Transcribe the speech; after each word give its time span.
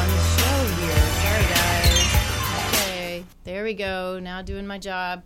on 0.00 0.08
the 0.08 0.16
show 0.16 0.64
here. 0.80 0.96
Sorry, 1.20 1.44
guys. 1.54 2.72
Okay, 2.72 3.24
there 3.44 3.64
we 3.64 3.74
go. 3.74 4.18
Now 4.18 4.40
doing 4.40 4.66
my 4.66 4.78
job. 4.78 5.22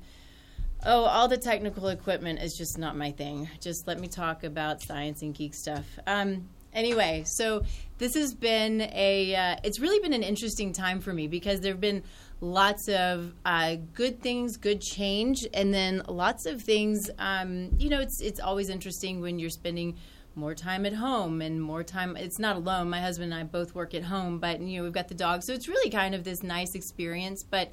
Oh, 0.85 1.05
all 1.05 1.29
the 1.29 1.39
technical 1.39 1.89
equipment 1.89 2.41
is 2.43 2.57
just 2.57 2.77
not 2.77 2.97
my 2.97 3.13
thing. 3.13 3.49
Just 3.61 3.87
let 3.87 4.01
me 4.01 4.09
talk 4.09 4.43
about 4.43 4.83
science 4.83 5.23
and 5.23 5.33
geek 5.33 5.55
stuff. 5.55 5.85
Um, 6.09 6.49
anyway, 6.73 7.23
so 7.25 7.63
this 7.99 8.17
has 8.17 8.35
been 8.35 8.81
a. 8.93 9.37
Uh, 9.37 9.57
it's 9.63 9.79
really 9.79 10.01
been 10.01 10.13
an 10.13 10.25
interesting 10.25 10.73
time 10.73 11.01
for 11.01 11.13
me 11.13 11.29
because 11.29 11.61
there 11.61 11.73
have 11.73 11.81
been 11.81 12.03
lots 12.41 12.89
of 12.89 13.33
uh, 13.45 13.77
good 13.93 14.21
things, 14.23 14.57
good 14.57 14.81
change, 14.81 15.47
and 15.55 15.73
then 15.73 16.03
lots 16.09 16.47
of 16.47 16.61
things. 16.61 17.09
Um, 17.21 17.71
you 17.79 17.91
know, 17.91 18.01
it's 18.01 18.21
it's 18.21 18.41
always 18.41 18.71
interesting 18.71 19.21
when 19.21 19.39
you're 19.39 19.51
spending 19.51 19.99
more 20.37 20.55
time 20.55 20.85
at 20.87 20.93
home 20.93 21.41
and 21.41 21.63
more 21.63 21.83
time 21.83 22.17
it's 22.17 22.39
not 22.39 22.57
alone 22.57 22.89
my 22.89 23.01
husband 23.01 23.33
and 23.33 23.41
i 23.41 23.45
both 23.45 23.75
work 23.75 23.95
at 23.95 24.03
home 24.03 24.39
but 24.39 24.61
you 24.61 24.79
know 24.79 24.85
we've 24.85 24.93
got 24.93 25.09
the 25.09 25.15
dog 25.15 25.43
so 25.43 25.53
it's 25.53 25.69
really 25.69 25.91
kind 25.91 26.15
of 26.15 26.25
this 26.25 26.43
nice 26.43 26.75
experience 26.75 27.43
but 27.43 27.73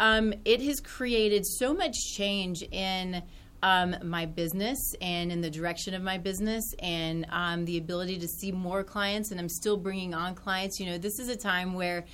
um, 0.00 0.32
it 0.44 0.62
has 0.62 0.80
created 0.80 1.46
so 1.46 1.74
much 1.74 1.94
change 2.16 2.62
in 2.72 3.22
um, 3.62 3.94
my 4.02 4.26
business 4.26 4.78
and 5.00 5.30
in 5.30 5.40
the 5.40 5.50
direction 5.50 5.94
of 5.94 6.02
my 6.02 6.18
business 6.18 6.64
and 6.80 7.26
um, 7.30 7.64
the 7.64 7.78
ability 7.78 8.18
to 8.18 8.26
see 8.26 8.50
more 8.50 8.82
clients 8.82 9.30
and 9.30 9.38
i'm 9.38 9.48
still 9.48 9.76
bringing 9.76 10.14
on 10.14 10.34
clients. 10.34 10.80
You 10.80 10.86
know 10.86 10.98
this 10.98 11.18
is 11.18 11.28
a 11.28 11.36
time 11.36 11.74
where 11.74 12.04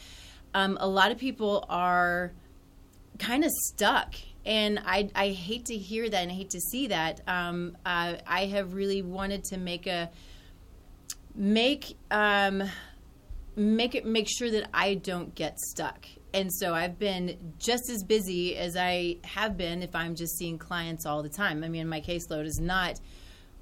um, 0.54 0.76
a 0.80 0.88
lot 0.88 1.10
of 1.10 1.18
people 1.18 1.64
are 1.68 2.32
kind 3.18 3.44
of 3.44 3.50
stuck 3.50 4.14
and 4.48 4.80
I, 4.86 5.10
I 5.14 5.28
hate 5.28 5.66
to 5.66 5.76
hear 5.76 6.08
that 6.08 6.22
and 6.22 6.32
I 6.32 6.34
hate 6.34 6.50
to 6.50 6.60
see 6.60 6.86
that. 6.86 7.20
Um, 7.28 7.76
uh, 7.84 8.14
I 8.26 8.46
have 8.46 8.72
really 8.72 9.02
wanted 9.02 9.44
to 9.44 9.58
make 9.58 9.86
a 9.86 10.10
make 11.34 11.98
um, 12.10 12.62
make 13.54 13.94
it 13.94 14.06
make 14.06 14.26
sure 14.26 14.50
that 14.50 14.70
I 14.72 14.94
don't 14.94 15.34
get 15.34 15.60
stuck. 15.60 16.06
And 16.32 16.50
so 16.52 16.72
I've 16.74 16.98
been 16.98 17.54
just 17.58 17.90
as 17.90 18.02
busy 18.02 18.56
as 18.56 18.74
I 18.74 19.18
have 19.24 19.58
been 19.58 19.82
if 19.82 19.94
I'm 19.94 20.14
just 20.14 20.38
seeing 20.38 20.56
clients 20.56 21.04
all 21.04 21.22
the 21.22 21.28
time. 21.28 21.62
I 21.62 21.68
mean, 21.68 21.86
my 21.86 22.00
caseload 22.00 22.46
is 22.46 22.58
not 22.58 23.00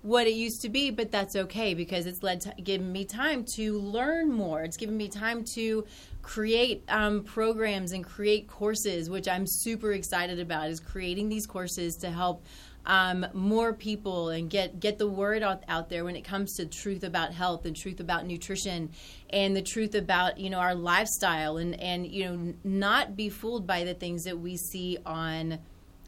what 0.03 0.29
it 0.29 0.35
used 0.35 0.63
to 0.63 0.69
be, 0.69 0.93
but 0.93 1.11
that's 1.11 1.35
okay 1.35 1.75
because 1.75 2.07
it's 2.07 2.23
led 2.23 2.41
to 2.43 2.55
giving 2.63 2.93
me 2.93 3.05
time 3.05 3.45
to 3.57 3.77
learn 3.81 4.31
more. 4.31 4.63
It's 4.63 4.77
given 4.77 4.97
me 4.97 5.09
time 5.09 5.45
to 5.55 5.85
create 6.27 6.83
um, 6.89 7.23
programs 7.23 7.93
and 7.93 8.05
create 8.05 8.49
courses, 8.49 9.09
which 9.09 9.29
I'm 9.29 9.47
super 9.47 9.93
excited 9.93 10.41
about. 10.41 10.69
Is 10.69 10.81
creating 10.81 11.29
these 11.29 11.47
courses 11.47 11.95
to 11.99 12.11
help 12.11 12.45
um, 12.85 13.25
more 13.33 13.73
people 13.73 14.31
and 14.31 14.51
get 14.51 14.81
get 14.81 14.99
the 14.99 15.07
word 15.07 15.45
out, 15.45 15.63
out 15.69 15.89
there 15.89 16.05
when 16.05 16.17
it 16.17 16.25
comes 16.25 16.55
to 16.55 16.67
truth 16.67 17.05
about 17.05 17.33
health 17.33 17.65
and 17.65 17.77
truth 17.77 18.01
about 18.01 18.27
nutrition 18.27 18.91
and 19.31 19.55
the 19.55 19.63
truth 19.63 19.95
about 19.95 20.37
you 20.37 20.51
know 20.51 20.59
our 20.59 20.75
lifestyle 20.75 21.59
and 21.59 21.79
and 21.79 22.09
you 22.09 22.25
know 22.25 22.55
not 22.65 23.15
be 23.15 23.29
fooled 23.29 23.65
by 23.65 23.85
the 23.85 23.95
things 23.95 24.25
that 24.25 24.37
we 24.37 24.57
see 24.57 24.99
on 25.07 25.61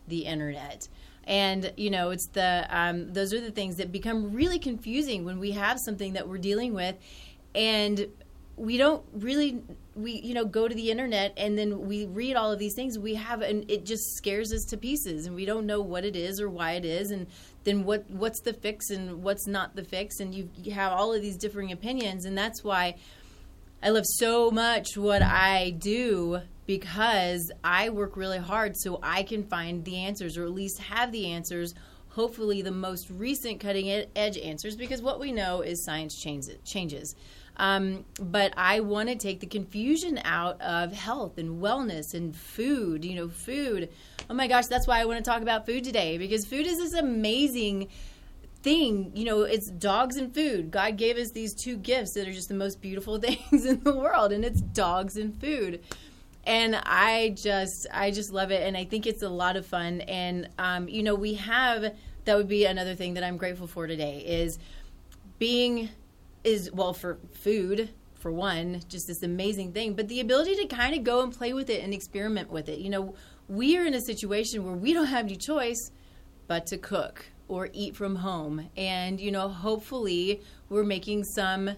the 0.08 0.27
internet 0.27 0.89
and 1.28 1.72
you 1.77 1.91
know 1.91 2.11
it's 2.11 2.27
the 2.27 2.66
um, 2.70 3.12
those 3.12 3.33
are 3.33 3.41
the 3.41 3.52
things 3.52 3.77
that 3.77 3.92
become 3.92 4.33
really 4.33 4.58
confusing 4.58 5.24
when 5.24 5.39
we 5.39 5.52
have 5.52 5.78
something 5.78 6.14
that 6.14 6.27
we're 6.27 6.39
dealing 6.39 6.74
with 6.74 6.96
and 7.55 8.08
we 8.58 8.77
don't 8.77 9.05
really 9.12 9.62
we 9.98 10.20
you 10.20 10.32
know 10.32 10.44
go 10.44 10.68
to 10.68 10.74
the 10.74 10.91
internet 10.91 11.32
and 11.36 11.58
then 11.58 11.86
we 11.86 12.06
read 12.06 12.36
all 12.36 12.52
of 12.52 12.58
these 12.58 12.74
things 12.74 12.98
we 12.98 13.14
have 13.14 13.42
and 13.42 13.68
it 13.70 13.84
just 13.84 14.16
scares 14.16 14.52
us 14.52 14.64
to 14.64 14.77
pieces 14.77 15.27
and 15.27 15.34
we 15.34 15.44
don't 15.44 15.66
know 15.66 15.80
what 15.80 16.05
it 16.05 16.14
is 16.14 16.40
or 16.40 16.48
why 16.48 16.72
it 16.72 16.84
is 16.84 17.10
and 17.10 17.27
then 17.64 17.84
what 17.84 18.08
what's 18.10 18.40
the 18.40 18.52
fix 18.52 18.90
and 18.90 19.22
what's 19.22 19.46
not 19.46 19.74
the 19.74 19.84
fix 19.84 20.20
and 20.20 20.34
you, 20.34 20.48
you 20.56 20.72
have 20.72 20.92
all 20.92 21.12
of 21.12 21.20
these 21.20 21.36
differing 21.36 21.72
opinions 21.72 22.24
and 22.24 22.38
that's 22.38 22.62
why 22.62 22.94
I 23.82 23.90
love 23.90 24.05
so 24.06 24.50
much 24.50 24.96
what 24.96 25.22
I 25.22 25.70
do 25.70 26.40
because 26.66 27.50
I 27.64 27.88
work 27.90 28.16
really 28.16 28.38
hard 28.38 28.77
so 28.77 29.00
I 29.02 29.22
can 29.22 29.44
find 29.44 29.84
the 29.84 29.98
answers 29.98 30.36
or 30.36 30.44
at 30.44 30.52
least 30.52 30.78
have 30.78 31.12
the 31.12 31.27
answers 31.27 31.74
hopefully 32.10 32.62
the 32.62 32.73
most 32.73 33.11
recent 33.11 33.61
cutting 33.61 34.06
edge 34.17 34.39
answers 34.39 34.77
because 34.77 35.02
what 35.02 35.20
we 35.20 35.33
know 35.33 35.61
is 35.61 35.84
science 35.84 36.20
changes 36.20 36.56
changes 36.64 37.14
um, 37.58 38.05
but 38.20 38.55
I 38.57 38.80
want 38.80 39.08
to 39.08 39.17
take 39.17 39.41
the 39.41 39.46
confusion 39.46 40.20
out 40.24 40.61
of 40.61 40.92
health 40.92 41.39
and 41.39 41.61
wellness 41.61 42.14
and 42.14 42.35
food. 42.35 43.05
You 43.05 43.17
know, 43.17 43.29
food. 43.29 43.89
Oh 44.30 44.35
my 44.35 44.46
gosh, 44.46 44.67
that's 44.67 44.86
why 44.86 45.01
I 45.01 45.05
want 45.05 45.24
to 45.24 45.29
talk 45.29 45.42
about 45.42 45.67
food 45.67 45.85
today 45.85 46.18
because 46.18 46.47
food 46.47 46.67
is 46.67 46.79
this 46.79 46.95
amazing 46.95 47.89
thing. 48.63 49.13
You 49.14 49.24
know, 49.24 49.42
it's 49.42 49.68
dogs 49.68 50.17
and 50.17 50.33
food. 50.33 50.70
God 50.70 50.97
gave 50.97 51.17
us 51.17 51.30
these 51.30 51.55
two 51.55 51.77
gifts 51.77 52.13
that 52.13 52.29
are 52.29 52.33
just 52.33 52.48
the 52.48 52.55
most 52.55 52.80
beautiful 52.80 53.18
things 53.20 53.64
in 53.64 53.83
the 53.83 53.92
world, 53.92 54.33
and 54.33 54.45
it's 54.45 54.61
dogs 54.61 55.17
and 55.17 55.39
food. 55.41 55.83
And 56.45 56.77
I 56.77 57.35
just, 57.36 57.86
I 57.92 58.11
just 58.11 58.33
love 58.33 58.51
it, 58.52 58.63
and 58.67 58.77
I 58.77 58.85
think 58.85 59.07
it's 59.07 59.23
a 59.23 59.29
lot 59.29 59.57
of 59.57 59.67
fun. 59.67 60.02
And 60.02 60.48
um, 60.58 60.89
you 60.89 61.02
know, 61.02 61.14
we 61.14 61.35
have 61.35 61.92
that 62.24 62.36
would 62.36 62.48
be 62.48 62.67
another 62.67 62.95
thing 62.95 63.14
that 63.14 63.24
I'm 63.24 63.36
grateful 63.36 63.67
for 63.67 63.86
today 63.86 64.23
is 64.27 64.58
being 65.39 65.89
is 66.44 66.70
well 66.72 66.92
for 66.92 67.18
food 67.32 67.90
for 68.14 68.32
one, 68.32 68.82
just 68.88 69.06
this 69.06 69.22
amazing 69.22 69.72
thing, 69.72 69.94
but 69.94 70.08
the 70.08 70.20
ability 70.20 70.56
to 70.56 70.66
kind 70.66 70.94
of 70.94 71.04
go 71.04 71.22
and 71.22 71.32
play 71.32 71.52
with 71.52 71.70
it 71.70 71.82
and 71.82 71.94
experiment 71.94 72.50
with 72.50 72.68
it. 72.68 72.78
You 72.78 72.90
know, 72.90 73.14
we 73.48 73.76
are 73.78 73.86
in 73.86 73.94
a 73.94 74.00
situation 74.00 74.64
where 74.64 74.74
we 74.74 74.92
don't 74.92 75.06
have 75.06 75.26
any 75.26 75.36
choice 75.36 75.92
but 76.48 76.66
to 76.66 76.78
cook 76.78 77.26
or 77.46 77.70
eat 77.72 77.96
from 77.96 78.16
home. 78.16 78.70
And, 78.76 79.20
you 79.20 79.30
know, 79.30 79.48
hopefully 79.48 80.42
we're 80.68 80.84
making 80.84 81.24
some 81.24 81.70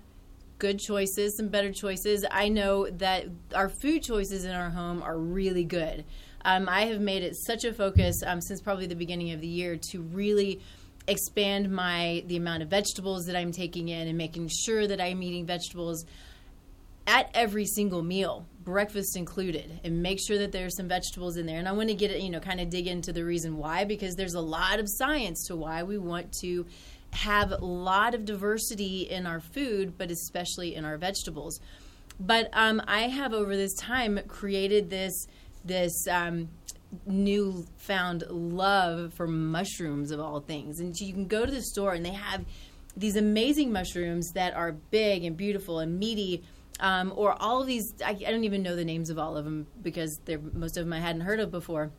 good 0.58 0.78
choices, 0.78 1.36
some 1.36 1.48
better 1.48 1.72
choices. 1.72 2.24
I 2.30 2.48
know 2.48 2.88
that 2.90 3.26
our 3.54 3.68
food 3.68 4.02
choices 4.02 4.44
in 4.44 4.52
our 4.52 4.70
home 4.70 5.02
are 5.02 5.18
really 5.18 5.64
good. 5.64 6.04
Um, 6.44 6.68
I 6.68 6.86
have 6.86 7.00
made 7.00 7.22
it 7.22 7.36
such 7.36 7.64
a 7.64 7.72
focus 7.72 8.22
um, 8.26 8.40
since 8.40 8.60
probably 8.60 8.86
the 8.86 8.96
beginning 8.96 9.32
of 9.32 9.40
the 9.40 9.46
year 9.46 9.76
to 9.76 10.02
really 10.02 10.60
expand 11.06 11.70
my 11.70 12.22
the 12.26 12.36
amount 12.36 12.62
of 12.62 12.68
vegetables 12.68 13.24
that 13.26 13.36
I'm 13.36 13.52
taking 13.52 13.88
in 13.88 14.08
and 14.08 14.16
making 14.16 14.48
sure 14.48 14.86
that 14.86 15.00
I'm 15.00 15.22
eating 15.22 15.46
vegetables 15.46 16.04
at 17.06 17.30
every 17.34 17.66
single 17.66 18.02
meal, 18.02 18.46
breakfast 18.62 19.16
included, 19.16 19.80
and 19.82 20.02
make 20.02 20.18
sure 20.24 20.38
that 20.38 20.52
there's 20.52 20.76
some 20.76 20.86
vegetables 20.86 21.36
in 21.36 21.46
there. 21.46 21.58
And 21.58 21.68
I 21.68 21.72
want 21.72 21.88
to 21.88 21.94
get 21.94 22.10
it, 22.10 22.20
you 22.20 22.30
know, 22.30 22.40
kind 22.40 22.60
of 22.60 22.70
dig 22.70 22.86
into 22.86 23.12
the 23.12 23.24
reason 23.24 23.56
why 23.56 23.84
because 23.84 24.14
there's 24.14 24.34
a 24.34 24.40
lot 24.40 24.78
of 24.78 24.86
science 24.88 25.46
to 25.48 25.56
why 25.56 25.82
we 25.82 25.98
want 25.98 26.32
to 26.42 26.66
have 27.12 27.50
a 27.50 27.56
lot 27.56 28.14
of 28.14 28.24
diversity 28.24 29.02
in 29.02 29.26
our 29.26 29.40
food, 29.40 29.98
but 29.98 30.10
especially 30.10 30.74
in 30.74 30.84
our 30.84 30.96
vegetables. 30.96 31.58
But 32.20 32.50
um, 32.52 32.82
I 32.86 33.08
have 33.08 33.32
over 33.32 33.56
this 33.56 33.74
time 33.74 34.20
created 34.28 34.90
this 34.90 35.26
this 35.64 36.06
um, 36.08 36.48
newfound 37.06 38.24
love 38.28 39.14
for 39.14 39.26
mushrooms 39.26 40.10
of 40.10 40.20
all 40.20 40.40
things. 40.40 40.80
And 40.80 40.94
you 40.98 41.12
can 41.12 41.26
go 41.26 41.44
to 41.44 41.50
the 41.50 41.62
store 41.62 41.92
and 41.92 42.04
they 42.04 42.12
have 42.12 42.44
these 42.96 43.16
amazing 43.16 43.72
mushrooms 43.72 44.32
that 44.32 44.54
are 44.54 44.72
big 44.72 45.24
and 45.24 45.36
beautiful 45.36 45.78
and 45.78 45.98
meaty. 45.98 46.42
Um, 46.80 47.12
or 47.14 47.40
all 47.40 47.60
of 47.60 47.66
these, 47.66 47.92
I, 48.04 48.10
I, 48.10 48.30
don't 48.30 48.44
even 48.44 48.62
know 48.62 48.74
the 48.74 48.86
names 48.86 49.10
of 49.10 49.18
all 49.18 49.36
of 49.36 49.44
them 49.44 49.66
because 49.82 50.18
they're, 50.24 50.38
most 50.38 50.78
of 50.78 50.84
them 50.84 50.92
I 50.92 50.98
hadn't 50.98 51.20
heard 51.22 51.38
of 51.38 51.50
before. 51.50 51.90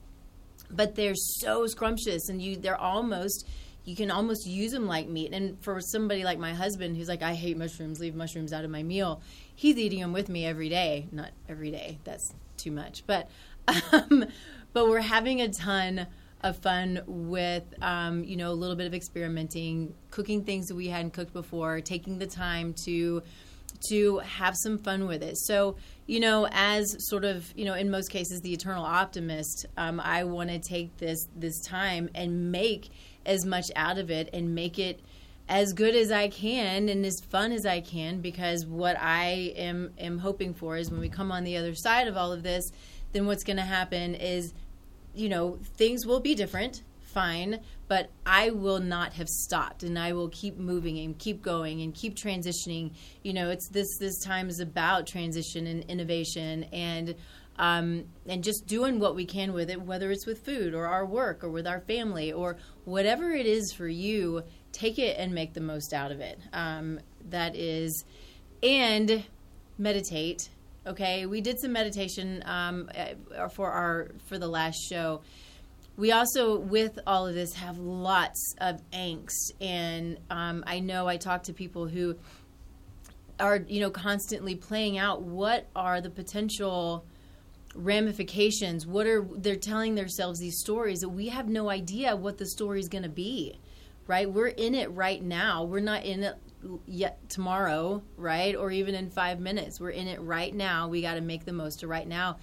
But 0.72 0.96
they're 0.96 1.16
so 1.16 1.68
scrumptious, 1.68 2.29
and 2.29 2.41
you 2.41 2.56
they're 2.56 2.79
almost 2.79 3.46
you 3.84 3.96
can 3.96 4.12
almost 4.12 4.46
use 4.46 4.72
them 4.72 4.88
like 4.88 5.08
meat. 5.08 5.34
And 5.34 5.62
for 5.63 5.79
somebody 5.81 6.23
like 6.23 6.38
my 6.38 6.53
husband, 6.53 6.97
who's 6.97 7.08
like, 7.08 7.23
I 7.23 7.34
hate 7.34 7.58
mushrooms, 7.58 8.00
leave 8.00 8.16
mushrooms 8.16 8.53
out 8.53 8.63
of 8.63 8.69
my 8.69 8.84
meal, 8.84 9.22
he's 9.56 9.78
eating 9.78 10.00
them 10.00 10.13
with 10.13 10.29
me 10.29 10.46
every 10.46 10.69
day. 10.69 11.08
Not 11.12 11.31
every 11.50 11.72
day, 11.72 12.00
that's 12.03 12.34
too 12.58 12.72
much. 12.72 13.03
But 13.08 13.29
um, 13.91 14.25
but 14.74 14.88
we're 14.88 15.02
having 15.02 15.42
a 15.42 15.50
ton 15.50 16.08
of 16.42 16.58
fun 16.58 17.02
with 17.06 17.64
um, 17.82 18.24
you 18.24 18.36
know 18.36 18.52
a 18.52 18.54
little 18.54 18.76
bit 18.76 18.88
of 18.88 18.94
experimenting 18.94 19.94
cooking 20.09 20.44
things 20.44 20.68
that 20.68 20.76
we 20.76 20.88
hadn't 20.88 21.12
cooked 21.12 21.34
before 21.34 21.82
taking 21.82 22.18
the 22.18 22.28
time 22.28 22.74
to 22.86 23.22
to 23.90 24.20
have 24.20 24.56
some 24.56 24.78
fun 24.78 25.08
with 25.08 25.24
it. 25.24 25.38
So 25.38 25.76
you 26.08 26.20
know 26.20 26.47
as 26.52 26.96
sort 27.08 27.23
of 27.23 27.53
you 27.56 27.66
know 27.66 27.73
in 27.73 27.90
most 27.90 28.09
cases 28.09 28.41
the 28.41 28.52
eternal 28.52 28.84
optimist 28.84 29.66
um, 29.78 30.00
i 30.02 30.26
want 30.26 30.50
to 30.50 30.59
take 30.59 30.97
this 30.97 31.28
this 31.35 31.62
time 31.62 32.09
and 32.14 32.52
make 32.52 32.90
as 33.26 33.46
much 33.46 33.72
out 33.76 33.97
of 33.97 34.12
it 34.12 34.29
and 34.34 34.53
make 34.53 34.78
it 34.78 35.00
as 35.47 35.74
good 35.74 35.96
as 35.96 36.12
I 36.12 36.29
can 36.29 36.88
and 36.90 37.06
as 37.06 37.20
fun 37.20 37.52
as 37.52 37.66
I 37.66 37.82
can 37.82 38.22
because 38.22 38.66
what 38.66 38.97
I 39.00 39.53
am 39.58 39.91
am 39.97 40.17
hoping 40.20 40.53
for 40.53 40.78
is 40.78 40.90
when 40.90 41.00
we 41.00 41.09
come 41.09 41.32
on 41.32 41.44
the 41.44 41.58
other 41.58 41.76
side 41.76 42.08
of 42.08 42.16
all 42.16 42.32
of 42.32 42.41
this 42.41 42.72
then 43.13 43.25
what's 43.25 43.43
going 43.43 43.58
to 43.58 43.63
happen 43.63 44.16
is, 44.16 44.53
you 45.13 45.29
know, 45.29 45.59
things 45.78 46.05
will 46.05 46.19
be 46.19 46.35
different, 46.35 46.81
fine, 47.02 47.59
but 47.87 48.09
I 48.25 48.52
will 48.52 48.79
not 48.79 49.13
have 49.13 49.28
stopped 49.28 49.84
and 49.84 49.99
I 49.99 50.13
will 50.13 50.29
keep 50.29 50.58
moving 50.58 50.97
and 50.99 51.17
keep 51.17 51.41
going 51.41 51.81
and 51.81 51.93
keep 51.93 52.16
transitioning. 52.16 52.93
You 53.23 53.34
know, 53.34 53.49
it's 53.49 53.67
this 53.69 53.97
this 53.99 54.23
time 54.23 54.49
is 54.49 54.59
about 54.59 55.08
transition 55.08 55.67
and 55.67 55.84
innovation 55.85 56.63
and 56.72 57.16
um, 57.59 58.05
and 58.28 58.43
just 58.43 58.66
doing 58.66 58.99
what 58.99 59.16
we 59.16 59.25
can 59.25 59.53
with 59.53 59.69
it, 59.69 59.81
whether 59.81 60.09
it's 60.09 60.25
with 60.25 60.43
food 60.43 60.73
or 60.73 60.87
our 60.87 61.05
work 61.05 61.43
or 61.43 61.49
with 61.49 61.67
our 61.67 61.81
family 61.81 62.31
or 62.31 62.57
whatever 62.85 63.31
it 63.31 63.46
is 63.46 63.73
for 63.73 63.87
you, 63.87 64.43
take 64.72 64.97
it 64.97 65.17
and 65.19 65.34
make 65.34 65.53
the 65.53 65.61
most 65.61 65.93
out 65.93 66.11
of 66.11 66.22
it. 66.22 66.40
Um, 66.53 66.99
that 67.29 67.55
is, 67.55 68.03
and 68.64 69.25
meditate 69.78 70.49
Okay, 70.85 71.28
we 71.28 71.41
did 71.41 71.59
some 71.59 71.73
meditation 71.73 72.41
um, 72.45 72.89
uh, 72.97 73.47
for 73.49 73.69
our 73.69 74.09
for 74.25 74.39
the 74.39 74.47
last 74.47 74.78
show. 74.89 75.22
We 75.95 76.11
also, 76.11 76.57
with 76.57 76.97
all 77.05 77.28
of 77.28 77.35
this, 77.35 77.53
have 77.53 77.78
lots 77.78 78.55
of 78.59 78.81
angst, 78.91 79.51
and 79.61 80.17
um, 80.31 80.63
I 80.66 80.79
know 80.79 81.07
I 81.07 81.17
talk 81.17 81.43
to 81.43 81.53
people 81.53 81.87
who 81.87 82.16
are 83.39 83.57
you 83.67 83.79
know 83.79 83.91
constantly 83.91 84.55
playing 84.55 84.97
out 84.97 85.22
what 85.22 85.67
are 85.75 86.01
the 86.01 86.09
potential 86.09 87.05
ramifications. 87.75 88.87
What 88.87 89.05
are 89.05 89.23
they're 89.35 89.57
telling 89.57 89.93
themselves 89.93 90.39
these 90.39 90.59
stories 90.59 91.01
that 91.01 91.09
we 91.09 91.28
have 91.28 91.47
no 91.47 91.69
idea 91.69 92.16
what 92.16 92.39
the 92.39 92.47
story 92.47 92.79
is 92.79 92.89
going 92.89 93.03
to 93.03 93.09
be 93.09 93.59
right? 94.07 94.29
We're 94.29 94.47
in 94.47 94.75
it 94.75 94.91
right 94.91 95.23
now. 95.23 95.63
We're 95.63 95.79
not 95.79 96.03
in 96.03 96.23
it 96.23 96.35
yet 96.85 97.29
tomorrow 97.29 98.02
right? 98.17 98.55
Or 98.55 98.72
even 98.72 98.96
in 98.96 99.09
5 99.09 99.40
minutes. 99.40 99.79
We're 99.79 99.91
in 99.91 100.08
it 100.08 100.22
right 100.22 100.53
now. 100.53 100.87
We 100.87 101.02
got 101.02 101.16
to 101.16 101.22
make 101.22 101.46
the 101.46 101.53
most 101.53 101.84
of 101.84 101.90
right 101.90 102.08
now. 102.08 102.37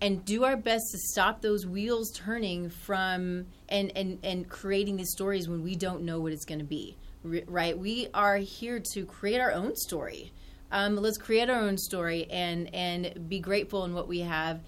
And 0.00 0.24
do 0.24 0.44
our 0.44 0.56
best 0.56 0.84
to 0.92 0.98
stop 0.98 1.42
those 1.42 1.64
wheels 1.64 2.10
turning 2.10 2.70
from 2.70 3.46
and 3.68 3.92
and 3.96 4.18
and 4.24 4.48
creating 4.48 4.96
these 4.96 5.12
stories 5.12 5.48
when 5.48 5.62
we 5.62 5.76
don't 5.76 6.02
know 6.02 6.18
what 6.18 6.32
it's 6.32 6.44
going 6.44 6.58
to 6.58 6.64
be 6.64 6.96
right? 7.24 7.78
We 7.78 8.08
are 8.14 8.36
here 8.36 8.80
to 8.94 9.04
create 9.04 9.40
our 9.40 9.52
own 9.52 9.76
story. 9.76 10.32
Um, 10.70 10.96
let's 10.96 11.18
create 11.18 11.50
our 11.50 11.60
own 11.60 11.76
story 11.76 12.26
and 12.30 12.74
and 12.74 13.28
be 13.28 13.40
grateful 13.40 13.84
in 13.84 13.94
what 13.94 14.08
we 14.08 14.20
have. 14.20 14.60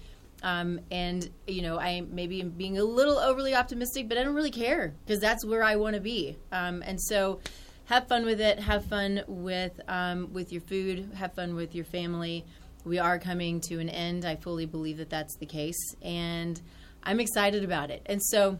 Um, 0.43 0.79
and 0.91 1.27
you 1.47 1.63
know, 1.63 1.79
I 1.79 2.01
maybe 2.01 2.41
am 2.41 2.49
being 2.51 2.77
a 2.77 2.83
little 2.83 3.17
overly 3.17 3.55
optimistic, 3.55 4.07
but 4.07 4.17
I 4.17 4.23
don't 4.23 4.35
really 4.35 4.51
care 4.51 4.93
because 5.05 5.19
that's 5.19 5.43
where 5.43 5.63
I 5.63 5.75
want 5.75 5.95
to 5.95 6.01
be. 6.01 6.37
Um, 6.51 6.83
and 6.85 7.01
so, 7.01 7.39
have 7.85 8.07
fun 8.07 8.25
with 8.25 8.41
it. 8.41 8.59
Have 8.59 8.85
fun 8.85 9.23
with 9.27 9.79
um, 9.87 10.33
with 10.33 10.51
your 10.51 10.61
food. 10.61 11.11
Have 11.15 11.33
fun 11.33 11.55
with 11.55 11.75
your 11.75 11.85
family. 11.85 12.45
We 12.83 12.99
are 12.99 13.17
coming 13.17 13.61
to 13.61 13.79
an 13.79 13.89
end. 13.89 14.25
I 14.25 14.35
fully 14.35 14.65
believe 14.65 14.97
that 14.97 15.09
that's 15.09 15.35
the 15.37 15.45
case, 15.45 15.95
and 16.01 16.61
I'm 17.03 17.19
excited 17.19 17.63
about 17.63 17.89
it. 17.89 18.03
And 18.05 18.21
so, 18.21 18.59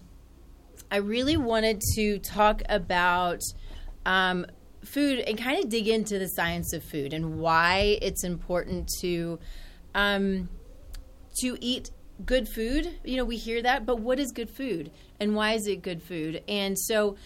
I 0.92 0.98
really 0.98 1.38
wanted 1.38 1.82
to 1.96 2.20
talk 2.20 2.62
about 2.70 3.42
um, 4.06 4.46
food 4.84 5.20
and 5.20 5.38
kind 5.38 5.64
of 5.64 5.70
dig 5.70 5.88
into 5.88 6.20
the 6.20 6.28
science 6.28 6.74
of 6.74 6.84
food 6.84 7.14
and 7.14 7.40
why 7.40 7.98
it's 8.02 8.24
important 8.24 8.90
to 9.02 9.40
um, 9.94 10.50
to 11.40 11.58
eat 11.60 11.92
good 12.26 12.48
food. 12.48 13.00
You 13.04 13.18
know, 13.18 13.26
we 13.26 13.38
hear 13.38 13.62
that, 13.64 13.86
but 13.86 14.00
what 14.00 14.20
is 14.20 14.32
good 14.32 14.50
food 14.50 14.92
and 15.20 15.36
why 15.36 15.54
is 15.54 15.68
it 15.68 15.82
good 15.82 16.02
food? 16.02 16.44
And 16.48 16.78
so 16.78 17.18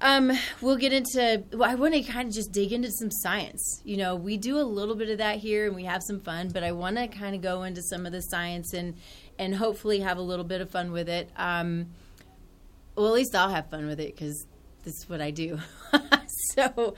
um, 0.00 0.32
we'll 0.60 0.76
get 0.76 0.92
into. 0.92 1.42
Well, 1.52 1.68
I 1.68 1.74
want 1.74 1.94
to 1.94 2.02
kind 2.02 2.28
of 2.28 2.34
just 2.34 2.52
dig 2.52 2.72
into 2.72 2.90
some 2.90 3.10
science. 3.10 3.80
You 3.84 3.96
know, 3.96 4.14
we 4.14 4.36
do 4.36 4.58
a 4.58 4.62
little 4.62 4.94
bit 4.94 5.08
of 5.08 5.18
that 5.18 5.38
here, 5.38 5.66
and 5.66 5.74
we 5.74 5.84
have 5.84 6.02
some 6.02 6.20
fun. 6.20 6.50
But 6.52 6.62
I 6.62 6.72
want 6.72 6.96
to 6.96 7.08
kind 7.08 7.34
of 7.34 7.42
go 7.42 7.62
into 7.62 7.82
some 7.82 8.06
of 8.06 8.12
the 8.12 8.20
science 8.20 8.72
and 8.74 8.94
and 9.38 9.54
hopefully 9.54 10.00
have 10.00 10.18
a 10.18 10.22
little 10.22 10.44
bit 10.44 10.60
of 10.60 10.70
fun 10.70 10.92
with 10.92 11.08
it. 11.08 11.30
Um, 11.36 11.86
well, 12.96 13.06
at 13.06 13.12
least 13.12 13.34
I'll 13.34 13.50
have 13.50 13.70
fun 13.70 13.86
with 13.86 14.00
it 14.00 14.14
because 14.14 14.46
this 14.84 14.94
is 14.94 15.08
what 15.08 15.20
I 15.20 15.30
do. 15.30 15.58
so, 16.54 16.94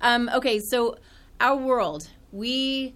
um, 0.00 0.28
okay, 0.34 0.60
so 0.60 0.96
our 1.40 1.56
world, 1.56 2.08
we 2.32 2.94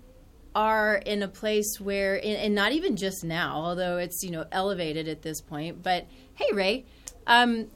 are 0.54 0.96
in 0.96 1.22
a 1.22 1.28
place 1.28 1.78
where, 1.78 2.20
and 2.24 2.54
not 2.54 2.72
even 2.72 2.96
just 2.96 3.24
now, 3.24 3.56
although 3.56 3.98
it's 3.98 4.22
you 4.22 4.30
know 4.30 4.44
elevated 4.50 5.08
at 5.08 5.22
this 5.22 5.40
point. 5.40 5.82
But 5.82 6.06
hey, 6.34 6.52
Ray, 6.52 6.84
um, 7.26 7.68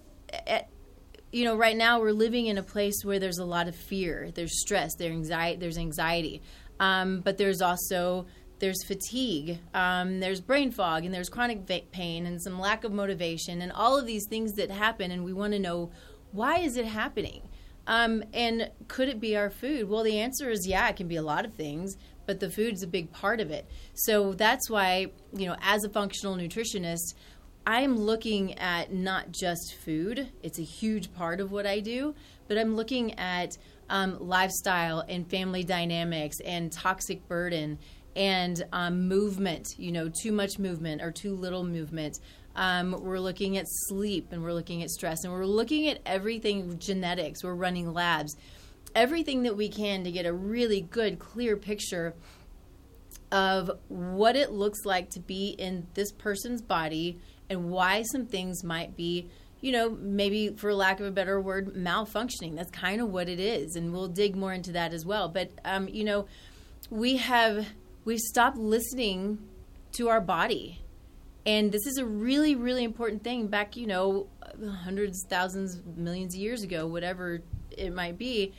at, 0.47 0.69
you 1.33 1.45
know, 1.45 1.57
right 1.57 1.77
now 1.77 1.99
we're 1.99 2.13
living 2.13 2.47
in 2.47 2.59
a 2.59 2.63
place 2.63 3.03
where 3.05 3.19
there's 3.19 3.39
a 3.39 3.45
lot 3.45 3.67
of 3.67 3.75
fear, 3.75 4.31
there's 4.35 4.61
stress, 4.61 4.95
there's 4.97 5.13
anxiety, 5.13 5.59
there's 5.59 5.79
anxiety, 5.79 6.43
um, 6.79 7.21
but 7.21 7.39
there's 7.39 7.63
also 7.63 8.27
there's 8.59 8.85
fatigue, 8.85 9.59
um, 9.75 10.21
there's 10.21 10.41
brain 10.41 10.71
fog, 10.71 11.05
and 11.05 11.13
there's 11.13 11.29
chronic 11.29 11.67
pain, 11.91 12.27
and 12.27 12.41
some 12.41 12.61
lack 12.61 12.85
of 12.85 12.93
motivation, 12.93 13.61
and 13.61 13.73
all 13.73 13.99
of 13.99 14.07
these 14.07 14.27
things 14.29 14.53
that 14.53 14.71
happen, 14.71 15.11
and 15.11 15.25
we 15.25 15.33
want 15.33 15.53
to 15.53 15.59
know 15.59 15.91
why 16.31 16.59
is 16.59 16.77
it 16.77 16.85
happening? 16.85 17.43
Um, 17.87 18.23
and 18.33 18.71
could 18.87 19.09
it 19.09 19.19
be 19.19 19.37
our 19.37 19.51
food? 19.51 19.89
Well, 19.89 20.05
the 20.05 20.21
answer 20.21 20.51
is 20.51 20.67
yeah, 20.67 20.89
it 20.89 20.97
can 20.97 21.09
be 21.09 21.17
a 21.17 21.23
lot 21.23 21.45
of 21.45 21.55
things, 21.55 21.97
but 22.27 22.41
the 22.41 22.51
food's 22.51 22.83
a 22.83 22.87
big 22.87 23.11
part 23.13 23.41
of 23.41 23.51
it. 23.51 23.67
So 23.95 24.33
that's 24.35 24.71
why, 24.71 25.09
you 25.33 25.47
know, 25.47 25.57
as 25.61 25.83
a 25.85 25.89
functional 25.89 26.37
nutritionist, 26.37 27.15
I'm 27.67 27.97
looking 27.97 28.59
at 28.59 28.93
not 28.93 29.31
just 29.31 29.77
food, 29.85 30.29
it's 30.43 30.59
a 30.59 30.65
huge 30.65 31.13
part 31.15 31.41
of 31.41 31.53
what 31.53 31.65
I 31.65 31.79
do, 31.79 32.15
but 32.49 32.59
I'm 32.59 32.75
looking 32.75 33.17
at 33.19 33.57
um, 33.89 34.19
lifestyle 34.21 35.05
and 35.09 35.29
family 35.31 35.63
dynamics 35.63 36.41
and 36.45 36.73
toxic 36.73 37.27
burden 37.29 37.79
and 38.17 38.65
um, 38.73 39.07
movement, 39.07 39.67
you 39.79 39.93
know, 39.93 40.11
too 40.23 40.33
much 40.33 40.59
movement 40.59 41.03
or 41.03 41.13
too 41.13 41.37
little 41.37 41.63
movement. 41.63 42.19
Um, 42.57 42.97
we're 43.01 43.21
looking 43.21 43.57
at 43.57 43.67
sleep 43.69 44.33
and 44.33 44.43
we're 44.43 44.53
looking 44.53 44.83
at 44.83 44.91
stress 44.91 45.23
and 45.23 45.33
we're 45.33 45.47
looking 45.47 45.89
at 45.89 46.01
everything 46.05 46.79
genetics. 46.79 47.45
We're 47.45 47.55
running 47.55 47.93
labs, 47.93 48.37
everything 48.95 49.45
that 49.45 49.57
we 49.57 49.69
can 49.69 50.03
to 50.03 50.11
get 50.11 50.27
a 50.27 50.33
really 50.33 50.81
good, 50.81 51.21
clear 51.21 51.57
picture 51.57 52.15
of 53.31 53.71
what 53.89 54.37
it 54.37 54.51
looks 54.51 54.85
like 54.85 55.11
to 55.11 55.21
be 55.21 55.55
in 55.59 55.87
this 55.95 56.13
person's 56.13 56.61
body 56.61 57.19
and 57.53 57.71
why 57.71 58.03
some 58.03 58.27
things 58.27 58.65
might 58.65 58.97
be, 58.97 59.29
you 59.61 59.71
know, 59.71 59.91
maybe 59.91 60.49
for 60.49 60.75
lack 60.75 60.99
of 60.99 61.07
a 61.07 61.11
better 61.11 61.41
word, 61.41 61.75
malfunctioning. 61.75 62.57
That's 62.57 62.71
kind 62.71 63.01
of 63.01 63.09
what 63.09 63.29
it 63.29 63.39
is. 63.39 63.77
And 63.77 63.93
we'll 63.93 64.09
dig 64.09 64.35
more 64.35 64.53
into 64.53 64.73
that 64.73 64.93
as 64.93 65.07
well. 65.07 65.29
But, 65.29 65.53
um, 65.65 65.89
you 65.89 66.03
know, 66.03 66.27
we 66.91 67.19
have, 67.19 67.69
we've 68.05 68.19
stopped 68.19 68.57
listening 68.57 69.39
to 69.93 70.09
our 70.09 70.21
body 70.21 70.83
and 71.45 71.73
this 71.73 71.87
is 71.87 71.99
a 71.99 72.07
really, 72.07 72.55
really 72.55 72.85
important 72.85 73.25
thing 73.25 73.49
back, 73.49 73.77
you 73.77 73.87
know, 73.87 74.29
hundreds, 74.85 75.25
thousands, 75.29 75.81
millions 75.97 76.35
of 76.35 76.41
years 76.41 76.63
ago, 76.63 76.87
whatever 76.87 77.43
it 77.71 77.93
might 77.93 78.17
be. 78.17 78.53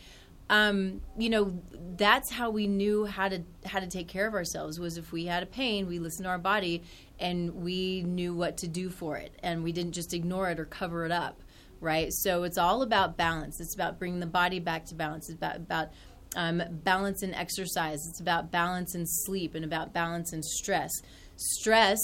Um, 0.49 1.01
you 1.17 1.29
know, 1.29 1.57
that's 1.95 2.29
how 2.29 2.49
we 2.49 2.67
knew 2.67 3.05
how 3.05 3.29
to 3.29 3.41
how 3.65 3.79
to 3.79 3.87
take 3.87 4.09
care 4.09 4.27
of 4.27 4.33
ourselves 4.33 4.79
was 4.79 4.97
if 4.97 5.13
we 5.13 5.25
had 5.25 5.41
a 5.41 5.45
pain, 5.45 5.87
we 5.87 5.99
listened 5.99 6.25
to 6.25 6.29
our 6.29 6.37
body 6.37 6.83
and 7.19 7.53
we 7.55 8.03
knew 8.03 8.33
what 8.33 8.57
to 8.57 8.67
do 8.67 8.89
for 8.89 9.17
it, 9.17 9.33
and 9.43 9.63
we 9.63 9.71
didn't 9.71 9.93
just 9.93 10.13
ignore 10.13 10.49
it 10.49 10.59
or 10.59 10.65
cover 10.65 11.05
it 11.05 11.11
up, 11.11 11.41
right? 11.79 12.11
So 12.11 12.43
it's 12.43 12.57
all 12.57 12.81
about 12.81 13.17
balance. 13.17 13.59
It's 13.59 13.75
about 13.75 13.99
bringing 13.99 14.19
the 14.19 14.25
body 14.25 14.59
back 14.59 14.85
to 14.85 14.95
balance. 14.95 15.29
It's 15.29 15.37
about 15.37 15.57
about 15.57 15.89
um, 16.35 16.61
balance 16.83 17.23
in 17.23 17.33
exercise. 17.33 17.99
It's 18.09 18.19
about 18.19 18.51
balance 18.51 18.95
in 18.95 19.05
sleep 19.05 19.55
and 19.55 19.63
about 19.63 19.93
balance 19.93 20.33
in 20.33 20.41
stress. 20.41 20.91
Stress 21.35 21.99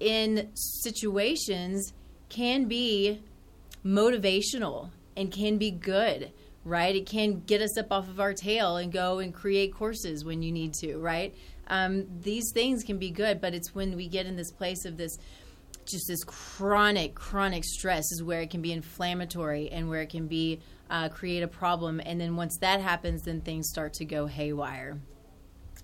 in 0.00 0.50
situations 0.54 1.92
can 2.28 2.64
be 2.66 3.20
motivational 3.84 4.90
and 5.16 5.32
can 5.32 5.58
be 5.58 5.70
good, 5.70 6.32
right? 6.64 6.94
It 6.94 7.06
can 7.06 7.40
get 7.40 7.62
us 7.62 7.78
up 7.78 7.92
off 7.92 8.08
of 8.08 8.20
our 8.20 8.34
tail 8.34 8.76
and 8.76 8.92
go 8.92 9.18
and 9.18 9.32
create 9.32 9.72
courses 9.72 10.24
when 10.24 10.42
you 10.42 10.52
need 10.52 10.74
to, 10.74 10.98
right? 10.98 11.34
Um, 11.68 12.06
these 12.20 12.52
things 12.52 12.82
can 12.84 12.98
be 12.98 13.10
good, 13.10 13.40
but 13.40 13.54
it's 13.54 13.74
when 13.74 13.96
we 13.96 14.08
get 14.08 14.26
in 14.26 14.36
this 14.36 14.52
place 14.52 14.84
of 14.84 14.96
this 14.96 15.16
just 15.86 16.08
this 16.08 16.24
chronic, 16.24 17.14
chronic 17.14 17.64
stress 17.64 18.04
is 18.10 18.20
where 18.20 18.40
it 18.40 18.50
can 18.50 18.60
be 18.60 18.72
inflammatory 18.72 19.68
and 19.70 19.88
where 19.88 20.02
it 20.02 20.10
can 20.10 20.26
be 20.26 20.60
uh, 20.90 21.08
create 21.08 21.42
a 21.42 21.48
problem. 21.48 22.00
And 22.04 22.20
then 22.20 22.34
once 22.34 22.58
that 22.60 22.80
happens, 22.80 23.22
then 23.22 23.40
things 23.40 23.68
start 23.68 23.94
to 23.94 24.04
go 24.04 24.26
haywire. 24.26 24.98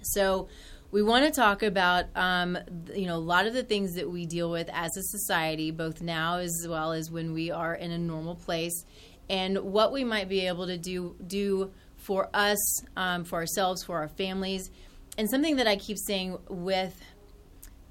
So 0.02 0.48
we 0.92 1.02
want 1.02 1.24
to 1.24 1.30
talk 1.30 1.62
about 1.62 2.04
um, 2.14 2.58
you 2.94 3.06
know 3.06 3.16
a 3.16 3.16
lot 3.16 3.46
of 3.46 3.54
the 3.54 3.62
things 3.62 3.94
that 3.94 4.08
we 4.08 4.26
deal 4.26 4.50
with 4.50 4.68
as 4.72 4.96
a 4.96 5.02
society 5.02 5.70
both 5.70 6.00
now 6.02 6.38
as 6.38 6.66
well 6.68 6.92
as 6.92 7.10
when 7.10 7.32
we 7.32 7.50
are 7.50 7.74
in 7.74 7.90
a 7.90 7.98
normal 7.98 8.34
place 8.34 8.84
and 9.30 9.58
what 9.58 9.90
we 9.90 10.04
might 10.04 10.28
be 10.28 10.46
able 10.46 10.66
to 10.66 10.76
do 10.76 11.16
do 11.26 11.70
for 11.96 12.28
us 12.34 12.84
um, 12.96 13.24
for 13.24 13.36
ourselves 13.36 13.82
for 13.82 13.98
our 13.98 14.08
families 14.08 14.70
and 15.18 15.28
something 15.28 15.56
that 15.56 15.66
i 15.66 15.76
keep 15.76 15.98
saying 15.98 16.38
with 16.48 17.02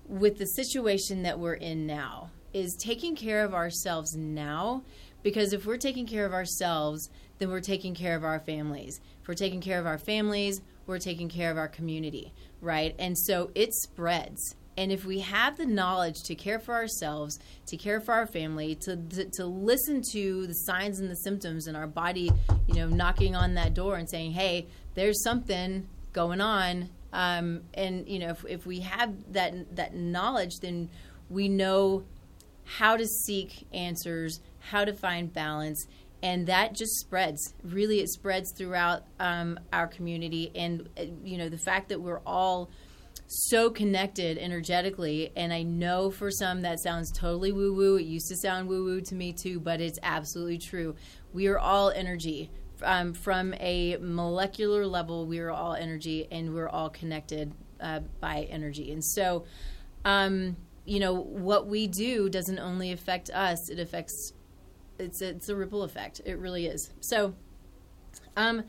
with 0.07 0.37
the 0.37 0.45
situation 0.45 1.23
that 1.23 1.39
we're 1.39 1.53
in 1.53 1.85
now 1.85 2.29
is 2.53 2.75
taking 2.75 3.15
care 3.15 3.43
of 3.43 3.53
ourselves 3.53 4.15
now 4.15 4.83
because 5.23 5.53
if 5.53 5.65
we're 5.65 5.77
taking 5.77 6.05
care 6.05 6.25
of 6.25 6.33
ourselves 6.33 7.09
then 7.37 7.49
we're 7.49 7.59
taking 7.59 7.93
care 7.93 8.15
of 8.15 8.23
our 8.23 8.39
families 8.39 8.99
if 9.21 9.27
we're 9.27 9.33
taking 9.33 9.61
care 9.61 9.79
of 9.79 9.85
our 9.85 9.97
families 9.97 10.61
we're 10.87 10.99
taking 10.99 11.29
care 11.29 11.51
of 11.51 11.57
our 11.57 11.67
community 11.67 12.33
right? 12.61 12.95
And 12.99 13.17
so 13.17 13.51
it 13.55 13.73
spreads. 13.73 14.55
And 14.77 14.91
if 14.91 15.03
we 15.03 15.19
have 15.19 15.57
the 15.57 15.65
knowledge 15.65 16.23
to 16.25 16.35
care 16.35 16.59
for 16.59 16.73
ourselves, 16.73 17.39
to 17.67 17.75
care 17.75 17.99
for 17.99 18.13
our 18.13 18.25
family, 18.25 18.75
to, 18.75 18.95
to, 18.95 19.25
to, 19.25 19.45
listen 19.45 20.01
to 20.13 20.47
the 20.47 20.53
signs 20.53 20.99
and 20.99 21.11
the 21.11 21.15
symptoms 21.17 21.67
in 21.67 21.75
our 21.75 21.87
body, 21.87 22.31
you 22.67 22.75
know, 22.75 22.87
knocking 22.87 23.35
on 23.35 23.55
that 23.55 23.73
door 23.73 23.97
and 23.97 24.09
saying, 24.09 24.31
hey, 24.31 24.67
there's 24.95 25.21
something 25.23 25.87
going 26.13 26.39
on. 26.39 26.89
Um, 27.13 27.61
and, 27.73 28.07
you 28.07 28.19
know, 28.19 28.29
if, 28.29 28.45
if 28.47 28.65
we 28.65 28.81
have 28.81 29.13
that, 29.33 29.75
that 29.75 29.95
knowledge, 29.95 30.59
then 30.61 30.89
we 31.29 31.49
know 31.49 32.03
how 32.63 32.95
to 32.95 33.05
seek 33.05 33.67
answers, 33.73 34.39
how 34.59 34.85
to 34.85 34.93
find 34.93 35.33
balance, 35.33 35.87
and 36.23 36.47
that 36.47 36.73
just 36.73 36.99
spreads. 36.99 37.53
Really, 37.63 37.99
it 37.99 38.09
spreads 38.09 38.53
throughout 38.55 39.03
um, 39.19 39.59
our 39.73 39.87
community, 39.87 40.51
and 40.55 40.87
uh, 40.97 41.05
you 41.23 41.37
know 41.37 41.49
the 41.49 41.57
fact 41.57 41.89
that 41.89 41.99
we're 41.99 42.21
all 42.25 42.69
so 43.27 43.69
connected 43.69 44.37
energetically. 44.37 45.31
And 45.35 45.53
I 45.53 45.63
know 45.63 46.11
for 46.11 46.29
some 46.29 46.61
that 46.61 46.79
sounds 46.79 47.11
totally 47.11 47.51
woo 47.51 47.73
woo. 47.73 47.97
It 47.97 48.03
used 48.03 48.27
to 48.27 48.37
sound 48.37 48.67
woo 48.67 48.83
woo 48.83 49.01
to 49.01 49.15
me 49.15 49.33
too, 49.33 49.59
but 49.59 49.81
it's 49.81 49.99
absolutely 50.03 50.59
true. 50.59 50.95
We 51.33 51.47
are 51.47 51.57
all 51.57 51.89
energy. 51.89 52.51
Um, 52.83 53.13
from 53.13 53.53
a 53.55 53.97
molecular 53.97 54.85
level, 54.85 55.25
we 55.25 55.39
are 55.39 55.51
all 55.51 55.73
energy 55.73 56.27
and 56.31 56.53
we're 56.53 56.69
all 56.69 56.89
connected 56.89 57.53
uh, 57.79 58.01
by 58.19 58.47
energy. 58.49 58.91
And 58.91 59.03
so, 59.03 59.45
um, 60.05 60.57
you 60.85 60.99
know, 60.99 61.13
what 61.13 61.67
we 61.67 61.87
do 61.87 62.29
doesn't 62.29 62.59
only 62.59 62.91
affect 62.91 63.29
us, 63.29 63.69
it 63.69 63.79
affects, 63.79 64.33
it's, 64.99 65.21
it's 65.21 65.49
a 65.49 65.55
ripple 65.55 65.83
effect. 65.83 66.21
It 66.25 66.37
really 66.37 66.67
is. 66.67 66.89
So, 67.01 67.35
um, 68.35 68.63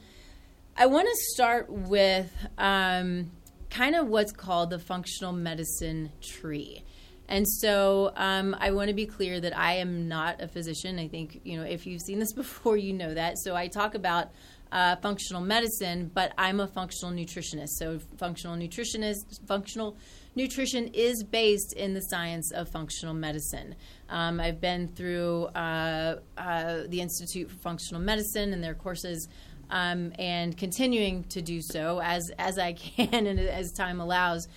I 0.77 0.87
want 0.87 1.07
to 1.07 1.17
start 1.35 1.71
with 1.71 2.33
um, 2.57 3.31
kind 3.69 3.95
of 3.95 4.09
what's 4.09 4.33
called 4.33 4.71
the 4.71 4.79
functional 4.79 5.33
medicine 5.33 6.13
tree. 6.21 6.83
And 7.29 7.49
so 7.49 8.13
um, 8.17 8.57
I 8.59 8.73
want 8.73 8.89
to 8.89 8.95
be 8.95 9.07
clear 9.07 9.41
that 9.41 9.57
I 9.57 9.75
am 9.75 10.09
not 10.09 10.43
a 10.43 10.49
physician. 10.49 10.99
I 10.99 11.09
think, 11.09 11.41
you 11.45 11.57
know, 11.57 11.65
if 11.65 11.87
you've 11.87 12.03
seen 12.03 12.19
this 12.19 12.33
before, 12.35 12.77
you 12.77 12.93
know 12.93 13.15
that. 13.15 13.39
So 13.39 13.55
I 13.55 13.69
talk 13.69 13.95
about 13.95 14.31
uh, 14.73 14.97
functional 14.97 15.43
medicine, 15.43 16.11
but 16.13 16.33
I'm 16.39 16.59
a 16.61 16.67
functional 16.67 17.15
nutritionist. 17.15 17.71
So 17.77 18.01
functional 18.17 18.57
nutritionist, 18.57 19.47
functional 19.47 19.97
nutrition 20.35 20.89
is 20.89 21.23
based 21.23 21.75
in 21.75 21.93
the 21.93 22.01
science 22.01 22.51
of 22.53 22.69
functional 22.71 23.15
medicine. 23.15 23.77
Um, 24.09 24.41
I've 24.41 24.61
been 24.61 24.89
through 24.89 25.45
uh, 25.55 26.17
uh, 26.39 26.81
the 26.89 27.01
Institute 27.01 27.51
for 27.51 27.59
Functional 27.59 28.01
Medicine 28.01 28.53
and 28.53 28.65
their 28.65 28.75
courses 28.75 29.29
um, 29.71 30.13
and 30.19 30.57
continuing 30.57 31.25
to 31.25 31.43
do 31.43 31.61
so 31.63 32.01
as 32.03 32.31
as 32.39 32.59
I 32.59 32.73
can 32.99 33.27
and 33.27 33.41
as 33.41 33.73
time 33.73 34.01
allows. 34.01 34.49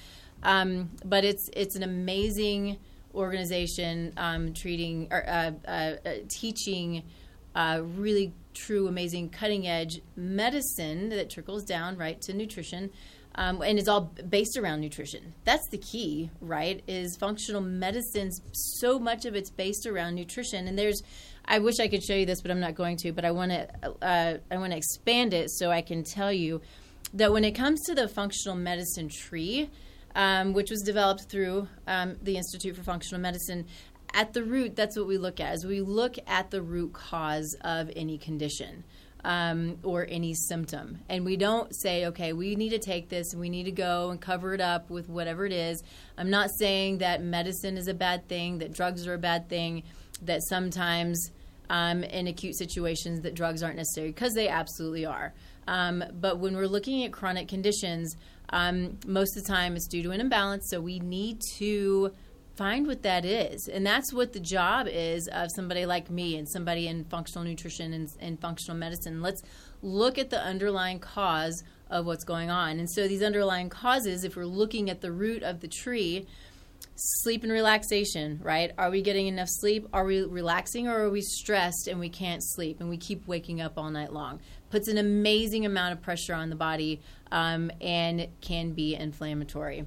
Um, 0.44 0.92
but 1.04 1.25
it's 1.25 1.50
it's 1.54 1.75
an 1.75 1.84
amazing 1.84 2.77
organization 3.13 4.13
um, 4.18 4.54
treating 4.54 5.08
or 5.12 5.27
uh, 5.27 5.51
uh, 5.68 5.70
uh, 6.06 6.12
teaching 6.30 7.04
uh, 7.56 7.82
really 7.96 8.34
true, 8.54 8.88
amazing, 8.88 9.30
cutting 9.30 9.68
edge 9.68 10.01
medicine 10.15 11.10
that 11.10 11.30
trickles 11.30 11.63
down 11.63 11.98
right 11.98 12.22
to 12.22 12.34
nutrition. 12.34 12.92
Um, 13.38 13.62
and 13.62 13.77
it's 13.77 13.89
all 13.89 14.13
based 14.30 14.58
around 14.58 14.80
nutrition. 14.80 15.34
That's 15.44 15.68
the 15.70 15.77
key, 15.77 16.30
right? 16.39 16.82
Is 16.88 17.18
functional 17.18 17.60
medicine. 17.60 18.32
So 18.54 18.98
much 18.98 19.25
of 19.25 19.36
it's 19.36 19.50
based 19.50 19.86
around 19.86 20.15
nutrition, 20.15 20.68
and 20.68 20.80
there's 20.80 21.01
I 21.44 21.60
wish 21.60 21.80
I 21.82 21.89
could 21.89 22.01
show 22.01 22.15
you 22.15 22.25
this, 22.25 22.42
but 22.42 22.50
I'm 22.50 22.62
not 22.62 22.75
going 22.75 22.96
to. 22.98 23.12
But 23.12 23.25
I 23.25 23.32
want 23.32 23.51
to 23.51 23.68
uh, 24.01 24.38
I 24.50 24.58
want 24.58 24.72
to 24.72 24.77
expand 24.77 25.34
it 25.34 25.51
so 25.51 25.70
I 25.70 25.82
can 25.82 26.04
tell 26.04 26.32
you 26.32 26.62
that 27.13 27.34
when 27.34 27.44
it 27.44 27.51
comes 27.51 27.82
to 27.88 27.96
the 27.96 28.08
functional 28.08 28.56
medicine 28.56 29.10
tree, 29.10 29.70
um, 30.15 30.53
which 30.53 30.72
was 30.72 30.81
developed 30.81 31.24
through 31.29 31.67
um, 31.88 32.15
the 32.22 32.38
Institute 32.38 32.75
for 32.75 32.84
Functional 32.84 33.22
Medicine, 33.22 33.67
at 34.13 34.34
the 34.34 34.43
root, 34.43 34.75
that's 34.75 34.98
what 34.98 35.07
we 35.07 35.17
look 35.17 35.39
at. 35.39 35.55
Is 35.55 35.65
we 35.65 35.81
look 35.81 36.15
at 36.25 36.50
the 36.50 36.62
root 36.62 36.93
cause 36.93 37.55
of 37.62 37.91
any 37.95 38.17
condition. 38.17 38.84
Um, 39.24 39.79
or 39.81 40.05
any 40.07 40.36
symptom. 40.36 41.00
And 41.10 41.25
we 41.25 41.36
don't 41.36 41.75
say, 41.75 42.05
okay, 42.05 42.31
we 42.31 42.55
need 42.55 42.69
to 42.69 42.77
take 42.77 43.10
this 43.10 43.31
and 43.31 43.41
we 43.41 43.50
need 43.50 43.63
to 43.63 43.72
go 43.72 44.12
and 44.12 44.22
cover 44.22 44.53
it 44.53 44.62
up 44.62 44.91
with 44.91 45.10
whatever 45.10 45.48
it 45.48 45.51
is. 45.51 45.81
I'm 46.15 46.29
not 46.29 46.51
saying 46.60 47.00
that 47.00 47.24
medicine 47.24 47.75
is 47.75 47.88
a 47.88 47.95
bad 47.95 48.27
thing, 48.27 48.60
that 48.60 48.72
drugs 48.72 49.07
are 49.07 49.15
a 49.15 49.17
bad 49.17 49.50
thing, 49.50 49.81
that 50.22 50.43
sometimes 50.43 51.31
um, 51.72 52.03
in 52.03 52.27
acute 52.27 52.55
situations 52.55 53.22
that 53.22 53.34
drugs 53.34 53.63
aren't 53.63 53.77
necessary 53.77 54.10
because 54.10 54.34
they 54.34 54.48
absolutely 54.48 55.07
are. 55.07 55.34
Um, 55.67 56.03
but 56.13 56.38
when 56.38 56.55
we're 56.55 56.67
looking 56.67 57.03
at 57.03 57.12
chronic 57.12 57.48
conditions, 57.48 58.15
um, 58.49 58.97
most 59.05 59.37
of 59.37 59.43
the 59.43 59.47
time 59.47 59.75
it's 59.75 59.87
due 59.87 60.03
to 60.03 60.11
an 60.11 60.21
imbalance. 60.21 60.69
So 60.69 60.81
we 60.81 60.99
need 60.99 61.41
to 61.57 62.11
find 62.55 62.87
what 62.87 63.03
that 63.03 63.25
is. 63.25 63.67
And 63.67 63.85
that's 63.85 64.13
what 64.13 64.33
the 64.33 64.39
job 64.39 64.87
is 64.89 65.27
of 65.27 65.49
somebody 65.55 65.85
like 65.85 66.09
me 66.09 66.37
and 66.37 66.47
somebody 66.47 66.87
in 66.87 67.03
functional 67.05 67.43
nutrition 67.43 67.93
and, 67.93 68.09
and 68.19 68.39
functional 68.39 68.77
medicine. 68.77 69.21
Let's 69.21 69.41
look 69.81 70.17
at 70.17 70.29
the 70.29 70.41
underlying 70.41 70.99
cause 70.99 71.63
of 71.89 72.05
what's 72.05 72.23
going 72.23 72.49
on. 72.49 72.79
And 72.79 72.89
so 72.89 73.07
these 73.07 73.21
underlying 73.21 73.69
causes, 73.69 74.23
if 74.23 74.35
we're 74.35 74.45
looking 74.45 74.89
at 74.89 75.01
the 75.01 75.11
root 75.11 75.43
of 75.43 75.59
the 75.59 75.67
tree, 75.67 76.25
sleep 76.95 77.43
and 77.43 77.51
relaxation, 77.51 78.39
right? 78.41 78.71
Are 78.77 78.89
we 78.89 79.01
getting 79.01 79.27
enough 79.27 79.49
sleep? 79.49 79.87
Are 79.93 80.05
we 80.05 80.23
relaxing 80.23 80.87
or 80.87 81.03
are 81.03 81.09
we 81.09 81.21
stressed 81.21 81.87
and 81.87 81.99
we 81.99 82.09
can't 82.09 82.41
sleep 82.43 82.79
and 82.79 82.89
we 82.89 82.97
keep 82.97 83.27
waking 83.27 83.61
up 83.61 83.73
all 83.77 83.89
night 83.89 84.13
long? 84.13 84.39
Puts 84.69 84.87
an 84.87 84.97
amazing 84.97 85.65
amount 85.65 85.93
of 85.93 86.01
pressure 86.01 86.33
on 86.33 86.49
the 86.49 86.55
body 86.55 87.01
um, 87.31 87.69
and 87.81 88.27
can 88.41 88.71
be 88.71 88.95
inflammatory 88.95 89.85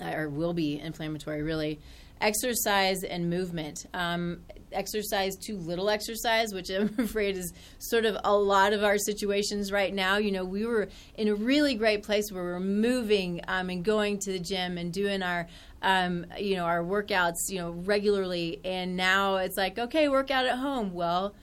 uh, 0.00 0.12
or 0.14 0.28
will 0.28 0.52
be 0.52 0.78
inflammatory, 0.80 1.42
really. 1.42 1.80
Exercise 2.20 3.04
and 3.04 3.30
movement. 3.30 3.86
Um, 3.94 4.40
exercise, 4.72 5.36
too 5.36 5.56
little 5.56 5.88
exercise, 5.88 6.52
which 6.52 6.70
I'm 6.70 6.94
afraid 6.98 7.36
is 7.36 7.52
sort 7.78 8.04
of 8.04 8.16
a 8.24 8.36
lot 8.36 8.72
of 8.72 8.82
our 8.82 8.98
situations 8.98 9.72
right 9.72 9.92
now. 9.92 10.16
You 10.16 10.32
know, 10.32 10.44
we 10.44 10.66
were 10.66 10.88
in 11.16 11.28
a 11.28 11.34
really 11.34 11.74
great 11.74 12.02
place 12.02 12.30
where 12.32 12.42
we're 12.42 12.60
moving 12.60 13.40
um, 13.48 13.70
and 13.70 13.84
going 13.84 14.18
to 14.20 14.32
the 14.32 14.38
gym 14.38 14.78
and 14.78 14.92
doing 14.92 15.22
our 15.22 15.46
um, 15.82 16.26
you 16.38 16.56
know, 16.56 16.64
our 16.64 16.82
workouts, 16.82 17.48
you 17.48 17.58
know, 17.58 17.70
regularly. 17.70 18.60
And 18.64 18.96
now 18.96 19.36
it's 19.36 19.56
like, 19.56 19.78
okay, 19.78 20.08
work 20.08 20.30
out 20.30 20.46
at 20.46 20.58
home. 20.58 20.92
Well, 20.92 21.34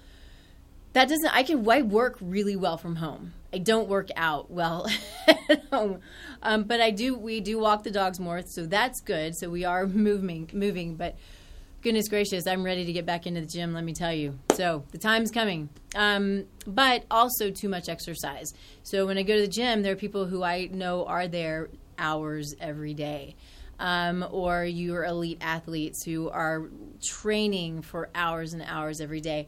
that 0.93 1.09
doesn't, 1.09 1.33
I 1.33 1.43
can, 1.43 1.67
I 1.69 1.81
work 1.81 2.17
really 2.21 2.55
well 2.55 2.77
from 2.77 2.97
home. 2.97 3.33
I 3.53 3.59
don't 3.59 3.87
work 3.87 4.09
out 4.15 4.51
well 4.51 4.87
at 5.27 5.63
home. 5.71 5.99
Um, 6.41 6.63
but 6.63 6.81
I 6.81 6.91
do, 6.91 7.15
we 7.15 7.39
do 7.39 7.59
walk 7.59 7.83
the 7.83 7.91
dogs 7.91 8.19
more. 8.19 8.41
So 8.45 8.65
that's 8.65 8.99
good. 9.01 9.35
So 9.37 9.49
we 9.49 9.63
are 9.63 9.87
moving, 9.87 10.49
moving, 10.53 10.95
but 10.95 11.15
goodness 11.81 12.09
gracious, 12.09 12.47
I'm 12.47 12.63
ready 12.63 12.83
to 12.83 12.91
get 12.91 13.05
back 13.05 13.27
into 13.27 13.41
the 13.41 13.47
gym, 13.47 13.73
let 13.73 13.83
me 13.83 13.93
tell 13.93 14.11
you. 14.11 14.39
So 14.53 14.83
the 14.91 14.97
time's 14.97 15.31
coming. 15.31 15.69
Um, 15.95 16.45
but 16.65 17.05
also 17.11 17.51
too 17.51 17.69
much 17.69 17.89
exercise. 17.89 18.51
So 18.83 19.05
when 19.05 19.17
I 19.17 19.23
go 19.23 19.35
to 19.35 19.41
the 19.41 19.47
gym, 19.47 19.83
there 19.83 19.93
are 19.93 19.97
people 19.97 20.25
who 20.25 20.43
I 20.43 20.67
know 20.71 21.05
are 21.05 21.27
there 21.27 21.69
hours 21.97 22.55
every 22.59 22.93
day 22.93 23.35
um, 23.79 24.25
or 24.31 24.63
you're 24.63 25.03
elite 25.05 25.37
athletes 25.41 26.03
who 26.03 26.29
are 26.29 26.69
training 27.03 27.81
for 27.81 28.09
hours 28.15 28.53
and 28.53 28.63
hours 28.63 29.01
every 29.01 29.21
day. 29.21 29.47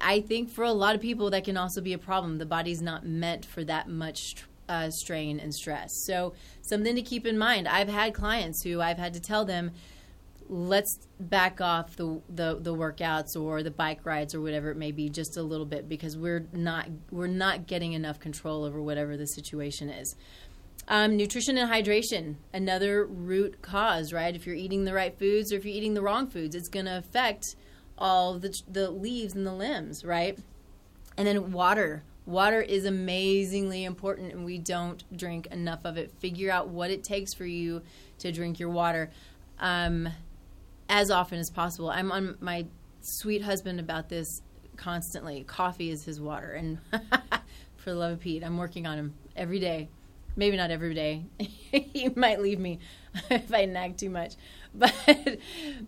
I 0.00 0.20
think 0.20 0.50
for 0.50 0.64
a 0.64 0.72
lot 0.72 0.94
of 0.94 1.00
people 1.00 1.30
that 1.30 1.44
can 1.44 1.56
also 1.56 1.80
be 1.80 1.92
a 1.92 1.98
problem. 1.98 2.38
The 2.38 2.46
body's 2.46 2.80
not 2.80 3.04
meant 3.04 3.44
for 3.44 3.64
that 3.64 3.88
much 3.88 4.36
uh, 4.68 4.90
strain 4.90 5.40
and 5.40 5.54
stress. 5.54 5.90
So 6.04 6.34
something 6.62 6.94
to 6.94 7.02
keep 7.02 7.26
in 7.26 7.38
mind. 7.38 7.66
I've 7.66 7.88
had 7.88 8.14
clients 8.14 8.62
who 8.62 8.80
I've 8.80 8.98
had 8.98 9.14
to 9.14 9.20
tell 9.20 9.44
them, 9.44 9.72
let's 10.48 11.06
back 11.20 11.60
off 11.60 11.96
the, 11.96 12.22
the 12.30 12.58
the 12.58 12.74
workouts 12.74 13.36
or 13.38 13.62
the 13.62 13.70
bike 13.70 14.00
rides 14.04 14.34
or 14.34 14.40
whatever 14.40 14.70
it 14.70 14.78
may 14.78 14.90
be 14.90 15.10
just 15.10 15.36
a 15.36 15.42
little 15.42 15.66
bit 15.66 15.88
because 15.88 16.16
we're 16.16 16.46
not 16.52 16.88
we're 17.10 17.26
not 17.26 17.66
getting 17.66 17.92
enough 17.92 18.18
control 18.18 18.64
over 18.64 18.80
whatever 18.80 19.16
the 19.16 19.26
situation 19.26 19.90
is. 19.90 20.16
Um, 20.90 21.18
nutrition 21.18 21.58
and 21.58 21.70
hydration, 21.70 22.36
another 22.54 23.04
root 23.04 23.60
cause, 23.60 24.10
right? 24.10 24.34
If 24.34 24.46
you're 24.46 24.56
eating 24.56 24.84
the 24.84 24.94
right 24.94 25.16
foods 25.18 25.52
or 25.52 25.56
if 25.56 25.66
you're 25.66 25.74
eating 25.74 25.92
the 25.92 26.00
wrong 26.00 26.28
foods, 26.28 26.54
it's 26.54 26.70
going 26.70 26.86
to 26.86 26.96
affect 26.96 27.56
all 27.98 28.38
the, 28.38 28.58
the 28.66 28.90
leaves 28.90 29.34
and 29.34 29.46
the 29.46 29.52
limbs, 29.52 30.02
right? 30.02 30.38
And 31.18 31.28
then 31.28 31.52
water. 31.52 32.04
Water 32.24 32.62
is 32.62 32.86
amazingly 32.86 33.84
important, 33.84 34.32
and 34.32 34.46
we 34.46 34.56
don't 34.56 35.04
drink 35.14 35.46
enough 35.48 35.80
of 35.84 35.98
it. 35.98 36.10
Figure 36.20 36.50
out 36.50 36.68
what 36.68 36.90
it 36.90 37.04
takes 37.04 37.34
for 37.34 37.44
you 37.44 37.82
to 38.20 38.32
drink 38.32 38.58
your 38.58 38.70
water 38.70 39.10
um, 39.58 40.08
as 40.88 41.10
often 41.10 41.38
as 41.38 41.50
possible. 41.50 41.90
I'm 41.90 42.10
on 42.10 42.38
my 42.40 42.66
sweet 43.02 43.42
husband 43.42 43.78
about 43.78 44.08
this 44.08 44.40
constantly. 44.76 45.44
Coffee 45.44 45.90
is 45.90 46.04
his 46.04 46.18
water, 46.18 46.52
and 46.52 46.78
for 47.76 47.90
the 47.90 47.96
love 47.96 48.12
of 48.12 48.20
Pete, 48.20 48.42
I'm 48.42 48.56
working 48.56 48.86
on 48.86 48.98
him 48.98 49.14
every 49.36 49.58
day 49.58 49.88
maybe 50.38 50.56
not 50.56 50.70
every 50.70 50.94
day. 50.94 51.26
he 51.38 52.08
might 52.14 52.40
leave 52.40 52.60
me 52.60 52.78
if 53.30 53.52
I 53.52 53.66
nag 53.66 53.98
too 53.98 54.08
much. 54.08 54.34
But 54.74 54.94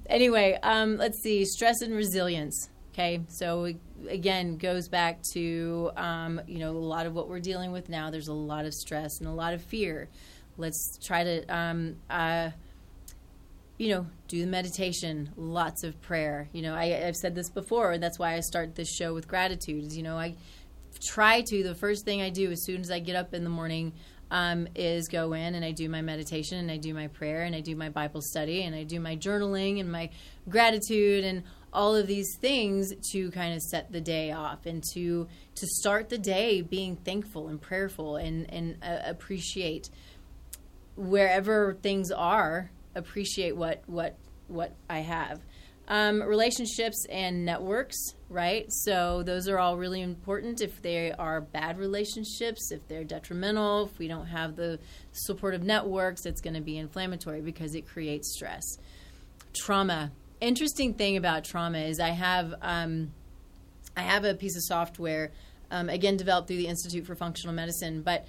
anyway, 0.06 0.58
um, 0.62 0.96
let's 0.96 1.20
see 1.20 1.44
stress 1.44 1.82
and 1.82 1.94
resilience. 1.94 2.70
Okay, 2.92 3.20
so 3.28 3.68
again, 4.08 4.56
goes 4.56 4.88
back 4.88 5.22
to 5.34 5.90
um, 5.96 6.40
you 6.48 6.58
know 6.58 6.70
a 6.70 6.72
lot 6.72 7.04
of 7.06 7.14
what 7.14 7.28
we're 7.28 7.40
dealing 7.40 7.72
with 7.72 7.90
now. 7.90 8.10
There's 8.10 8.28
a 8.28 8.32
lot 8.32 8.64
of 8.64 8.72
stress 8.72 9.20
and 9.20 9.28
a 9.28 9.32
lot 9.32 9.52
of 9.52 9.62
fear. 9.62 10.08
Let's 10.56 10.98
try 10.98 11.22
to 11.22 11.54
um, 11.54 11.96
uh, 12.08 12.50
you 13.76 13.90
know 13.90 14.06
do 14.28 14.40
the 14.40 14.50
meditation, 14.50 15.30
lots 15.36 15.84
of 15.84 16.00
prayer. 16.00 16.48
You 16.52 16.62
know, 16.62 16.74
I, 16.74 16.86
have 16.86 17.16
said 17.16 17.34
this 17.34 17.50
before, 17.50 17.92
and 17.92 18.02
that's 18.02 18.18
why 18.18 18.34
I 18.34 18.40
start 18.40 18.74
this 18.74 18.90
show 18.90 19.12
with 19.12 19.28
gratitude. 19.28 19.84
Is 19.84 19.96
you 19.96 20.02
know 20.02 20.16
I 20.16 20.36
try 21.00 21.42
to 21.42 21.62
the 21.62 21.74
first 21.74 22.04
thing 22.06 22.22
I 22.22 22.30
do 22.30 22.50
as 22.50 22.64
soon 22.64 22.80
as 22.80 22.90
I 22.90 22.98
get 22.98 23.14
up 23.14 23.34
in 23.34 23.44
the 23.44 23.50
morning 23.50 23.92
um, 24.30 24.68
is 24.74 25.08
go 25.08 25.32
in 25.32 25.54
and 25.54 25.64
I 25.64 25.72
do 25.72 25.88
my 25.88 26.02
meditation 26.02 26.58
and 26.58 26.70
I 26.70 26.76
do 26.76 26.94
my 26.94 27.08
prayer 27.08 27.42
and 27.42 27.54
I 27.54 27.60
do 27.60 27.74
my 27.74 27.88
Bible 27.88 28.20
study 28.22 28.62
and 28.62 28.74
I 28.74 28.84
do 28.84 29.00
my 29.00 29.16
journaling 29.16 29.80
and 29.80 29.90
my 29.90 30.10
gratitude 30.48 31.24
and 31.24 31.42
all 31.72 31.94
of 31.94 32.06
these 32.06 32.36
things 32.40 32.92
to 33.12 33.30
kind 33.30 33.54
of 33.54 33.62
set 33.62 33.92
the 33.92 34.00
day 34.00 34.32
off 34.32 34.66
and 34.66 34.82
to 34.92 35.28
to 35.54 35.66
start 35.66 36.08
the 36.08 36.18
day 36.18 36.62
being 36.62 36.96
thankful 36.96 37.48
and 37.48 37.60
prayerful 37.60 38.16
and 38.16 38.52
and 38.52 38.76
uh, 38.82 38.98
appreciate 39.04 39.90
wherever 40.96 41.76
things 41.82 42.10
are 42.10 42.70
appreciate 42.94 43.56
what 43.56 43.82
what 43.86 44.16
what 44.48 44.74
I 44.88 45.00
have 45.00 45.40
um, 45.90 46.22
relationships 46.22 47.04
and 47.10 47.44
networks, 47.44 47.96
right? 48.28 48.64
So 48.68 49.24
those 49.24 49.48
are 49.48 49.58
all 49.58 49.76
really 49.76 50.00
important. 50.00 50.60
If 50.60 50.80
they 50.80 51.10
are 51.10 51.40
bad 51.40 51.78
relationships, 51.78 52.70
if 52.70 52.86
they're 52.86 53.02
detrimental, 53.02 53.86
if 53.86 53.98
we 53.98 54.06
don't 54.06 54.26
have 54.26 54.54
the 54.54 54.78
supportive 55.10 55.64
networks, 55.64 56.26
it's 56.26 56.40
going 56.40 56.54
to 56.54 56.60
be 56.60 56.78
inflammatory 56.78 57.40
because 57.40 57.74
it 57.74 57.88
creates 57.88 58.32
stress. 58.32 58.62
Trauma. 59.52 60.12
Interesting 60.40 60.94
thing 60.94 61.16
about 61.16 61.44
trauma 61.44 61.78
is 61.78 61.98
I 61.98 62.10
have 62.10 62.54
um, 62.62 63.10
I 63.96 64.02
have 64.02 64.24
a 64.24 64.34
piece 64.34 64.56
of 64.56 64.62
software 64.62 65.32
um, 65.72 65.88
again 65.88 66.16
developed 66.16 66.46
through 66.46 66.58
the 66.58 66.68
Institute 66.68 67.04
for 67.04 67.16
Functional 67.16 67.52
Medicine, 67.52 68.02
but 68.02 68.26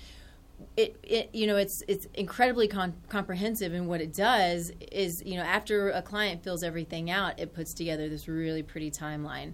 it, 0.78 0.98
it 1.04 1.30
you 1.34 1.48
know 1.48 1.58
it's 1.58 1.84
it's 1.88 2.08
incredibly 2.14 2.68
con- 2.68 2.96
comprehensive 3.10 3.74
and 3.74 3.88
what 3.88 4.02
it 4.02 4.14
does 4.14 4.72
is 4.92 5.22
you 5.26 5.36
know 5.36 5.44
after 5.44 5.90
a 5.92 6.02
client 6.02 6.44
fills 6.44 6.64
everything 6.64 7.10
out 7.10 7.40
it 7.40 7.54
puts 7.54 7.74
together 7.74 8.10
this 8.10 8.28
really 8.28 8.64
pretty 8.64 8.92
timeline. 8.92 9.54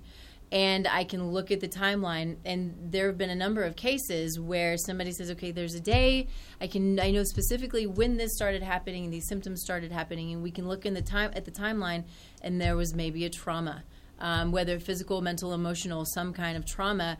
And 0.49 0.87
I 0.87 1.03
can 1.03 1.31
look 1.31 1.51
at 1.51 1.59
the 1.59 1.67
timeline 1.67 2.37
and 2.45 2.73
there 2.89 3.07
have 3.07 3.17
been 3.17 3.29
a 3.29 3.35
number 3.35 3.63
of 3.63 3.75
cases 3.75 4.39
where 4.39 4.77
somebody 4.77 5.11
says 5.11 5.29
okay 5.31 5.51
there's 5.51 5.75
a 5.75 5.81
day 5.81 6.27
I 6.61 6.67
can 6.67 6.99
I 6.99 7.11
know 7.11 7.23
specifically 7.23 7.85
when 7.85 8.15
this 8.15 8.33
started 8.33 8.63
happening 8.63 9.03
and 9.03 9.13
these 9.13 9.27
symptoms 9.27 9.61
started 9.61 9.91
happening 9.91 10.31
and 10.31 10.41
we 10.41 10.51
can 10.51 10.67
look 10.67 10.85
in 10.85 10.93
the 10.93 11.01
time 11.01 11.31
at 11.35 11.43
the 11.43 11.51
timeline 11.51 12.05
and 12.41 12.61
there 12.61 12.77
was 12.77 12.93
maybe 12.93 13.25
a 13.25 13.29
trauma 13.29 13.83
um, 14.19 14.51
whether 14.51 14.79
physical 14.79 15.21
mental 15.21 15.53
emotional 15.53 16.05
some 16.05 16.33
kind 16.33 16.57
of 16.57 16.65
trauma 16.65 17.17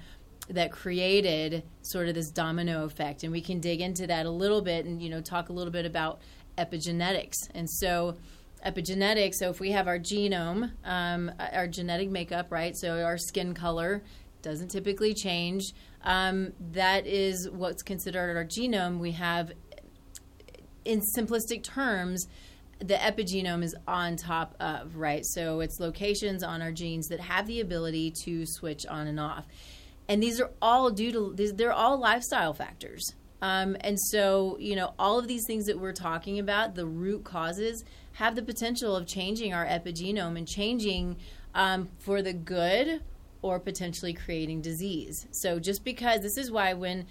that 0.50 0.72
created 0.72 1.64
sort 1.82 2.08
of 2.08 2.16
this 2.16 2.30
domino 2.30 2.86
effect. 2.86 3.24
And 3.24 3.32
we 3.32 3.42
can 3.42 3.60
dig 3.60 3.82
into 3.82 4.08
that 4.08 4.26
a 4.26 4.32
little 4.32 4.62
bit 4.62 4.86
and 4.86 5.02
you 5.02 5.10
know 5.10 5.22
talk 5.22 5.50
a 5.50 5.54
little 5.54 5.74
bit 5.74 5.86
about 5.86 6.22
epigenetics. 6.58 7.36
And 7.54 7.70
so 7.70 8.18
epigenetics 8.66 9.36
so 9.36 9.50
if 9.52 9.60
we 9.60 9.72
have 9.72 9.88
our 9.88 10.00
genome 10.00 10.72
um, 10.84 11.32
our 11.54 11.68
genetic 11.68 12.10
makeup 12.10 12.52
right 12.52 12.76
so 12.76 13.04
our 13.04 13.16
skin 13.16 13.54
color 13.54 14.02
doesn't 14.42 14.70
typically 14.70 15.14
change 15.14 15.74
um, 16.08 16.54
that 16.72 17.06
is 17.06 17.50
what's 17.50 17.84
considered 17.84 18.38
our 18.38 18.46
genome. 18.46 19.00
We 19.00 19.12
have 19.12 19.52
in 20.86 21.02
simplistic 21.18 21.64
terms 21.64 22.28
the 22.80 22.94
epigenome 22.94 23.64
is 23.64 23.76
on 23.88 24.16
top 24.16 24.56
of 24.60 24.96
right? 24.96 25.26
So 25.26 25.60
it's 25.60 25.80
locations 25.80 26.44
on 26.44 26.62
our 26.62 26.72
genes 26.72 27.08
that 27.08 27.20
have 27.20 27.48
the 27.48 27.60
ability 27.60 28.14
to 28.24 28.46
switch 28.46 28.86
on 28.86 29.08
and 29.08 29.20
off 29.20 29.46
and 30.08 30.22
these 30.22 30.40
are 30.40 30.52
all 30.62 30.90
due 30.90 31.12
to 31.12 31.54
they're 31.54 31.74
all 31.74 32.00
lifestyle 32.00 32.54
factors 32.54 33.14
um, 33.42 33.78
and 33.82 34.00
so 34.00 34.58
you 34.60 34.76
know 34.76 34.94
all 34.98 35.20
of 35.20 35.28
these 35.28 35.46
things 35.46 35.66
that 35.66 35.80
we're 35.80 35.94
talking 35.94 36.40
about 36.40 36.76
the 36.76 36.86
root 36.86 37.24
causes 37.24 37.84
have 38.14 38.36
the 38.36 38.42
potential 38.42 38.96
of 38.96 39.06
changing 39.06 39.54
our 39.54 39.66
epigenome 39.66 40.38
and 40.38 40.48
changing 40.48 41.16
um, 41.54 41.90
for 42.00 42.22
the 42.22 42.34
good 42.34 43.02
or 43.42 43.60
potentially 43.60 44.14
creating 44.14 44.62
disease 44.62 45.28
so 45.32 45.60
just 45.60 45.84
because 45.84 46.22
this 46.22 46.38
is 46.38 46.52
why 46.52 46.74
when 46.74 47.06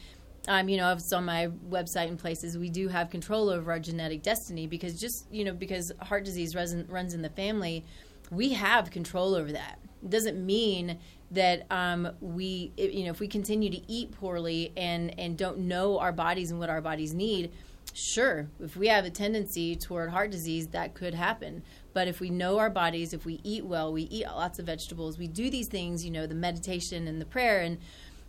um, 0.49 0.69
you 0.69 0.77
know, 0.77 0.93
it's 0.93 1.13
on 1.13 1.25
my 1.25 1.49
website 1.69 2.09
and 2.09 2.19
places. 2.19 2.57
We 2.57 2.71
do 2.71 2.89
have 2.89 3.11
control 3.11 3.51
over 3.51 3.73
our 3.73 3.79
genetic 3.79 4.23
destiny 4.23 4.67
because 4.67 4.99
just 5.01 5.27
you 5.31 5.45
know 5.45 5.53
because 5.53 5.93
heart 6.01 6.25
disease 6.25 6.55
runs 6.55 6.89
runs 6.89 7.15
in 7.15 7.23
the 7.23 7.31
family, 7.31 7.85
we 8.31 8.53
have 8.53 8.91
control 8.91 9.35
over 9.35 9.53
that. 9.53 9.79
It 10.03 10.11
doesn't 10.11 10.45
mean 10.45 10.99
that 11.31 11.67
um, 11.71 12.09
we, 12.21 12.73
you 12.77 13.05
know, 13.05 13.11
if 13.11 13.21
we 13.21 13.29
continue 13.29 13.71
to 13.71 13.81
eat 13.91 14.13
poorly 14.13 14.73
and 14.77 15.19
and 15.19 15.37
don't 15.37 15.59
know 15.59 15.99
our 15.99 16.13
bodies 16.13 16.51
and 16.51 16.61
what 16.61 16.71
our 16.71 16.81
bodies 16.81 17.15
need, 17.15 17.51
sure, 17.95 18.49
if 18.61 18.77
we 18.77 18.89
have 18.89 19.05
a 19.05 19.11
tendency 19.11 19.77
toward 19.77 20.11
heart 20.11 20.31
disease, 20.31 20.69
that 20.69 20.95
could 20.95 21.15
happen. 21.15 21.63
But 21.93 22.09
if 22.09 22.21
we 22.21 22.31
know 22.31 22.59
our 22.59 22.71
bodies, 22.71 23.13
if 23.13 23.25
we 23.25 23.41
eat 23.43 23.65
well, 23.65 23.93
we 23.93 24.03
eat 24.03 24.27
lots 24.27 24.59
of 24.59 24.67
vegetables, 24.67 25.19
we 25.19 25.27
do 25.27 25.51
these 25.51 25.69
things, 25.69 26.05
you 26.05 26.11
know, 26.11 26.27
the 26.27 26.35
meditation 26.35 27.09
and 27.09 27.21
the 27.21 27.27
prayer 27.27 27.61
and 27.61 27.79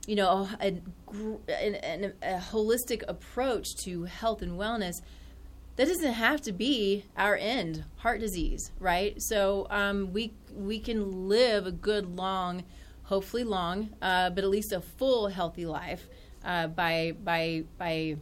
you 0.05 0.15
know, 0.15 0.47
a, 0.61 0.81
a, 1.49 2.13
a 2.21 2.37
holistic 2.37 3.03
approach 3.09 3.75
to 3.83 4.05
health 4.05 4.41
and 4.41 4.53
wellness 4.53 5.01
that 5.77 5.87
doesn't 5.87 6.13
have 6.13 6.41
to 6.41 6.51
be 6.51 7.05
our 7.15 7.37
end 7.37 7.85
heart 7.97 8.19
disease 8.19 8.71
right 8.79 9.21
so 9.21 9.65
um, 9.69 10.11
we 10.11 10.33
we 10.53 10.79
can 10.79 11.29
live 11.29 11.65
a 11.65 11.71
good 11.71 12.17
long 12.17 12.63
hopefully 13.07 13.43
long, 13.43 13.89
uh, 14.01 14.29
but 14.29 14.43
at 14.43 14.49
least 14.49 14.73
a 14.73 14.81
full 14.81 15.27
healthy 15.29 15.65
life 15.65 16.07
uh, 16.45 16.67
by 16.67 17.13
by 17.23 17.63
by 17.77 18.17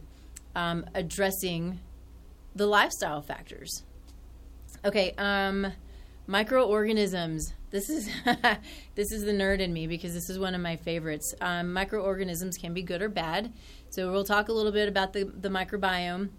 um, 0.54 0.86
addressing 0.94 1.80
the 2.54 2.66
lifestyle 2.66 3.20
factors. 3.20 3.82
Okay, 4.84 5.12
um, 5.18 5.72
microorganisms. 6.26 7.52
This 7.70 7.90
is 7.90 8.08
this 8.94 9.12
is 9.12 9.24
the 9.24 9.32
nerd 9.32 9.60
in 9.60 9.72
me 9.72 9.86
because 9.86 10.14
this 10.14 10.30
is 10.30 10.38
one 10.38 10.54
of 10.54 10.60
my 10.60 10.76
favorites. 10.76 11.34
Um, 11.40 11.72
microorganisms 11.72 12.56
can 12.56 12.72
be 12.72 12.82
good 12.82 13.02
or 13.02 13.08
bad. 13.08 13.52
So 13.90 14.10
we'll 14.12 14.24
talk 14.24 14.48
a 14.48 14.52
little 14.52 14.72
bit 14.72 14.88
about 14.88 15.12
the 15.12 15.24
the 15.24 15.48
microbiome. 15.48 16.30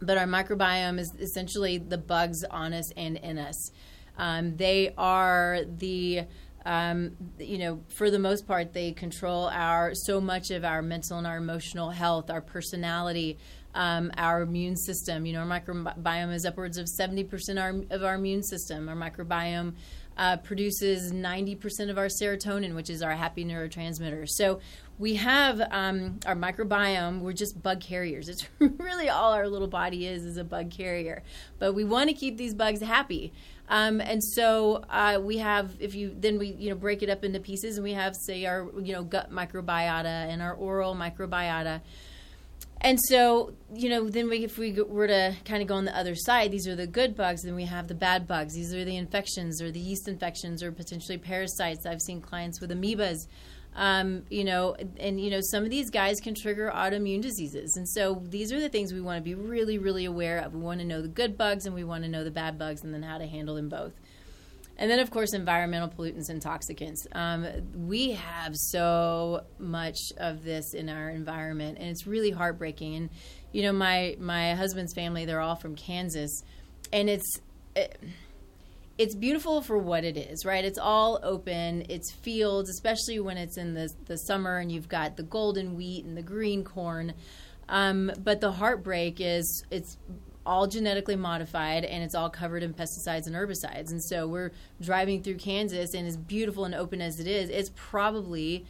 But 0.00 0.18
our 0.18 0.26
microbiome 0.26 0.98
is 0.98 1.12
essentially 1.18 1.78
the 1.78 1.98
bugs 1.98 2.44
on 2.44 2.74
us 2.74 2.92
and 2.96 3.16
in 3.16 3.38
us. 3.38 3.70
Um, 4.18 4.56
they 4.56 4.92
are 4.96 5.60
the 5.66 6.26
um, 6.66 7.12
you 7.38 7.58
know, 7.58 7.80
for 7.88 8.10
the 8.10 8.18
most 8.18 8.46
part, 8.46 8.72
they 8.72 8.90
control 8.90 9.46
our 9.46 9.94
so 9.94 10.20
much 10.20 10.50
of 10.50 10.64
our 10.64 10.82
mental 10.82 11.16
and 11.16 11.26
our 11.26 11.36
emotional 11.36 11.90
health, 11.90 12.28
our 12.28 12.40
personality, 12.40 13.38
um, 13.72 14.10
our 14.16 14.42
immune 14.42 14.76
system. 14.76 15.24
You 15.26 15.34
know, 15.34 15.40
our 15.40 15.60
microbiome 15.60 16.34
is 16.34 16.44
upwards 16.44 16.76
of 16.76 16.86
70% 16.86 17.90
of 17.92 18.02
our 18.02 18.16
immune 18.16 18.42
system. 18.42 18.88
Our 18.88 18.96
microbiome 18.96 19.74
uh, 20.16 20.38
produces 20.38 21.12
90% 21.12 21.90
of 21.90 21.98
our 21.98 22.06
serotonin, 22.06 22.74
which 22.74 22.90
is 22.90 23.00
our 23.00 23.14
happy 23.14 23.44
neurotransmitter. 23.44 24.28
So 24.28 24.60
we 24.98 25.16
have 25.16 25.60
um, 25.70 26.18
our 26.26 26.34
microbiome. 26.34 27.20
We're 27.20 27.32
just 27.32 27.62
bug 27.62 27.80
carriers. 27.80 28.28
It's 28.28 28.48
really 28.58 29.08
all 29.08 29.32
our 29.32 29.46
little 29.46 29.68
body 29.68 30.06
is 30.06 30.24
is 30.24 30.36
a 30.36 30.44
bug 30.44 30.70
carrier. 30.70 31.22
But 31.58 31.74
we 31.74 31.84
want 31.84 32.08
to 32.08 32.14
keep 32.14 32.38
these 32.38 32.54
bugs 32.54 32.80
happy. 32.80 33.32
Um, 33.68 34.00
and 34.00 34.22
so 34.22 34.84
uh, 34.88 35.18
we 35.20 35.38
have, 35.38 35.72
if 35.80 35.94
you 35.94 36.14
then 36.16 36.38
we 36.38 36.48
you 36.48 36.70
know 36.70 36.76
break 36.76 37.02
it 37.02 37.10
up 37.10 37.24
into 37.24 37.40
pieces, 37.40 37.76
and 37.76 37.84
we 37.84 37.92
have 37.92 38.14
say 38.14 38.46
our 38.46 38.68
you 38.80 38.92
know 38.92 39.02
gut 39.02 39.30
microbiota 39.32 40.04
and 40.04 40.40
our 40.40 40.54
oral 40.54 40.94
microbiota. 40.94 41.80
And 42.80 42.98
so, 43.08 43.54
you 43.74 43.88
know, 43.88 44.08
then 44.08 44.28
we, 44.28 44.44
if 44.44 44.58
we 44.58 44.72
were 44.72 45.06
to 45.06 45.34
kind 45.46 45.62
of 45.62 45.66
go 45.68 45.76
on 45.76 45.86
the 45.86 45.96
other 45.96 46.14
side, 46.14 46.50
these 46.50 46.68
are 46.68 46.76
the 46.76 46.86
good 46.86 47.16
bugs. 47.16 47.42
Then 47.42 47.54
we 47.54 47.64
have 47.64 47.88
the 47.88 47.94
bad 47.94 48.28
bugs. 48.28 48.54
These 48.54 48.74
are 48.74 48.84
the 48.84 48.96
infections 48.96 49.62
or 49.62 49.70
the 49.70 49.80
yeast 49.80 50.08
infections 50.08 50.62
or 50.62 50.70
potentially 50.70 51.16
parasites. 51.16 51.86
I've 51.86 52.02
seen 52.02 52.20
clients 52.20 52.60
with 52.60 52.70
amoebas 52.70 53.28
um, 53.76 54.24
you 54.30 54.42
know, 54.42 54.74
and 54.98 55.20
you 55.20 55.30
know, 55.30 55.40
some 55.42 55.62
of 55.62 55.70
these 55.70 55.90
guys 55.90 56.18
can 56.18 56.34
trigger 56.34 56.72
autoimmune 56.74 57.20
diseases, 57.20 57.76
and 57.76 57.86
so 57.88 58.22
these 58.24 58.50
are 58.52 58.58
the 58.58 58.70
things 58.70 58.92
we 58.92 59.02
want 59.02 59.18
to 59.18 59.22
be 59.22 59.34
really, 59.34 59.78
really 59.78 60.06
aware 60.06 60.38
of. 60.38 60.54
We 60.54 60.60
want 60.60 60.80
to 60.80 60.86
know 60.86 61.02
the 61.02 61.08
good 61.08 61.36
bugs 61.36 61.66
and 61.66 61.74
we 61.74 61.84
want 61.84 62.02
to 62.04 62.08
know 62.08 62.24
the 62.24 62.30
bad 62.30 62.58
bugs, 62.58 62.82
and 62.82 62.92
then 62.92 63.02
how 63.02 63.18
to 63.18 63.26
handle 63.26 63.54
them 63.54 63.68
both. 63.68 63.92
And 64.78 64.90
then, 64.90 64.98
of 64.98 65.10
course, 65.10 65.32
environmental 65.32 65.88
pollutants 65.88 66.28
and 66.28 66.42
toxicants. 66.42 67.06
Um, 67.12 67.46
we 67.86 68.12
have 68.12 68.54
so 68.56 69.44
much 69.58 69.96
of 70.18 70.42
this 70.42 70.74
in 70.74 70.88
our 70.88 71.10
environment, 71.10 71.78
and 71.78 71.88
it's 71.88 72.06
really 72.06 72.30
heartbreaking. 72.30 72.94
And 72.94 73.10
you 73.52 73.62
know, 73.62 73.72
my 73.72 74.16
my 74.18 74.54
husband's 74.54 74.94
family, 74.94 75.26
they're 75.26 75.40
all 75.40 75.56
from 75.56 75.76
Kansas, 75.76 76.42
and 76.92 77.10
it's. 77.10 77.40
It, 77.74 77.98
it's 78.98 79.14
beautiful 79.14 79.60
for 79.60 79.76
what 79.76 80.04
it 80.04 80.16
is, 80.16 80.44
right? 80.44 80.64
It's 80.64 80.78
all 80.78 81.20
open. 81.22 81.84
It's 81.88 82.10
fields, 82.10 82.70
especially 82.70 83.20
when 83.20 83.36
it's 83.36 83.58
in 83.58 83.74
the 83.74 83.90
the 84.06 84.16
summer 84.16 84.58
and 84.58 84.72
you've 84.72 84.88
got 84.88 85.16
the 85.16 85.22
golden 85.22 85.76
wheat 85.76 86.04
and 86.04 86.16
the 86.16 86.22
green 86.22 86.64
corn. 86.64 87.12
Um, 87.68 88.12
but 88.22 88.40
the 88.40 88.52
heartbreak 88.52 89.20
is 89.20 89.64
it's 89.70 89.98
all 90.46 90.66
genetically 90.66 91.16
modified 91.16 91.84
and 91.84 92.04
it's 92.04 92.14
all 92.14 92.30
covered 92.30 92.62
in 92.62 92.72
pesticides 92.72 93.26
and 93.26 93.34
herbicides. 93.34 93.90
And 93.90 94.02
so 94.02 94.28
we're 94.28 94.52
driving 94.80 95.22
through 95.22 95.36
Kansas, 95.36 95.92
and 95.92 96.06
as 96.06 96.16
beautiful 96.16 96.64
and 96.64 96.74
open 96.74 97.02
as 97.02 97.20
it 97.20 97.26
is, 97.26 97.50
it's 97.50 97.70
probably 97.74 98.64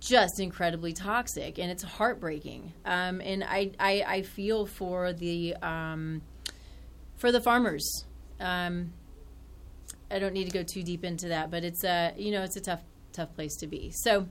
just 0.00 0.40
incredibly 0.40 0.92
toxic 0.92 1.58
and 1.58 1.70
it's 1.70 1.82
heartbreaking. 1.82 2.72
Um, 2.84 3.20
and 3.20 3.44
I, 3.44 3.72
I, 3.78 4.04
I 4.06 4.22
feel 4.22 4.66
for 4.66 5.12
the 5.12 5.54
um, 5.62 6.22
for 7.16 7.30
the 7.30 7.40
farmers. 7.40 8.04
I 10.10 10.18
don't 10.18 10.32
need 10.32 10.44
to 10.44 10.50
go 10.50 10.62
too 10.62 10.82
deep 10.82 11.04
into 11.04 11.28
that, 11.28 11.50
but 11.50 11.64
it's 11.64 11.84
a 11.84 12.14
you 12.16 12.32
know 12.32 12.42
it's 12.42 12.56
a 12.56 12.60
tough 12.60 12.82
tough 13.12 13.34
place 13.34 13.56
to 13.56 13.66
be. 13.66 13.90
So 13.92 14.28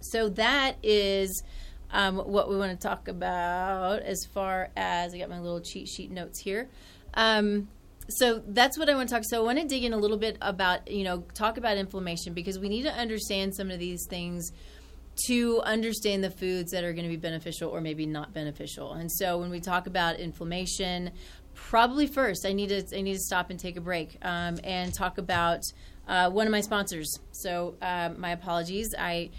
so 0.00 0.28
that 0.30 0.76
is 0.82 1.42
um, 1.90 2.16
what 2.16 2.48
we 2.48 2.56
want 2.56 2.78
to 2.78 2.88
talk 2.88 3.08
about 3.08 4.00
as 4.00 4.24
far 4.32 4.70
as 4.76 5.14
I 5.14 5.18
got 5.18 5.30
my 5.30 5.40
little 5.40 5.60
cheat 5.60 5.88
sheet 5.88 6.10
notes 6.10 6.40
here. 6.40 6.68
Um, 7.14 7.68
so 8.08 8.42
that's 8.46 8.78
what 8.78 8.88
I 8.88 8.94
want 8.94 9.08
to 9.08 9.14
talk. 9.14 9.24
So 9.26 9.40
I 9.40 9.44
want 9.44 9.58
to 9.58 9.66
dig 9.66 9.84
in 9.84 9.92
a 9.92 9.96
little 9.98 10.16
bit 10.16 10.38
about 10.40 10.90
you 10.90 11.04
know 11.04 11.24
talk 11.34 11.58
about 11.58 11.76
inflammation 11.76 12.32
because 12.32 12.58
we 12.58 12.68
need 12.68 12.82
to 12.82 12.92
understand 12.92 13.54
some 13.54 13.70
of 13.70 13.78
these 13.78 14.06
things 14.08 14.50
to 15.26 15.60
understand 15.62 16.22
the 16.22 16.30
foods 16.30 16.70
that 16.70 16.84
are 16.84 16.92
going 16.92 17.04
to 17.04 17.10
be 17.10 17.16
beneficial 17.16 17.70
or 17.70 17.80
maybe 17.80 18.06
not 18.06 18.32
beneficial. 18.32 18.92
And 18.92 19.10
so 19.10 19.38
when 19.38 19.50
we 19.50 19.60
talk 19.60 19.86
about 19.86 20.20
inflammation, 20.20 21.10
probably 21.66 22.06
first 22.06 22.46
I 22.46 22.52
need 22.52 22.68
to 22.68 22.96
I 22.96 23.02
need 23.02 23.14
to 23.14 23.20
stop 23.20 23.50
and 23.50 23.58
take 23.58 23.76
a 23.76 23.80
break 23.80 24.16
um, 24.22 24.58
and 24.64 24.92
talk 24.92 25.18
about 25.18 25.62
uh, 26.06 26.30
one 26.30 26.46
of 26.46 26.50
my 26.50 26.60
sponsors. 26.60 27.20
So 27.32 27.76
uh, 27.82 28.10
my 28.16 28.30
apologies. 28.30 28.94
I 28.98 29.30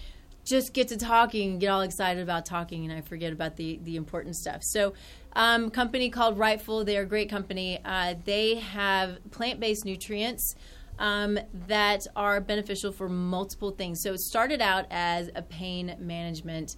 just 0.46 0.74
get 0.74 0.88
to 0.90 0.98
talking 0.98 1.52
and 1.52 1.60
get 1.60 1.68
all 1.68 1.82
excited 1.82 2.22
about 2.22 2.46
talking 2.46 2.84
and 2.84 2.94
I 2.94 3.02
forget 3.02 3.34
about 3.34 3.56
the 3.56 3.80
the 3.84 3.96
important 3.96 4.36
stuff. 4.36 4.64
So 4.64 4.94
um, 5.34 5.70
company 5.70 6.10
called 6.10 6.38
Rightful. 6.38 6.84
They 6.86 6.98
are 6.98 7.04
a 7.04 7.06
great 7.08 7.30
company. 7.30 7.80
Uh, 7.84 8.16
they 8.26 8.56
have 8.56 9.18
plant 9.32 9.60
based 9.60 9.86
nutrients. 9.86 10.56
Um, 10.98 11.40
that 11.68 12.06
are 12.14 12.42
beneficial 12.42 12.92
for 12.92 13.08
multiple 13.08 13.72
things. 13.72 14.02
So 14.04 14.12
it 14.12 14.20
started 14.20 14.60
out 14.60 14.86
as 14.92 15.30
a 15.34 15.42
pain 15.42 15.96
management 15.98 16.76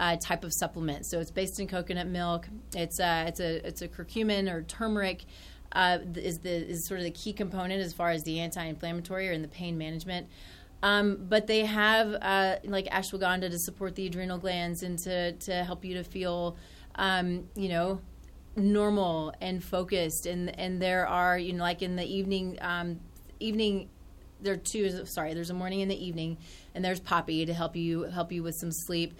uh, 0.00 0.16
type 0.16 0.44
of 0.44 0.52
supplement. 0.52 1.06
So 1.06 1.20
it's 1.20 1.30
based 1.30 1.60
in 1.60 1.68
coconut 1.68 2.08
milk. 2.08 2.48
It's 2.74 2.98
uh, 2.98 3.26
it's 3.28 3.38
a 3.38 3.66
it's 3.66 3.82
a 3.82 3.88
curcumin 3.88 4.50
or 4.50 4.62
turmeric. 4.62 5.24
Uh, 5.72 5.98
is 6.16 6.38
the 6.38 6.50
is 6.50 6.88
sort 6.88 6.98
of 6.98 7.04
the 7.04 7.12
key 7.12 7.32
component 7.32 7.80
as 7.80 7.92
far 7.92 8.10
as 8.10 8.24
the 8.24 8.40
anti-inflammatory 8.40 9.28
or 9.28 9.32
in 9.32 9.42
the 9.42 9.48
pain 9.48 9.78
management. 9.78 10.26
Um, 10.82 11.26
but 11.28 11.46
they 11.46 11.66
have 11.66 12.14
uh, 12.14 12.56
like 12.64 12.86
ashwagandha 12.86 13.50
to 13.50 13.58
support 13.58 13.94
the 13.94 14.06
adrenal 14.06 14.38
glands 14.38 14.82
and 14.82 14.98
to 15.00 15.32
to 15.32 15.62
help 15.64 15.84
you 15.84 15.94
to 15.94 16.02
feel 16.02 16.56
um, 16.96 17.48
you 17.54 17.68
know, 17.68 18.00
normal 18.56 19.34
and 19.40 19.62
focused. 19.62 20.24
And 20.24 20.58
and 20.58 20.80
there 20.80 21.06
are 21.06 21.38
you 21.38 21.52
know 21.52 21.62
like 21.62 21.82
in 21.82 21.96
the 21.96 22.04
evening 22.04 22.56
um, 22.62 23.00
evening 23.38 23.90
there 24.40 24.54
are 24.54 24.56
two 24.72 25.04
sorry 25.04 25.34
there's 25.34 25.50
a 25.50 25.54
morning 25.54 25.82
and 25.82 25.90
the 25.90 26.02
evening 26.02 26.38
and 26.74 26.82
there's 26.82 26.98
poppy 26.98 27.44
to 27.44 27.52
help 27.52 27.76
you 27.76 28.04
help 28.04 28.32
you 28.32 28.42
with 28.42 28.54
some 28.54 28.72
sleep 28.72 29.12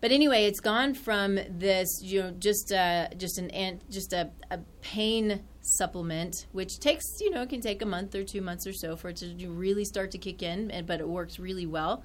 but 0.00 0.10
anyway 0.12 0.44
it's 0.44 0.60
gone 0.60 0.94
from 0.94 1.38
this 1.48 2.00
you 2.02 2.20
know 2.20 2.30
just 2.32 2.72
uh, 2.72 3.08
just 3.16 3.38
an 3.38 3.80
just 3.90 4.12
a, 4.12 4.30
a 4.50 4.58
pain 4.80 5.42
supplement 5.60 6.46
which 6.52 6.78
takes 6.78 7.04
you 7.20 7.30
know 7.30 7.46
can 7.46 7.60
take 7.60 7.82
a 7.82 7.86
month 7.86 8.14
or 8.14 8.24
two 8.24 8.40
months 8.40 8.66
or 8.66 8.72
so 8.72 8.96
for 8.96 9.10
it 9.10 9.16
to 9.16 9.50
really 9.50 9.84
start 9.84 10.10
to 10.10 10.18
kick 10.18 10.42
in 10.42 10.72
but 10.86 11.00
it 11.00 11.08
works 11.08 11.38
really 11.38 11.66
well 11.66 12.02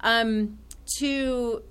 um, 0.00 0.58
to 0.98 1.62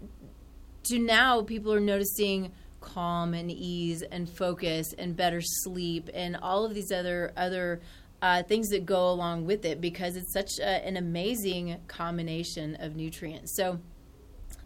to 0.83 0.99
now 0.99 1.41
people 1.41 1.73
are 1.73 1.79
noticing 1.79 2.51
calm 2.79 3.33
and 3.33 3.51
ease 3.51 4.03
and 4.03 4.29
focus 4.29 4.93
and 4.97 5.15
better 5.15 5.41
sleep 5.41 6.09
and 6.13 6.37
all 6.37 6.65
of 6.65 6.73
these 6.73 6.91
other 6.91 7.33
other 7.35 7.81
uh, 8.21 8.43
things 8.43 8.69
that 8.69 8.85
go 8.85 9.09
along 9.09 9.45
with 9.45 9.65
it 9.65 9.79
because 9.79 10.15
it's 10.15 10.33
such 10.33 10.59
a, 10.59 10.85
an 10.85 10.97
amazing 10.97 11.79
combination 11.87 12.75
of 12.79 12.95
nutrients. 12.95 13.55
So 13.55 13.79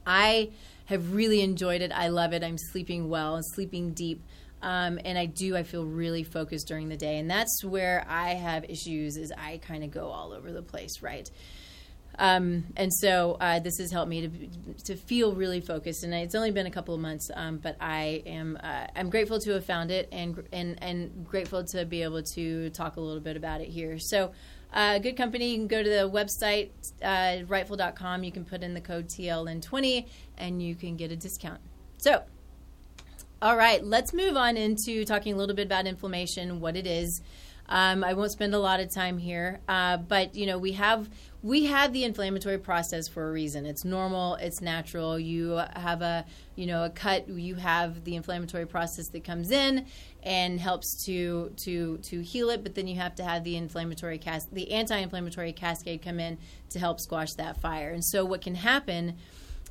I 0.06 0.52
have 0.86 1.14
really 1.14 1.42
enjoyed 1.42 1.82
it. 1.82 1.92
I 1.92 2.10
love 2.10 2.34
it. 2.34 2.44
I'm 2.44 2.58
sleeping 2.58 3.10
well 3.10 3.36
and 3.36 3.46
sleeping 3.46 3.94
deep. 3.94 4.22
Um, 4.62 5.00
and 5.04 5.18
I 5.18 5.26
do. 5.26 5.58
I 5.58 5.64
feel 5.64 5.86
really 5.86 6.24
focused 6.24 6.68
during 6.68 6.90
the 6.90 6.98
day, 6.98 7.18
and 7.18 7.30
that's 7.30 7.64
where 7.64 8.06
I 8.08 8.36
have 8.36 8.64
issues. 8.66 9.18
Is 9.18 9.32
I 9.36 9.58
kind 9.58 9.84
of 9.84 9.90
go 9.90 10.10
all 10.10 10.34
over 10.34 10.52
the 10.52 10.62
place, 10.62 11.02
right? 11.02 11.28
Um, 12.20 12.66
and 12.76 12.94
so 12.94 13.38
uh, 13.40 13.60
this 13.60 13.78
has 13.80 13.92
helped 13.92 14.10
me 14.10 14.28
to 14.28 14.84
to 14.86 14.96
feel 14.96 15.34
really 15.34 15.62
focused. 15.62 16.04
And 16.04 16.14
it's 16.14 16.36
only 16.36 16.52
been 16.52 16.68
a 16.68 16.72
couple 16.72 16.94
of 16.94 17.02
months, 17.02 17.30
um, 17.34 17.58
but 17.58 17.76
I 17.80 18.22
am 18.26 18.58
uh, 18.62 18.88
I'm 18.96 19.10
grateful 19.10 19.40
to 19.40 19.52
have 19.54 19.66
found 19.66 19.90
it 19.92 20.10
and 20.12 20.44
and 20.52 20.78
and 20.84 21.26
grateful 21.26 21.64
to 21.72 21.86
be 21.86 22.04
able 22.04 22.22
to 22.36 22.70
talk 22.72 22.98
a 22.98 23.02
little 23.02 23.22
bit 23.22 23.38
about 23.38 23.62
it 23.62 23.70
here. 23.70 23.98
So. 24.00 24.32
Uh, 24.74 25.00
good 25.00 25.18
company. 25.18 25.52
You 25.52 25.58
can 25.58 25.68
go 25.68 25.84
to 25.84 25.90
the 25.90 26.10
website, 26.10 26.70
uh, 27.02 27.46
rightful.com. 27.46 28.24
You 28.24 28.32
can 28.32 28.46
put 28.46 28.64
in 28.64 28.74
the 28.74 28.82
code 28.82 29.08
TLN20 29.08 30.08
and 30.38 30.62
you 30.62 30.76
can 30.76 30.96
get 30.96 31.12
a 31.12 31.16
discount. 31.16 31.60
So, 31.98 32.24
all 33.42 33.58
right, 33.58 33.84
let's 33.84 34.14
move 34.14 34.38
on 34.38 34.56
into 34.56 35.04
talking 35.04 35.34
a 35.34 35.38
little 35.38 35.56
bit 35.56 35.66
about 35.66 35.88
inflammation, 35.88 36.60
what 36.60 36.76
it 36.76 36.88
is. 36.88 37.22
Um, 37.72 38.04
I 38.04 38.14
won't 38.14 38.32
spend 38.32 38.54
a 38.54 38.60
lot 38.60 38.82
of 38.82 38.92
time 38.92 39.18
here, 39.18 39.62
uh, 39.70 39.96
but 39.96 40.36
you 40.36 40.46
know 40.46 40.58
we 40.58 40.74
have 40.74 41.10
we 41.42 41.66
have 41.66 41.94
the 41.94 42.04
inflammatory 42.04 42.58
process 42.58 43.08
for 43.08 43.30
a 43.30 43.32
reason. 43.32 43.66
It's 43.66 43.86
normal. 43.86 44.36
It's 44.36 44.60
natural. 44.60 45.18
You 45.18 45.62
have 45.78 46.02
a 46.02 46.26
you 46.56 46.66
know 46.66 46.84
a 46.84 46.90
cut. 46.90 47.30
You 47.30 47.56
have 47.56 48.04
the 48.04 48.18
inflammatory 48.18 48.66
process 48.66 49.08
that 49.10 49.24
comes 49.24 49.52
in 49.52 49.86
and 50.24 50.60
helps 50.60 51.04
to 51.06 51.52
to 51.64 51.98
to 51.98 52.22
heal 52.22 52.50
it. 52.50 52.64
But 52.64 52.76
then 52.76 52.88
you 52.88 52.96
have 52.98 53.16
to 53.16 53.24
have 53.24 53.44
the 53.44 53.56
inflammatory 53.56 54.18
cas- 54.18 54.48
the 54.52 54.72
anti-inflammatory 54.72 55.54
cascade 55.54 56.02
come 56.02 56.20
in 56.20 56.38
to 56.70 56.80
help 56.80 57.00
squash 57.00 57.34
that 57.38 57.60
fire. 57.62 57.90
And 57.92 58.04
so 58.04 58.26
what 58.26 58.42
can 58.42 58.56
happen 58.56 59.18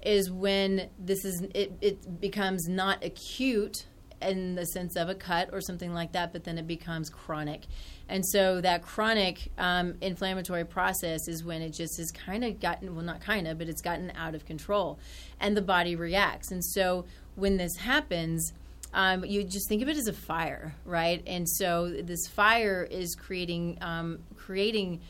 is 0.02 0.30
when 0.30 0.88
this 0.98 1.24
is 1.24 1.42
it, 1.54 1.72
it 1.80 2.20
becomes 2.20 2.68
not 2.68 3.04
acute 3.04 3.86
in 4.22 4.54
the 4.54 4.66
sense 4.66 4.96
of 4.96 5.08
a 5.08 5.14
cut 5.14 5.48
or 5.52 5.60
something 5.60 5.94
like 5.94 6.12
that, 6.12 6.32
but 6.32 6.44
then 6.44 6.58
it 6.58 6.66
becomes 6.66 7.08
chronic. 7.08 7.62
And 8.08 8.26
so 8.26 8.60
that 8.60 8.82
chronic 8.82 9.50
um, 9.56 9.94
inflammatory 10.00 10.64
process 10.64 11.28
is 11.28 11.44
when 11.44 11.62
it 11.62 11.70
just 11.70 11.96
has 11.98 12.10
kind 12.10 12.44
of 12.44 12.60
gotten, 12.60 12.94
well, 12.94 13.04
not 13.04 13.20
kind 13.20 13.46
of, 13.46 13.58
but 13.58 13.68
it's 13.68 13.80
gotten 13.80 14.12
out 14.16 14.34
of 14.34 14.44
control 14.44 14.98
and 15.38 15.56
the 15.56 15.62
body 15.62 15.96
reacts. 15.96 16.50
And 16.50 16.64
so 16.64 17.06
when 17.34 17.56
this 17.56 17.76
happens, 17.76 18.52
um, 18.92 19.24
you 19.24 19.44
just 19.44 19.68
think 19.68 19.82
of 19.82 19.88
it 19.88 19.96
as 19.96 20.06
a 20.06 20.12
fire, 20.12 20.74
right? 20.84 21.22
And 21.26 21.48
so 21.48 21.88
this 21.88 22.26
fire 22.26 22.86
is 22.90 23.14
creating 23.14 23.78
um, 23.80 24.20
creating 24.36 25.00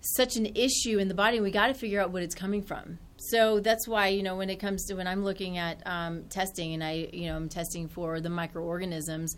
such 0.00 0.36
an 0.36 0.46
issue 0.54 0.98
in 0.98 1.08
the 1.08 1.14
body, 1.14 1.38
and 1.38 1.44
we 1.44 1.50
got 1.50 1.68
to 1.68 1.74
figure 1.74 2.00
out 2.00 2.10
what 2.10 2.22
it's 2.22 2.34
coming 2.34 2.62
from. 2.62 2.98
So 3.16 3.60
that's 3.60 3.88
why 3.88 4.08
you 4.08 4.22
know 4.22 4.36
when 4.36 4.50
it 4.50 4.56
comes 4.56 4.84
to 4.86 4.94
when 4.94 5.06
I'm 5.06 5.24
looking 5.24 5.56
at 5.58 5.82
um, 5.86 6.24
testing, 6.24 6.74
and 6.74 6.84
I 6.84 7.08
you 7.12 7.28
know 7.28 7.36
I'm 7.36 7.48
testing 7.48 7.88
for 7.88 8.20
the 8.20 8.30
microorganisms 8.30 9.36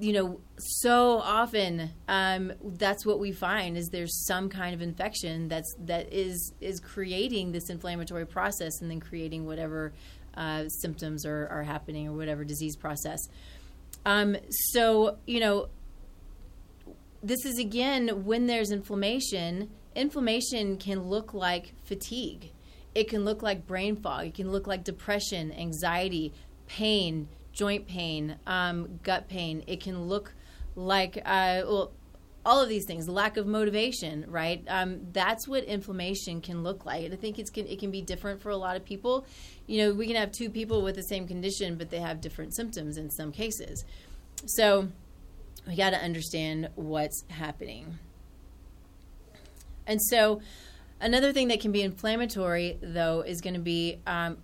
you 0.00 0.14
know, 0.14 0.40
so 0.56 1.18
often 1.18 1.90
um, 2.08 2.52
that's 2.62 3.04
what 3.04 3.20
we 3.20 3.32
find 3.32 3.76
is 3.76 3.90
there's 3.90 4.24
some 4.26 4.48
kind 4.48 4.74
of 4.74 4.80
infection 4.80 5.46
that's 5.48 5.74
that 5.80 6.12
is 6.12 6.54
is 6.60 6.80
creating 6.80 7.52
this 7.52 7.68
inflammatory 7.68 8.26
process 8.26 8.80
and 8.80 8.90
then 8.90 8.98
creating 8.98 9.44
whatever 9.44 9.92
uh, 10.34 10.68
symptoms 10.68 11.26
are, 11.26 11.48
are 11.48 11.62
happening 11.62 12.08
or 12.08 12.12
whatever 12.12 12.44
disease 12.44 12.76
process. 12.76 13.20
Um, 14.06 14.36
so 14.72 15.18
you 15.26 15.40
know, 15.40 15.68
this 17.22 17.44
is 17.44 17.58
again 17.58 18.24
when 18.24 18.46
there's 18.46 18.70
inflammation. 18.70 19.70
Inflammation 19.94 20.76
can 20.76 21.08
look 21.08 21.34
like 21.34 21.74
fatigue. 21.84 22.52
It 22.94 23.08
can 23.08 23.24
look 23.24 23.42
like 23.42 23.66
brain 23.66 23.96
fog. 23.96 24.26
It 24.26 24.34
can 24.34 24.50
look 24.50 24.66
like 24.66 24.84
depression, 24.84 25.52
anxiety, 25.52 26.32
pain, 26.66 27.28
joint 27.52 27.86
pain, 27.86 28.36
um, 28.46 29.00
gut 29.02 29.28
pain. 29.28 29.62
It 29.66 29.80
can 29.80 30.02
look 30.02 30.32
like, 30.74 31.18
uh, 31.18 31.62
well, 31.66 31.92
all 32.44 32.60
of 32.60 32.68
these 32.68 32.86
things, 32.86 33.08
lack 33.08 33.36
of 33.36 33.46
motivation, 33.46 34.24
right? 34.28 34.64
Um, 34.68 35.00
that's 35.12 35.46
what 35.46 35.64
inflammation 35.64 36.40
can 36.40 36.62
look 36.62 36.86
like. 36.86 37.04
And 37.04 37.12
I 37.12 37.16
think 37.16 37.38
it's 37.38 37.50
can, 37.50 37.66
it 37.66 37.78
can 37.78 37.90
be 37.90 38.00
different 38.00 38.40
for 38.40 38.50
a 38.50 38.56
lot 38.56 38.76
of 38.76 38.84
people. 38.84 39.26
You 39.66 39.78
know, 39.78 39.94
we 39.94 40.06
can 40.06 40.16
have 40.16 40.32
two 40.32 40.48
people 40.48 40.82
with 40.82 40.96
the 40.96 41.02
same 41.02 41.26
condition, 41.28 41.76
but 41.76 41.90
they 41.90 41.98
have 41.98 42.20
different 42.20 42.54
symptoms 42.54 42.96
in 42.96 43.10
some 43.10 43.30
cases. 43.30 43.84
So 44.46 44.88
we 45.66 45.76
got 45.76 45.90
to 45.90 45.98
understand 45.98 46.70
what's 46.76 47.24
happening. 47.28 47.98
And 49.86 50.00
so, 50.00 50.40
another 51.00 51.32
thing 51.32 51.48
that 51.48 51.60
can 51.60 51.72
be 51.72 51.82
inflammatory, 51.82 52.78
though, 52.80 53.22
is 53.22 53.40
going 53.40 53.54
to 53.54 53.60
be, 53.60 53.98
um, 54.06 54.38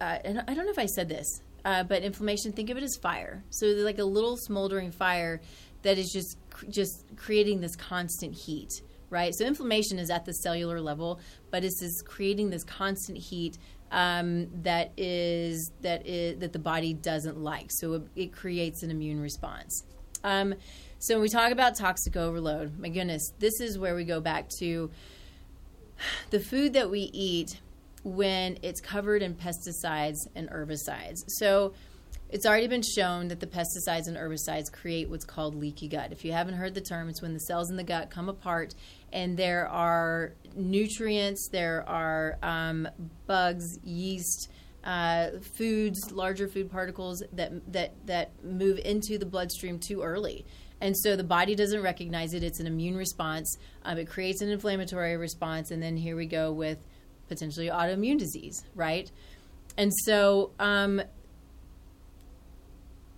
uh, 0.00 0.18
and 0.24 0.44
I 0.46 0.54
don't 0.54 0.66
know 0.66 0.72
if 0.72 0.78
I 0.78 0.86
said 0.86 1.08
this, 1.08 1.40
uh, 1.64 1.82
but 1.84 2.02
inflammation, 2.02 2.52
think 2.52 2.70
of 2.70 2.76
it 2.76 2.82
as 2.82 2.96
fire. 2.96 3.42
So 3.50 3.66
like 3.66 3.98
a 3.98 4.04
little 4.04 4.36
smoldering 4.36 4.92
fire 4.92 5.40
that 5.82 5.98
is 5.98 6.10
just 6.12 6.36
just 6.68 7.04
creating 7.16 7.60
this 7.60 7.76
constant 7.76 8.34
heat, 8.34 8.82
right? 9.08 9.34
So 9.34 9.44
inflammation 9.44 9.98
is 9.98 10.10
at 10.10 10.24
the 10.24 10.32
cellular 10.32 10.80
level, 10.80 11.20
but 11.50 11.64
it's 11.64 11.82
is 11.82 12.02
creating 12.02 12.50
this 12.50 12.64
constant 12.64 13.18
heat 13.18 13.58
um, 13.90 14.48
that 14.62 14.92
is 14.96 15.72
that 15.80 16.06
is 16.06 16.38
that 16.38 16.52
the 16.52 16.58
body 16.58 16.94
doesn't 16.94 17.38
like. 17.38 17.70
So 17.70 17.94
it, 17.94 18.02
it 18.16 18.32
creates 18.32 18.82
an 18.82 18.90
immune 18.90 19.20
response. 19.20 19.84
Um, 20.22 20.54
so 20.98 21.14
when 21.14 21.22
we 21.22 21.28
talk 21.28 21.50
about 21.50 21.76
toxic 21.76 22.16
overload, 22.16 22.78
my 22.78 22.88
goodness, 22.88 23.32
this 23.38 23.60
is 23.60 23.78
where 23.78 23.94
we 23.94 24.04
go 24.04 24.20
back 24.20 24.48
to 24.58 24.90
the 26.30 26.40
food 26.40 26.74
that 26.74 26.90
we 26.90 27.10
eat 27.12 27.58
when 28.02 28.58
it's 28.62 28.80
covered 28.80 29.22
in 29.22 29.34
pesticides 29.34 30.26
and 30.34 30.48
herbicides. 30.50 31.24
So 31.28 31.74
it's 32.32 32.46
already 32.46 32.68
been 32.68 32.82
shown 32.82 33.28
that 33.28 33.40
the 33.40 33.46
pesticides 33.46 34.06
and 34.06 34.16
herbicides 34.16 34.72
create 34.72 35.10
what's 35.10 35.24
called 35.24 35.54
leaky 35.54 35.88
gut. 35.88 36.12
If 36.12 36.24
you 36.24 36.32
haven't 36.32 36.54
heard 36.54 36.74
the 36.74 36.80
term, 36.80 37.08
it's 37.08 37.20
when 37.20 37.34
the 37.34 37.40
cells 37.40 37.70
in 37.70 37.76
the 37.76 37.84
gut 37.84 38.10
come 38.10 38.28
apart 38.28 38.74
and 39.12 39.36
there 39.36 39.68
are 39.68 40.32
nutrients, 40.54 41.48
there 41.50 41.84
are 41.88 42.38
um, 42.42 42.88
bugs, 43.26 43.78
yeast, 43.82 44.48
uh, 44.84 45.30
foods, 45.56 46.10
larger 46.12 46.48
food 46.48 46.70
particles 46.70 47.22
that 47.32 47.72
that 47.72 47.94
that 48.06 48.30
move 48.44 48.78
into 48.78 49.18
the 49.18 49.26
bloodstream 49.26 49.78
too 49.78 50.02
early. 50.02 50.46
And 50.80 50.96
so 50.96 51.16
the 51.16 51.24
body 51.24 51.54
doesn't 51.54 51.82
recognize 51.82 52.32
it. 52.32 52.42
It's 52.42 52.60
an 52.60 52.66
immune 52.66 52.96
response. 52.96 53.58
Um, 53.84 53.98
it 53.98 54.08
creates 54.08 54.40
an 54.40 54.48
inflammatory 54.48 55.16
response, 55.16 55.70
and 55.70 55.82
then 55.82 55.96
here 55.96 56.16
we 56.16 56.26
go 56.26 56.52
with 56.52 56.78
potentially 57.28 57.66
autoimmune 57.66 58.18
disease, 58.18 58.64
right? 58.74 59.10
And 59.76 59.92
so, 60.04 60.52
um, 60.58 61.02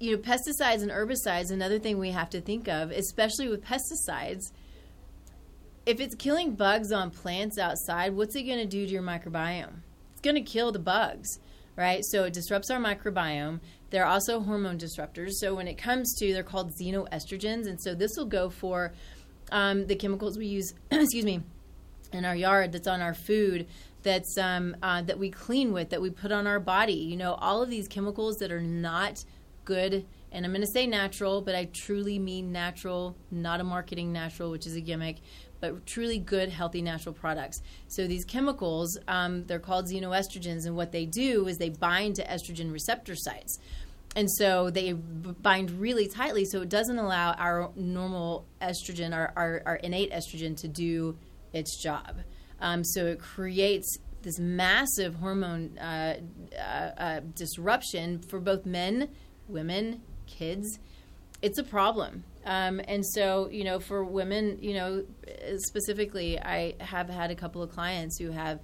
you 0.02 0.16
know, 0.16 0.22
pesticides 0.22 0.82
and 0.82 0.90
herbicides. 0.90 1.50
Another 1.50 1.78
thing 1.78 1.98
we 1.98 2.10
have 2.10 2.30
to 2.30 2.40
think 2.40 2.68
of, 2.68 2.90
especially 2.90 3.48
with 3.48 3.64
pesticides, 3.64 4.52
if 5.86 6.00
it's 6.00 6.14
killing 6.14 6.54
bugs 6.54 6.92
on 6.92 7.10
plants 7.10 7.58
outside, 7.58 8.14
what's 8.14 8.34
it 8.34 8.42
going 8.42 8.58
to 8.58 8.66
do 8.66 8.86
to 8.86 8.92
your 8.92 9.02
microbiome? 9.02 9.80
It's 10.12 10.20
going 10.20 10.36
to 10.36 10.42
kill 10.42 10.72
the 10.72 10.78
bugs 10.78 11.38
right? 11.76 12.04
So 12.04 12.24
it 12.24 12.34
disrupts 12.34 12.70
our 12.70 12.78
microbiome. 12.78 13.60
They're 13.90 14.06
also 14.06 14.40
hormone 14.40 14.78
disruptors. 14.78 15.30
So 15.32 15.54
when 15.54 15.66
it 15.66 15.78
comes 15.78 16.14
to, 16.18 16.32
they're 16.32 16.42
called 16.42 16.72
xenoestrogens, 16.78 17.66
and 17.66 17.80
so 17.80 17.94
this 17.94 18.12
will 18.16 18.26
go 18.26 18.50
for 18.50 18.92
um, 19.50 19.86
the 19.86 19.96
chemicals 19.96 20.36
we 20.38 20.46
use. 20.46 20.74
excuse 20.90 21.24
me, 21.24 21.42
in 22.12 22.24
our 22.24 22.36
yard 22.36 22.72
that's 22.72 22.88
on 22.88 23.00
our 23.00 23.14
food 23.14 23.66
that's 24.02 24.36
um, 24.36 24.76
uh, 24.82 25.02
that 25.02 25.18
we 25.18 25.30
clean 25.30 25.72
with 25.72 25.90
that 25.90 26.02
we 26.02 26.10
put 26.10 26.32
on 26.32 26.46
our 26.46 26.60
body 26.60 26.92
you 26.92 27.16
know 27.16 27.34
all 27.34 27.62
of 27.62 27.70
these 27.70 27.88
chemicals 27.88 28.36
that 28.36 28.50
are 28.50 28.60
not 28.60 29.24
good 29.64 30.06
and 30.30 30.44
i'm 30.44 30.52
going 30.52 30.60
to 30.60 30.66
say 30.66 30.86
natural 30.86 31.40
but 31.40 31.54
i 31.54 31.64
truly 31.66 32.18
mean 32.18 32.52
natural 32.52 33.16
not 33.30 33.60
a 33.60 33.64
marketing 33.64 34.12
natural 34.12 34.50
which 34.50 34.66
is 34.66 34.74
a 34.74 34.80
gimmick 34.80 35.18
but 35.62 35.86
truly 35.86 36.18
good, 36.18 36.50
healthy 36.50 36.82
natural 36.82 37.14
products. 37.14 37.62
So 37.86 38.06
these 38.06 38.24
chemicals, 38.24 38.98
um, 39.08 39.46
they're 39.46 39.60
called 39.60 39.86
xenoestrogens, 39.86 40.66
and 40.66 40.76
what 40.76 40.90
they 40.90 41.06
do 41.06 41.46
is 41.46 41.56
they 41.56 41.70
bind 41.70 42.16
to 42.16 42.24
estrogen 42.24 42.72
receptor 42.72 43.14
sites. 43.14 43.58
And 44.14 44.30
so 44.30 44.70
they 44.70 44.92
bind 44.92 45.70
really 45.70 46.08
tightly, 46.08 46.44
so 46.44 46.60
it 46.60 46.68
doesn't 46.68 46.98
allow 46.98 47.32
our 47.34 47.70
normal 47.76 48.44
estrogen, 48.60 49.14
our, 49.14 49.32
our, 49.36 49.62
our 49.64 49.76
innate 49.76 50.12
estrogen, 50.12 50.56
to 50.58 50.68
do 50.68 51.16
its 51.52 51.80
job. 51.80 52.18
Um, 52.60 52.84
so 52.84 53.06
it 53.06 53.20
creates 53.20 53.98
this 54.22 54.38
massive 54.38 55.14
hormone 55.14 55.78
uh, 55.78 56.16
uh, 56.58 56.60
uh, 56.60 57.20
disruption 57.36 58.18
for 58.18 58.40
both 58.40 58.66
men, 58.66 59.08
women, 59.48 60.02
kids. 60.26 60.78
It's 61.40 61.58
a 61.58 61.64
problem. 61.64 62.24
Um, 62.44 62.80
and 62.86 63.04
so, 63.06 63.48
you 63.50 63.64
know, 63.64 63.78
for 63.78 64.04
women, 64.04 64.58
you 64.60 64.74
know, 64.74 65.04
specifically, 65.58 66.40
I 66.40 66.74
have 66.80 67.08
had 67.08 67.30
a 67.30 67.34
couple 67.34 67.62
of 67.62 67.70
clients 67.70 68.18
who 68.18 68.30
have 68.30 68.60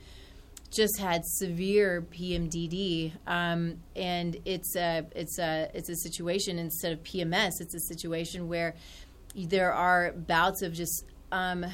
just 0.71 0.99
had 0.99 1.25
severe 1.25 2.07
PMDD, 2.11 3.12
um, 3.27 3.79
and 3.97 4.37
it's 4.45 4.77
a 4.77 5.07
it's 5.14 5.38
a 5.38 5.71
it's 5.73 5.88
a 5.88 5.97
situation 5.97 6.59
instead 6.59 6.93
of 6.93 7.03
PMS, 7.03 7.53
it's 7.61 7.75
a 7.75 7.81
situation 7.81 8.49
where 8.49 8.75
there 9.35 9.73
are 9.73 10.12
bouts 10.12 10.62
of 10.62 10.75
just 10.75 11.05
um, 11.33 11.64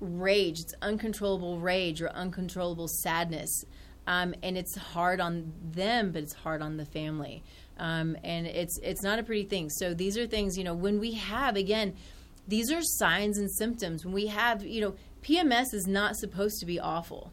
rage, 0.00 0.60
it's 0.60 0.74
uncontrollable 0.82 1.58
rage 1.58 2.02
or 2.02 2.10
uncontrollable 2.10 2.88
sadness, 2.88 3.64
um, 4.10 4.34
and 4.42 4.58
it's 4.58 4.76
hard 4.76 5.20
on 5.20 5.52
them, 5.62 6.10
but 6.12 6.22
it's 6.22 6.34
hard 6.34 6.62
on 6.62 6.76
the 6.76 6.84
family 6.84 7.42
um, 7.80 8.16
and 8.22 8.46
it's 8.46 8.78
it's 8.82 9.02
not 9.02 9.18
a 9.18 9.22
pretty 9.22 9.44
thing. 9.44 9.70
So 9.70 9.94
these 9.94 10.16
are 10.16 10.26
things 10.26 10.56
you 10.56 10.64
know 10.64 10.74
when 10.74 11.00
we 11.00 11.14
have 11.14 11.56
again, 11.56 11.94
these 12.46 12.70
are 12.70 12.82
signs 12.82 13.38
and 13.38 13.50
symptoms 13.50 14.04
when 14.04 14.14
we 14.14 14.26
have 14.26 14.64
you 14.64 14.82
know 14.82 14.94
PMS 15.22 15.72
is 15.72 15.86
not 15.88 16.16
supposed 16.16 16.60
to 16.60 16.66
be 16.66 16.78
awful. 16.78 17.32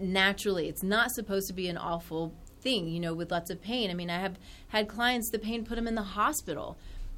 Naturally, 0.00 0.68
it's 0.68 0.82
not 0.82 1.12
supposed 1.12 1.46
to 1.46 1.52
be 1.52 1.68
an 1.68 1.78
awful 1.78 2.34
thing. 2.60 2.88
You 2.88 3.00
know, 3.00 3.14
with 3.14 3.30
lots 3.30 3.50
of 3.50 3.62
pain. 3.62 3.90
I 3.90 3.94
mean, 3.94 4.10
I 4.10 4.18
have 4.18 4.36
had 4.68 4.88
clients 4.88 5.30
the 5.30 5.38
pain 5.38 5.64
put 5.64 5.76
them 5.76 5.86
in 5.86 5.94
the 5.94 6.02
hospital. 6.02 6.76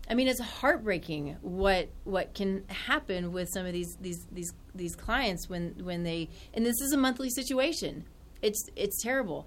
I 0.08 0.14
mean, 0.14 0.28
it's 0.28 0.40
heartbreaking 0.40 1.38
what 1.40 1.88
what 2.04 2.34
can 2.34 2.64
happen 2.68 3.32
with 3.32 3.48
some 3.48 3.64
of 3.64 3.72
these 3.72 3.96
these 4.02 4.26
these 4.30 4.52
these 4.74 4.94
clients 4.94 5.48
when 5.48 5.74
when 5.82 6.02
they 6.02 6.28
and 6.52 6.64
this 6.64 6.80
is 6.82 6.92
a 6.92 6.98
monthly 6.98 7.30
situation. 7.30 8.04
It's 8.42 8.68
it's 8.76 9.02
terrible, 9.02 9.46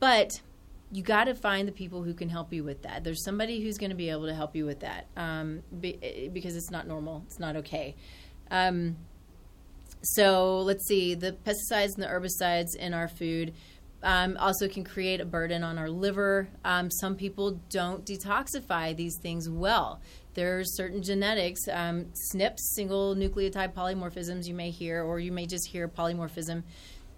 but 0.00 0.40
you 0.92 1.02
got 1.02 1.24
to 1.24 1.34
find 1.34 1.66
the 1.66 1.72
people 1.72 2.02
who 2.02 2.14
can 2.14 2.28
help 2.28 2.52
you 2.52 2.62
with 2.62 2.82
that. 2.82 3.02
There's 3.02 3.24
somebody 3.24 3.60
who's 3.62 3.76
going 3.76 3.90
to 3.90 3.96
be 3.96 4.10
able 4.10 4.26
to 4.26 4.34
help 4.34 4.54
you 4.54 4.64
with 4.64 4.80
that 4.80 5.06
um, 5.16 5.62
be, 5.80 5.98
eh, 6.02 6.28
because 6.28 6.56
it's 6.56 6.70
not 6.70 6.86
normal. 6.86 7.24
It's 7.26 7.40
not 7.40 7.56
okay. 7.56 7.96
Um, 8.50 8.96
so 10.02 10.60
let's 10.60 10.86
see 10.86 11.14
the 11.14 11.32
pesticides 11.32 11.94
and 11.94 12.04
the 12.04 12.06
herbicides 12.06 12.76
in 12.78 12.94
our 12.94 13.08
food. 13.08 13.54
Um, 14.02 14.36
also 14.38 14.68
can 14.68 14.84
create 14.84 15.20
a 15.20 15.24
burden 15.24 15.64
on 15.64 15.78
our 15.78 15.88
liver. 15.88 16.48
Um, 16.64 16.90
some 16.90 17.16
people 17.16 17.60
don't 17.70 18.04
detoxify 18.04 18.94
these 18.94 19.18
things 19.20 19.48
well. 19.50 20.00
There's 20.34 20.76
certain 20.76 21.02
genetics, 21.02 21.66
um, 21.72 22.12
SNPs, 22.32 22.58
single 22.74 23.16
nucleotide 23.16 23.72
polymorphisms, 23.72 24.46
you 24.46 24.54
may 24.54 24.70
hear, 24.70 25.02
or 25.02 25.18
you 25.18 25.32
may 25.32 25.46
just 25.46 25.66
hear 25.68 25.88
polymorphism, 25.88 26.62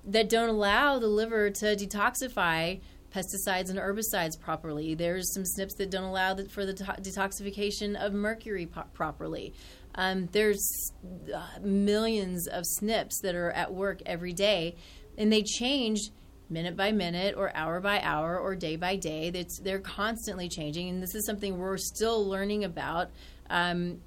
that 0.04 0.28
don't 0.28 0.48
allow 0.48 0.98
the 0.98 1.08
liver 1.08 1.50
to 1.50 1.76
detoxify 1.76 2.80
pesticides 3.14 3.70
and 3.70 3.78
herbicides 3.78 4.38
properly. 4.38 4.94
There's 4.94 5.32
some 5.32 5.42
SNPs 5.42 5.76
that 5.76 5.90
don't 5.90 6.04
allow 6.04 6.34
the, 6.34 6.48
for 6.48 6.66
the 6.66 6.74
detoxification 6.74 7.96
of 7.96 8.12
mercury 8.12 8.66
po- 8.66 8.84
properly. 8.92 9.54
Um, 9.94 10.28
there's 10.32 10.92
uh, 11.34 11.58
millions 11.61 12.46
of 12.46 12.64
SNPs 12.64 13.20
that 13.22 13.34
are 13.34 13.50
at 13.50 13.72
work 13.72 14.00
every 14.06 14.32
day, 14.32 14.76
and 15.16 15.32
they 15.32 15.42
change 15.42 16.11
minute 16.50 16.76
by 16.76 16.92
minute 16.92 17.34
or 17.37 17.54
hour 17.54 17.80
by 17.80 18.00
hour 18.00 18.38
or 18.38 18.54
day 18.54 18.76
by 18.76 18.96
day. 18.96 19.30
They're 19.62 19.80
constantly 19.80 20.48
changing, 20.48 20.88
and 20.88 21.02
this 21.02 21.14
is 21.14 21.26
something 21.26 21.58
we're 21.58 21.78
still 21.78 22.26
learning 22.26 22.64
about. 22.64 23.11
Um, 23.50 24.00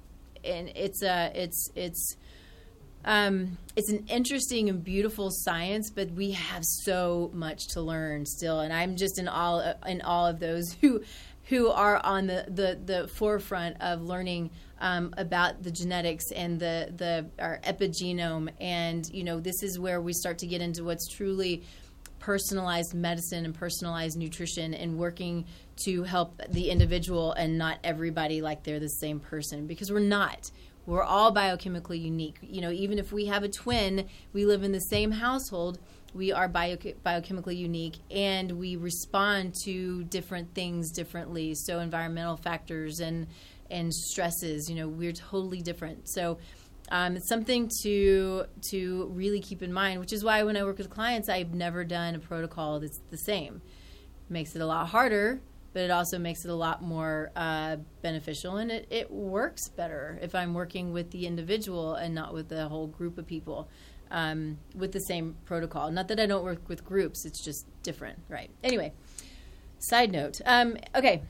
and 0.44 0.72
it's 0.74 1.02
a 1.02 1.30
it's 1.34 1.70
it's 1.74 2.16
um, 3.04 3.58
it's 3.74 3.90
an 3.90 4.04
interesting 4.08 4.68
and 4.68 4.82
beautiful 4.82 5.30
science, 5.30 5.90
but 5.90 6.10
we 6.12 6.32
have 6.32 6.64
so 6.64 7.30
much 7.32 7.68
to 7.68 7.80
learn 7.80 8.26
still, 8.26 8.60
and 8.60 8.72
I'm 8.72 8.96
just 8.96 9.18
in 9.18 9.28
all 9.28 9.60
in 9.86 10.00
all 10.02 10.26
of 10.26 10.38
those 10.38 10.72
who 10.80 11.02
who 11.46 11.68
are 11.68 12.00
on 12.04 12.28
the, 12.28 12.46
the, 12.48 12.80
the 12.84 13.08
forefront 13.08 13.76
of 13.80 14.00
learning 14.00 14.50
um, 14.80 15.12
about 15.18 15.62
the 15.62 15.70
genetics 15.70 16.30
and 16.32 16.58
the 16.58 16.92
the 16.96 17.26
our 17.42 17.60
epigenome, 17.64 18.50
and 18.60 19.08
you 19.12 19.24
know 19.24 19.40
this 19.40 19.62
is 19.62 19.78
where 19.78 20.00
we 20.00 20.12
start 20.12 20.38
to 20.38 20.46
get 20.46 20.60
into 20.60 20.84
what's 20.84 21.08
truly 21.08 21.62
personalized 22.18 22.94
medicine 22.94 23.44
and 23.44 23.54
personalized 23.54 24.16
nutrition 24.16 24.74
and 24.74 24.96
working 24.96 25.44
to 25.84 26.04
help 26.04 26.40
the 26.50 26.70
individual 26.70 27.32
and 27.32 27.58
not 27.58 27.78
everybody 27.82 28.40
like 28.40 28.62
they're 28.62 28.78
the 28.78 28.88
same 28.88 29.18
person 29.18 29.66
because 29.66 29.90
we're 29.90 29.98
not 29.98 30.48
we're 30.86 31.02
all 31.02 31.32
biochemically 31.32 32.00
unique. 32.00 32.38
You 32.42 32.60
know, 32.60 32.70
even 32.70 32.98
if 32.98 33.12
we 33.12 33.26
have 33.26 33.42
a 33.42 33.48
twin, 33.48 34.08
we 34.32 34.46
live 34.46 34.62
in 34.62 34.72
the 34.72 34.80
same 34.80 35.12
household, 35.12 35.78
we 36.14 36.32
are 36.32 36.48
bio- 36.48 36.76
biochemically 36.76 37.56
unique 37.56 37.98
and 38.10 38.52
we 38.52 38.76
respond 38.76 39.54
to 39.64 40.04
different 40.04 40.54
things 40.54 40.90
differently. 40.90 41.54
So 41.54 41.80
environmental 41.80 42.36
factors 42.36 43.00
and 43.00 43.26
and 43.70 43.94
stresses, 43.94 44.68
you 44.68 44.76
know, 44.76 44.86
we're 44.86 45.12
totally 45.12 45.62
different. 45.62 46.06
So 46.06 46.36
um, 46.90 47.16
it's 47.16 47.28
something 47.28 47.70
to 47.82 48.44
to 48.70 49.10
really 49.14 49.40
keep 49.40 49.62
in 49.62 49.72
mind, 49.72 50.00
which 50.00 50.12
is 50.12 50.22
why 50.22 50.42
when 50.42 50.56
I 50.56 50.64
work 50.64 50.78
with 50.78 50.90
clients, 50.90 51.28
I've 51.28 51.54
never 51.54 51.84
done 51.84 52.14
a 52.14 52.18
protocol 52.18 52.80
that's 52.80 53.00
the 53.10 53.16
same. 53.16 53.62
It 54.28 54.32
makes 54.32 54.54
it 54.54 54.60
a 54.60 54.66
lot 54.66 54.88
harder 54.88 55.40
but 55.72 55.82
it 55.82 55.90
also 55.90 56.18
makes 56.18 56.44
it 56.44 56.50
a 56.50 56.54
lot 56.54 56.82
more 56.82 57.30
uh, 57.34 57.76
beneficial 58.02 58.56
and 58.56 58.70
it, 58.70 58.86
it 58.90 59.10
works 59.10 59.68
better 59.68 60.18
if 60.22 60.34
I'm 60.34 60.54
working 60.54 60.92
with 60.92 61.10
the 61.10 61.26
individual 61.26 61.94
and 61.94 62.14
not 62.14 62.34
with 62.34 62.48
the 62.48 62.68
whole 62.68 62.86
group 62.86 63.18
of 63.18 63.26
people 63.26 63.68
um, 64.10 64.58
with 64.74 64.92
the 64.92 65.00
same 65.00 65.36
protocol. 65.46 65.90
Not 65.90 66.08
that 66.08 66.20
I 66.20 66.26
don't 66.26 66.44
work 66.44 66.68
with 66.68 66.84
groups, 66.84 67.24
it's 67.24 67.42
just 67.42 67.66
different, 67.82 68.18
right? 68.28 68.50
Anyway, 68.62 68.92
side 69.78 70.12
note. 70.12 70.40
Um, 70.44 70.76
okay, 70.94 71.22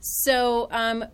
so 0.00 0.68
um, 0.70 1.04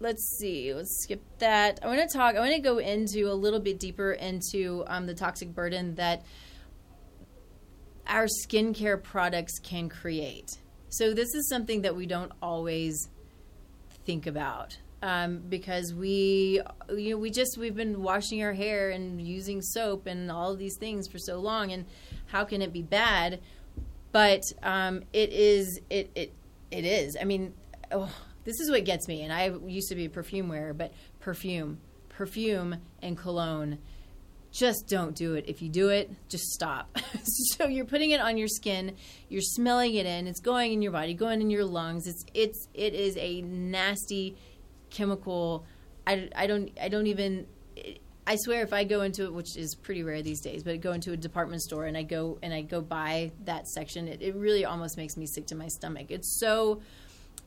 let's 0.00 0.36
see, 0.38 0.74
let's 0.74 1.02
skip 1.02 1.22
that. 1.38 1.78
I 1.82 1.86
want 1.86 2.00
to 2.00 2.16
talk, 2.16 2.34
I 2.34 2.40
want 2.40 2.54
to 2.54 2.60
go 2.60 2.78
into 2.78 3.30
a 3.30 3.34
little 3.34 3.60
bit 3.60 3.78
deeper 3.78 4.12
into 4.12 4.84
um, 4.88 5.06
the 5.06 5.14
toxic 5.14 5.54
burden 5.54 5.94
that 5.94 6.24
our 8.06 8.26
skincare 8.26 9.00
products 9.02 9.58
can 9.58 9.88
create. 9.88 10.58
So 10.90 11.14
this 11.14 11.34
is 11.34 11.48
something 11.48 11.82
that 11.82 11.94
we 11.94 12.06
don't 12.06 12.32
always 12.40 13.08
think 14.04 14.26
about 14.26 14.78
um, 15.02 15.42
because 15.48 15.94
we 15.94 16.60
you 16.90 17.10
know 17.10 17.18
we 17.18 17.30
just 17.30 17.58
we've 17.58 17.76
been 17.76 18.02
washing 18.02 18.42
our 18.42 18.52
hair 18.52 18.90
and 18.90 19.20
using 19.20 19.60
soap 19.62 20.06
and 20.06 20.30
all 20.30 20.52
of 20.52 20.58
these 20.58 20.76
things 20.78 21.06
for 21.08 21.18
so 21.18 21.38
long 21.38 21.72
and 21.72 21.84
how 22.26 22.44
can 22.44 22.62
it 22.62 22.72
be 22.72 22.82
bad? 22.82 23.40
But 24.12 24.42
um, 24.62 25.02
it 25.12 25.30
is 25.30 25.80
it 25.90 26.10
it 26.14 26.32
it 26.70 26.84
is. 26.84 27.16
I 27.20 27.24
mean 27.24 27.54
oh, 27.92 28.12
this 28.44 28.60
is 28.60 28.70
what 28.70 28.84
gets 28.84 29.08
me 29.08 29.22
and 29.22 29.32
i 29.32 29.50
used 29.66 29.88
to 29.88 29.94
be 29.94 30.06
a 30.06 30.10
perfume 30.10 30.48
wearer 30.48 30.72
but 30.72 30.92
perfume 31.20 31.78
perfume 32.08 32.76
and 33.02 33.16
cologne 33.16 33.78
just 34.50 34.88
don't 34.88 35.14
do 35.14 35.34
it. 35.34 35.44
If 35.46 35.62
you 35.62 35.68
do 35.68 35.88
it, 35.90 36.10
just 36.28 36.44
stop. 36.46 36.98
so 37.22 37.66
you're 37.66 37.84
putting 37.84 38.10
it 38.10 38.20
on 38.20 38.36
your 38.38 38.48
skin, 38.48 38.96
you're 39.28 39.42
smelling 39.42 39.94
it 39.94 40.06
in, 40.06 40.26
it's 40.26 40.40
going 40.40 40.72
in 40.72 40.82
your 40.82 40.92
body, 40.92 41.14
going 41.14 41.40
in 41.40 41.50
your 41.50 41.64
lungs. 41.64 42.06
It's 42.06 42.24
it's 42.34 42.68
it 42.74 42.94
is 42.94 43.16
a 43.16 43.42
nasty 43.42 44.36
chemical. 44.90 45.66
I, 46.06 46.28
I 46.34 46.46
don't 46.46 46.70
I 46.80 46.88
don't 46.88 47.06
even 47.06 47.46
I 48.26 48.36
swear 48.36 48.62
if 48.62 48.74
I 48.74 48.84
go 48.84 49.00
into 49.00 49.24
it, 49.24 49.32
which 49.32 49.56
is 49.56 49.74
pretty 49.74 50.02
rare 50.02 50.20
these 50.20 50.42
days, 50.42 50.62
but 50.62 50.74
I 50.74 50.76
go 50.76 50.92
into 50.92 51.12
a 51.12 51.16
department 51.16 51.62
store 51.62 51.86
and 51.86 51.96
I 51.96 52.02
go 52.02 52.38
and 52.42 52.52
I 52.52 52.60
go 52.60 52.82
buy 52.82 53.32
that 53.44 53.66
section, 53.66 54.06
it, 54.06 54.20
it 54.20 54.34
really 54.34 54.66
almost 54.66 54.98
makes 54.98 55.16
me 55.16 55.26
sick 55.26 55.46
to 55.46 55.54
my 55.54 55.68
stomach. 55.68 56.10
It's 56.10 56.38
so 56.38 56.82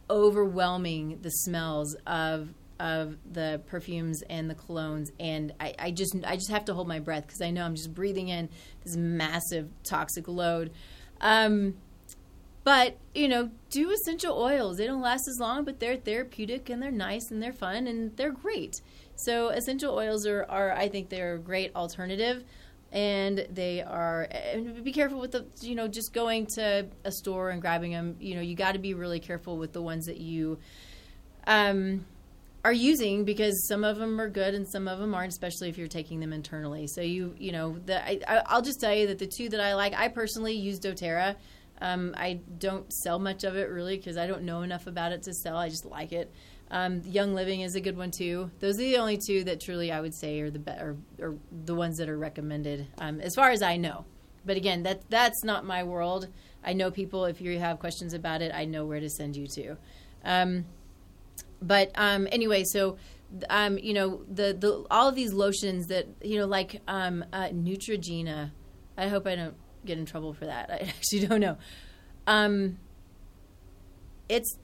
overwhelming 0.09 1.19
the 1.21 1.29
smells 1.29 1.95
of 2.07 2.49
of 2.81 3.15
the 3.31 3.61
perfumes 3.67 4.23
and 4.27 4.49
the 4.49 4.55
colognes 4.55 5.11
and 5.19 5.53
I, 5.59 5.75
I 5.77 5.91
just 5.91 6.15
I 6.25 6.35
just 6.35 6.49
have 6.49 6.65
to 6.65 6.73
hold 6.73 6.87
my 6.87 6.99
breath 6.99 7.27
because 7.27 7.41
I 7.41 7.51
know 7.51 7.63
I'm 7.63 7.75
just 7.75 7.93
breathing 7.93 8.29
in 8.29 8.49
this 8.83 8.95
massive 8.95 9.69
toxic 9.83 10.27
load. 10.27 10.71
Um, 11.21 11.75
but 12.63 12.97
you 13.13 13.27
know, 13.27 13.51
do 13.69 13.91
essential 13.91 14.35
oils. 14.35 14.77
They 14.77 14.87
don't 14.87 15.01
last 15.01 15.27
as 15.27 15.37
long, 15.39 15.63
but 15.63 15.79
they're 15.79 15.95
therapeutic 15.95 16.69
and 16.71 16.81
they're 16.81 16.89
nice 16.89 17.29
and 17.29 17.41
they're 17.41 17.53
fun 17.53 17.85
and 17.85 18.17
they're 18.17 18.31
great. 18.31 18.81
So 19.15 19.49
essential 19.49 19.93
oils 19.93 20.25
are, 20.25 20.45
are 20.49 20.71
I 20.71 20.89
think 20.89 21.09
they're 21.09 21.35
a 21.35 21.39
great 21.39 21.75
alternative 21.75 22.43
and 22.91 23.45
they 23.51 23.83
are 23.83 24.27
and 24.31 24.83
be 24.83 24.91
careful 24.91 25.19
with 25.19 25.31
the 25.31 25.45
you 25.61 25.75
know 25.75 25.87
just 25.87 26.13
going 26.13 26.45
to 26.45 26.87
a 27.05 27.11
store 27.11 27.49
and 27.51 27.61
grabbing 27.61 27.91
them 27.91 28.17
you 28.19 28.35
know 28.35 28.41
you 28.41 28.53
got 28.53 28.73
to 28.73 28.79
be 28.79 28.93
really 28.93 29.19
careful 29.19 29.57
with 29.57 29.71
the 29.71 29.81
ones 29.81 30.07
that 30.07 30.19
you 30.19 30.59
um, 31.47 32.05
are 32.63 32.73
using 32.73 33.25
because 33.25 33.67
some 33.67 33.83
of 33.83 33.97
them 33.97 34.19
are 34.19 34.29
good 34.29 34.53
and 34.53 34.67
some 34.67 34.87
of 34.87 34.99
them 34.99 35.13
aren't 35.13 35.31
especially 35.31 35.69
if 35.69 35.77
you're 35.77 35.87
taking 35.87 36.19
them 36.19 36.31
internally 36.31 36.87
so 36.87 37.01
you 37.01 37.33
you 37.37 37.51
know 37.51 37.77
the 37.85 38.03
I, 38.07 38.43
i'll 38.47 38.61
just 38.61 38.79
tell 38.79 38.93
you 38.93 39.07
that 39.07 39.19
the 39.19 39.27
two 39.27 39.49
that 39.49 39.59
i 39.59 39.73
like 39.73 39.93
i 39.95 40.07
personally 40.07 40.53
use 40.53 40.79
doterra 40.79 41.35
um, 41.81 42.13
i 42.17 42.39
don't 42.59 42.91
sell 42.93 43.17
much 43.17 43.43
of 43.43 43.55
it 43.55 43.69
really 43.69 43.97
because 43.97 44.17
i 44.17 44.27
don't 44.27 44.43
know 44.43 44.61
enough 44.61 44.85
about 44.85 45.11
it 45.11 45.23
to 45.23 45.33
sell 45.33 45.57
i 45.57 45.69
just 45.69 45.85
like 45.85 46.11
it 46.11 46.31
um, 46.71 47.01
Young 47.05 47.33
Living 47.33 47.61
is 47.61 47.75
a 47.75 47.81
good 47.81 47.97
one 47.97 48.11
too. 48.11 48.49
Those 48.61 48.75
are 48.75 48.83
the 48.83 48.97
only 48.97 49.17
two 49.17 49.43
that 49.43 49.59
truly 49.59 49.91
I 49.91 49.99
would 49.99 50.15
say 50.15 50.39
are 50.39 50.49
the 50.49 50.59
be- 50.59 50.71
or, 50.71 50.95
or 51.19 51.35
the 51.65 51.75
ones 51.75 51.97
that 51.97 52.07
are 52.07 52.17
recommended, 52.17 52.87
um, 52.97 53.19
as 53.19 53.35
far 53.35 53.49
as 53.49 53.61
I 53.61 53.75
know. 53.75 54.05
But 54.45 54.55
again, 54.55 54.83
that 54.83 55.01
that's 55.09 55.43
not 55.43 55.65
my 55.65 55.83
world. 55.83 56.29
I 56.63 56.71
know 56.71 56.89
people. 56.89 57.25
If 57.25 57.41
you 57.41 57.59
have 57.59 57.79
questions 57.79 58.13
about 58.13 58.41
it, 58.41 58.53
I 58.55 58.63
know 58.63 58.85
where 58.85 59.01
to 59.01 59.09
send 59.09 59.35
you 59.35 59.47
to. 59.47 59.75
But 61.61 61.91
um, 61.95 62.27
anyway, 62.31 62.63
so 62.65 62.97
um, 63.49 63.77
you 63.77 63.93
know 63.93 64.23
the 64.29 64.53
the 64.53 64.85
all 64.89 65.07
of 65.07 65.15
these 65.15 65.33
lotions 65.33 65.87
that 65.87 66.07
you 66.21 66.39
know 66.39 66.45
like 66.45 66.81
um, 66.87 67.23
uh, 67.31 67.49
Neutrogena. 67.49 68.51
I 68.97 69.07
hope 69.07 69.25
I 69.25 69.35
don't 69.35 69.55
get 69.85 69.97
in 69.97 70.05
trouble 70.05 70.33
for 70.33 70.45
that. 70.45 70.69
I 70.71 70.77
actually 70.87 71.27
don't 71.27 71.39
know. 71.39 71.57
Um, 72.27 72.77
it's 74.27 74.57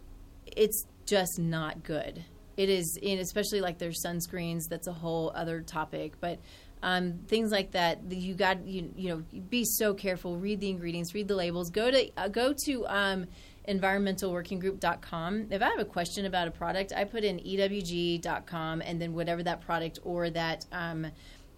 it's 0.46 0.86
just 1.06 1.40
not 1.40 1.84
good. 1.84 2.24
It 2.58 2.70
is, 2.70 2.98
especially 3.04 3.62
like 3.62 3.78
their 3.78 3.92
sunscreens. 3.92 4.64
That's 4.68 4.88
a 4.88 4.94
whole 4.94 5.32
other 5.34 5.62
topic, 5.62 6.14
but. 6.20 6.40
Um, 6.84 7.22
things 7.28 7.52
like 7.52 7.72
that. 7.72 8.12
You 8.12 8.36
got 8.36 8.68
you 8.68 8.94
you 8.96 9.10
know 9.10 9.40
be 9.50 9.66
so 9.66 9.96
careful. 9.96 10.38
Read 10.38 10.60
the 10.60 10.70
ingredients. 10.70 11.12
Read 11.16 11.28
the 11.28 11.36
labels. 11.36 11.72
Go 11.72 11.90
to 11.90 12.12
uh, 12.16 12.28
go 12.28 12.54
to 12.66 12.86
um, 12.86 13.26
environmentalworkinggroup.com. 13.68 15.48
If 15.52 15.62
I 15.62 15.70
have 15.70 15.80
a 15.80 15.86
question 15.86 16.26
about 16.26 16.48
a 16.48 16.52
product, 16.52 16.94
I 16.96 17.04
put 17.04 17.24
in 17.24 17.40
ewg.com 17.40 18.82
and 18.82 19.02
then 19.02 19.14
whatever 19.14 19.44
that 19.44 19.62
product 19.62 20.00
or 20.04 20.30
that 20.30 20.66
um, 20.72 21.08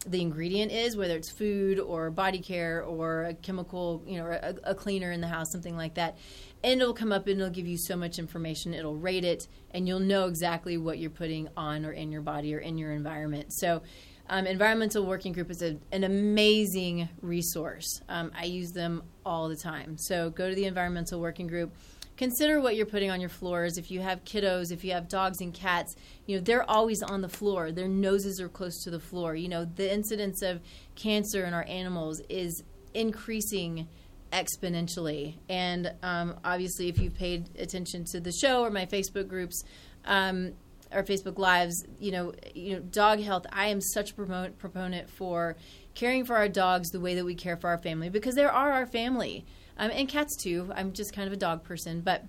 the 0.05 0.21
ingredient 0.21 0.71
is, 0.71 0.95
whether 0.95 1.15
it's 1.15 1.29
food 1.29 1.79
or 1.79 2.09
body 2.09 2.39
care 2.39 2.83
or 2.83 3.25
a 3.25 3.33
chemical, 3.33 4.01
you 4.07 4.17
know, 4.17 4.27
a, 4.27 4.55
a, 4.71 4.75
cleaner 4.75 5.11
in 5.11 5.19
the 5.19 5.27
house, 5.27 5.51
something 5.51 5.75
like 5.75 5.95
that. 5.95 6.17
And 6.63 6.81
it'll 6.81 6.93
come 6.93 7.11
up 7.11 7.27
and 7.27 7.39
it'll 7.39 7.51
give 7.51 7.67
you 7.67 7.77
so 7.77 7.95
much 7.97 8.17
information. 8.17 8.73
It'll 8.73 8.95
rate 8.95 9.25
it, 9.25 9.47
and 9.71 9.87
you'll 9.87 9.99
know 9.99 10.27
exactly 10.27 10.77
what 10.77 10.99
you're 10.99 11.09
putting 11.09 11.49
on 11.57 11.85
or 11.85 11.91
in 11.91 12.11
your 12.11 12.21
body 12.21 12.55
or 12.55 12.59
in 12.59 12.77
your 12.77 12.91
environment. 12.91 13.53
So, 13.53 13.81
um, 14.31 14.45
Environmental 14.45 15.05
Working 15.05 15.33
Group 15.33 15.49
is 15.49 15.63
a, 15.63 15.77
an 15.91 16.03
amazing 16.03 17.09
resource. 17.21 18.01
Um, 18.07 18.31
I 18.37 18.45
use 18.45 18.71
them 18.71 19.01
all 19.25 19.49
the 19.49 19.55
time. 19.55 19.97
So, 19.97 20.29
go 20.29 20.49
to 20.49 20.55
the 20.55 20.65
Environmental 20.65 21.19
Working 21.19 21.47
Group 21.47 21.73
consider 22.19 22.59
what 22.59 22.75
you're 22.75 22.85
putting 22.85 23.09
on 23.09 23.21
your 23.21 23.29
floors. 23.29 23.77
If 23.77 23.89
you 23.89 24.01
have 24.01 24.25
kiddos, 24.25 24.73
if 24.73 24.83
you 24.83 24.91
have 24.91 25.07
dogs 25.07 25.39
and 25.39 25.53
cats, 25.53 25.95
you 26.25 26.35
know, 26.35 26.43
they're 26.43 26.69
always 26.69 27.01
on 27.01 27.21
the 27.21 27.29
floor. 27.29 27.71
Their 27.71 27.87
noses 27.87 28.41
are 28.41 28.49
close 28.49 28.83
to 28.83 28.91
the 28.91 28.99
floor. 28.99 29.35
You 29.35 29.47
know, 29.47 29.63
the 29.63 29.91
incidence 29.91 30.41
of 30.41 30.59
cancer 30.95 31.45
in 31.45 31.53
our 31.53 31.63
animals 31.63 32.21
is 32.27 32.61
increasing 32.93 33.87
exponentially. 34.33 35.35
And 35.47 35.93
um, 36.03 36.35
obviously, 36.43 36.89
if 36.89 36.99
you've 36.99 37.15
paid 37.15 37.57
attention 37.57 38.03
to 38.11 38.19
the 38.19 38.33
show 38.33 38.63
or 38.65 38.69
my 38.69 38.85
Facebook 38.85 39.29
groups, 39.29 39.63
um, 40.03 40.51
or 40.91 41.03
Facebook 41.03 41.37
lives, 41.37 41.85
you 41.99 42.11
know, 42.11 42.33
you 42.55 42.73
know, 42.73 42.79
dog 42.79 43.19
health. 43.19 43.45
I 43.51 43.67
am 43.67 43.79
such 43.79 44.09
a 44.09 44.13
promote, 44.15 44.57
proponent 44.57 45.07
for 45.07 45.55
caring 45.93 46.25
for 46.25 46.35
our 46.35 46.49
dogs 46.49 46.89
the 46.89 46.99
way 46.99 47.13
that 47.13 47.23
we 47.23 47.35
care 47.35 47.57
for 47.57 47.69
our 47.69 47.77
family 47.77 48.09
because 48.09 48.33
they 48.33 48.43
are 48.43 48.71
our 48.71 48.87
family 48.87 49.45
um, 49.79 49.91
and 49.91 50.07
cats 50.07 50.35
too. 50.35 50.71
I'm 50.75 50.93
just 50.93 51.13
kind 51.13 51.25
of 51.25 51.33
a 51.33 51.37
dog 51.37 51.63
person, 51.63 52.01
but 52.01 52.25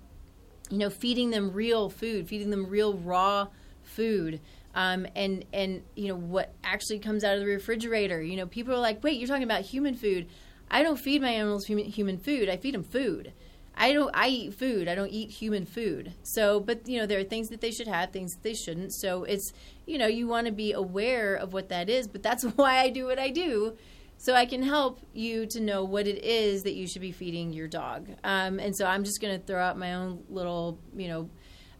you 0.69 0.77
know, 0.77 0.89
feeding 0.89 1.29
them 1.29 1.51
real 1.51 1.89
food, 1.89 2.27
feeding 2.27 2.49
them 2.49 2.65
real 2.67 2.93
raw 2.97 3.47
food. 3.83 4.39
Um, 4.73 5.05
and 5.17 5.43
and 5.51 5.83
you 5.95 6.07
know 6.07 6.15
what 6.15 6.53
actually 6.63 6.99
comes 6.99 7.25
out 7.25 7.35
of 7.35 7.41
the 7.41 7.45
refrigerator. 7.45 8.21
You 8.21 8.37
know, 8.37 8.47
people 8.47 8.73
are 8.73 8.79
like, 8.79 9.03
"Wait, 9.03 9.19
you're 9.19 9.27
talking 9.27 9.43
about 9.43 9.61
human 9.63 9.93
food?" 9.95 10.27
I 10.71 10.81
don't 10.81 10.97
feed 10.97 11.21
my 11.21 11.29
animals 11.29 11.65
human, 11.65 11.85
human 11.85 12.17
food. 12.17 12.47
I 12.47 12.55
feed 12.55 12.73
them 12.73 12.83
food. 12.83 13.33
I 13.75 13.91
don't. 13.91 14.15
I 14.15 14.29
eat 14.29 14.53
food. 14.53 14.87
I 14.87 14.95
don't 14.95 15.11
eat 15.11 15.29
human 15.29 15.65
food. 15.65 16.13
So, 16.23 16.61
but 16.61 16.87
you 16.87 16.99
know, 16.99 17.05
there 17.05 17.19
are 17.19 17.25
things 17.25 17.49
that 17.49 17.59
they 17.59 17.71
should 17.71 17.87
have, 17.87 18.11
things 18.11 18.35
that 18.35 18.43
they 18.43 18.53
shouldn't. 18.53 18.93
So 18.93 19.25
it's 19.25 19.51
you 19.85 19.97
know, 19.97 20.07
you 20.07 20.25
want 20.25 20.47
to 20.47 20.53
be 20.53 20.71
aware 20.71 21.35
of 21.35 21.51
what 21.51 21.67
that 21.67 21.89
is. 21.89 22.07
But 22.07 22.23
that's 22.23 22.43
why 22.55 22.79
I 22.79 22.89
do 22.89 23.07
what 23.07 23.19
I 23.19 23.29
do 23.29 23.75
so 24.21 24.35
I 24.35 24.45
can 24.45 24.61
help 24.61 24.99
you 25.13 25.47
to 25.47 25.59
know 25.59 25.83
what 25.83 26.05
it 26.05 26.23
is 26.23 26.61
that 26.61 26.75
you 26.75 26.85
should 26.85 27.01
be 27.01 27.11
feeding 27.11 27.51
your 27.51 27.67
dog. 27.67 28.07
Um, 28.23 28.59
and 28.59 28.75
so 28.75 28.85
I'm 28.85 29.03
just 29.03 29.19
going 29.19 29.39
to 29.39 29.43
throw 29.43 29.59
out 29.59 29.79
my 29.79 29.95
own 29.95 30.23
little, 30.29 30.77
you 30.95 31.07
know, 31.07 31.29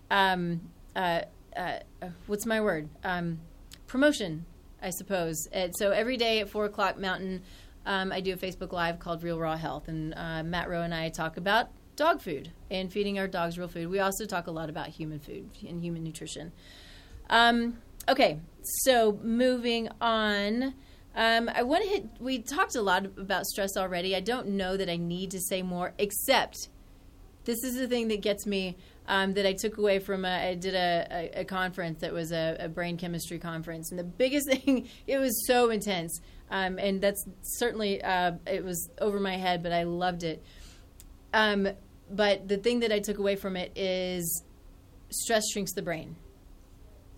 um, 0.09 0.59
uh, 0.95 1.21
uh, 1.55 1.77
what's 2.25 2.47
my 2.47 2.59
word? 2.59 2.89
Um, 3.03 3.41
promotion, 3.85 4.47
I 4.81 4.89
suppose. 4.89 5.49
And 5.51 5.75
so 5.77 5.91
every 5.91 6.17
day 6.17 6.39
at 6.39 6.49
four 6.49 6.65
o'clock 6.65 6.97
Mountain, 6.97 7.43
um, 7.85 8.11
I 8.11 8.21
do 8.21 8.33
a 8.33 8.37
Facebook 8.37 8.71
Live 8.71 8.97
called 8.97 9.21
Real 9.21 9.37
Raw 9.37 9.55
Health, 9.55 9.87
and 9.87 10.15
uh, 10.17 10.41
Matt 10.41 10.67
Rowe 10.67 10.81
and 10.81 10.95
I 10.95 11.09
talk 11.09 11.37
about 11.37 11.69
dog 11.95 12.21
food 12.21 12.49
and 12.71 12.91
feeding 12.91 13.19
our 13.19 13.27
dogs 13.27 13.59
real 13.59 13.67
food. 13.67 13.87
We 13.87 13.99
also 13.99 14.25
talk 14.25 14.47
a 14.47 14.51
lot 14.51 14.67
about 14.67 14.87
human 14.87 15.19
food 15.19 15.47
and 15.67 15.83
human 15.83 16.03
nutrition. 16.03 16.53
Um, 17.29 17.77
okay, 18.09 18.39
so 18.63 19.19
moving 19.21 19.89
on. 20.01 20.73
Um, 21.15 21.49
I 21.53 21.63
want 21.63 21.83
to 21.83 21.89
hit. 21.89 22.05
We 22.19 22.39
talked 22.39 22.75
a 22.75 22.81
lot 22.81 23.05
about 23.05 23.45
stress 23.45 23.75
already. 23.75 24.15
I 24.15 24.21
don't 24.21 24.49
know 24.49 24.77
that 24.77 24.89
I 24.89 24.95
need 24.97 25.31
to 25.31 25.41
say 25.41 25.61
more, 25.61 25.93
except 25.97 26.69
this 27.43 27.63
is 27.63 27.75
the 27.75 27.87
thing 27.87 28.07
that 28.09 28.21
gets 28.21 28.45
me. 28.45 28.77
Um, 29.07 29.33
that 29.33 29.47
I 29.47 29.53
took 29.53 29.77
away 29.77 29.99
from. 29.99 30.23
A, 30.23 30.49
I 30.51 30.55
did 30.55 30.75
a, 30.75 31.07
a, 31.11 31.41
a 31.41 31.43
conference 31.43 31.99
that 31.99 32.13
was 32.13 32.31
a, 32.31 32.55
a, 32.59 32.69
brain 32.69 32.97
chemistry 32.97 33.39
conference, 33.39 33.89
and 33.89 33.99
the 33.99 34.05
biggest 34.05 34.47
thing 34.51 34.87
it 35.07 35.17
was 35.17 35.45
so 35.47 35.69
intense, 35.69 36.21
um, 36.49 36.77
and 36.77 37.01
that's 37.01 37.25
certainly 37.41 38.01
uh, 38.01 38.33
it 38.45 38.63
was 38.63 38.89
over 39.01 39.19
my 39.19 39.35
head, 39.35 39.63
but 39.63 39.73
I 39.73 39.83
loved 39.83 40.23
it. 40.23 40.43
Um, 41.33 41.67
but 42.09 42.47
the 42.47 42.57
thing 42.57 42.81
that 42.81 42.91
I 42.91 42.99
took 42.99 43.17
away 43.17 43.35
from 43.35 43.57
it 43.57 43.75
is 43.75 44.43
stress 45.09 45.43
shrinks 45.51 45.73
the 45.73 45.81
brain. 45.81 46.15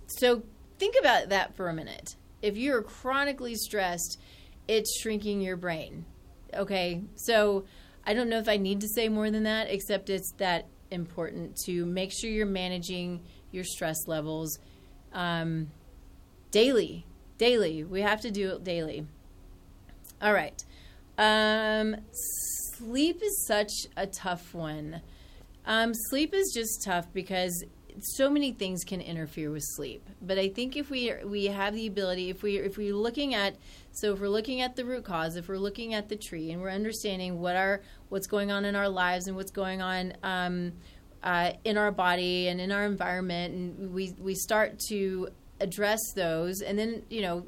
So 0.07 0.43
think 0.79 0.95
about 0.99 1.29
that 1.29 1.55
for 1.55 1.67
a 1.67 1.73
minute 1.73 2.15
if 2.43 2.57
you're 2.57 2.83
chronically 2.83 3.55
stressed, 3.55 4.19
it's 4.67 4.99
shrinking 5.01 5.41
your 5.41 5.57
brain. 5.57 6.05
Okay, 6.53 7.01
so 7.15 7.65
I 8.05 8.13
don't 8.13 8.29
know 8.29 8.37
if 8.37 8.49
I 8.49 8.57
need 8.57 8.81
to 8.81 8.87
say 8.87 9.09
more 9.09 9.31
than 9.31 9.43
that, 9.43 9.71
except 9.71 10.09
it's 10.09 10.31
that 10.37 10.67
important 10.91 11.55
to 11.65 11.85
make 11.85 12.11
sure 12.11 12.29
you're 12.29 12.45
managing 12.45 13.21
your 13.51 13.63
stress 13.63 14.07
levels 14.07 14.59
um, 15.13 15.71
daily. 16.51 17.05
Daily. 17.37 17.83
We 17.83 18.01
have 18.01 18.21
to 18.21 18.29
do 18.29 18.51
it 18.51 18.63
daily. 18.63 19.07
All 20.21 20.33
right. 20.33 20.61
Um, 21.17 21.95
sleep 22.77 23.21
is 23.23 23.45
such 23.47 23.71
a 23.95 24.05
tough 24.05 24.53
one. 24.53 25.01
Um, 25.65 25.93
sleep 25.93 26.33
is 26.33 26.51
just 26.53 26.83
tough 26.83 27.07
because 27.13 27.63
so 27.99 28.29
many 28.29 28.51
things 28.51 28.83
can 28.83 29.01
interfere 29.01 29.51
with 29.51 29.63
sleep. 29.63 30.07
But 30.21 30.37
I 30.37 30.49
think 30.49 30.75
if 30.77 30.89
we 30.89 31.13
we 31.23 31.45
have 31.45 31.73
the 31.73 31.87
ability, 31.87 32.29
if 32.29 32.43
we 32.43 32.57
if 32.57 32.77
we're 32.77 32.95
looking 32.95 33.33
at 33.33 33.55
so 33.91 34.13
if 34.13 34.19
we're 34.19 34.29
looking 34.29 34.61
at 34.61 34.75
the 34.75 34.85
root 34.85 35.03
cause, 35.05 35.35
if 35.35 35.47
we're 35.47 35.57
looking 35.57 35.93
at 35.93 36.09
the 36.09 36.15
tree, 36.15 36.51
and 36.51 36.61
we're 36.61 36.69
understanding 36.69 37.39
what 37.39 37.55
our 37.55 37.81
what's 38.09 38.27
going 38.27 38.51
on 38.51 38.65
in 38.65 38.75
our 38.75 38.89
lives 38.89 39.27
and 39.27 39.35
what's 39.35 39.51
going 39.51 39.81
on 39.81 40.13
um, 40.23 40.73
uh, 41.23 41.51
in 41.63 41.77
our 41.77 41.91
body 41.91 42.47
and 42.47 42.59
in 42.59 42.71
our 42.71 42.85
environment, 42.85 43.53
and 43.53 43.93
we 43.93 44.13
we 44.19 44.35
start 44.35 44.79
to 44.89 45.29
address 45.59 45.99
those, 46.15 46.61
and 46.61 46.77
then 46.77 47.03
you 47.09 47.21
know 47.21 47.45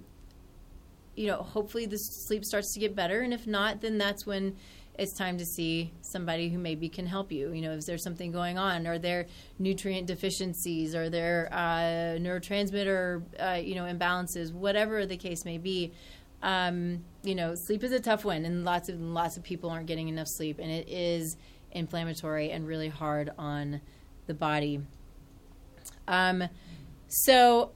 you 1.16 1.28
know, 1.28 1.38
hopefully 1.38 1.86
the 1.86 1.98
sleep 1.98 2.44
starts 2.44 2.74
to 2.74 2.80
get 2.80 2.96
better. 2.96 3.22
And 3.22 3.34
if 3.34 3.48
not, 3.48 3.82
then 3.82 3.98
that's 3.98 4.26
when 4.26 4.56
it's 4.98 5.14
time 5.14 5.38
to 5.38 5.46
see 5.46 5.92
somebody 6.02 6.50
who 6.50 6.58
maybe 6.58 6.90
can 6.90 7.06
help 7.06 7.32
you. 7.32 7.52
You 7.52 7.62
know, 7.62 7.72
is 7.72 7.86
there 7.86 7.98
something 7.98 8.32
going 8.32 8.58
on, 8.58 8.88
are 8.88 9.00
there 9.00 9.28
nutrient 9.60 10.08
deficiencies, 10.08 10.96
are 10.96 11.10
there 11.10 11.50
uh, 11.52 12.18
neurotransmitter, 12.20 13.24
uh, 13.40 13.60
you 13.62 13.76
know, 13.76 13.84
imbalances, 13.84 14.54
whatever 14.54 15.06
the 15.06 15.18
case 15.18 15.46
may 15.46 15.58
be. 15.58 15.94
Um, 16.42 17.04
you 17.24 17.36
know, 17.36 17.56
sleep 17.56 17.84
is 17.84 17.92
a 17.92 18.00
tough 18.00 18.24
one, 18.24 18.46
and 18.46 18.64
lots 18.64 18.90
of 18.90 19.00
lots 19.00 19.38
of 19.38 19.44
people 19.44 19.70
aren't 19.70 19.88
getting 19.88 20.10
enough 20.10 20.28
sleep, 20.28 20.60
and 20.60 20.70
it 20.70 20.88
is 20.88 21.38
inflammatory 21.72 22.52
and 22.52 22.68
really 22.68 22.90
hard 22.90 23.32
on 23.38 23.82
the 24.28 24.34
body. 24.34 24.82
Um, 26.08 26.44
so, 27.08 27.72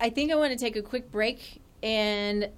I 0.00 0.10
think 0.10 0.32
I 0.32 0.34
want 0.34 0.52
to 0.52 0.58
take 0.58 0.76
a 0.76 0.82
quick 0.82 1.10
break 1.10 1.62
and 1.82 2.50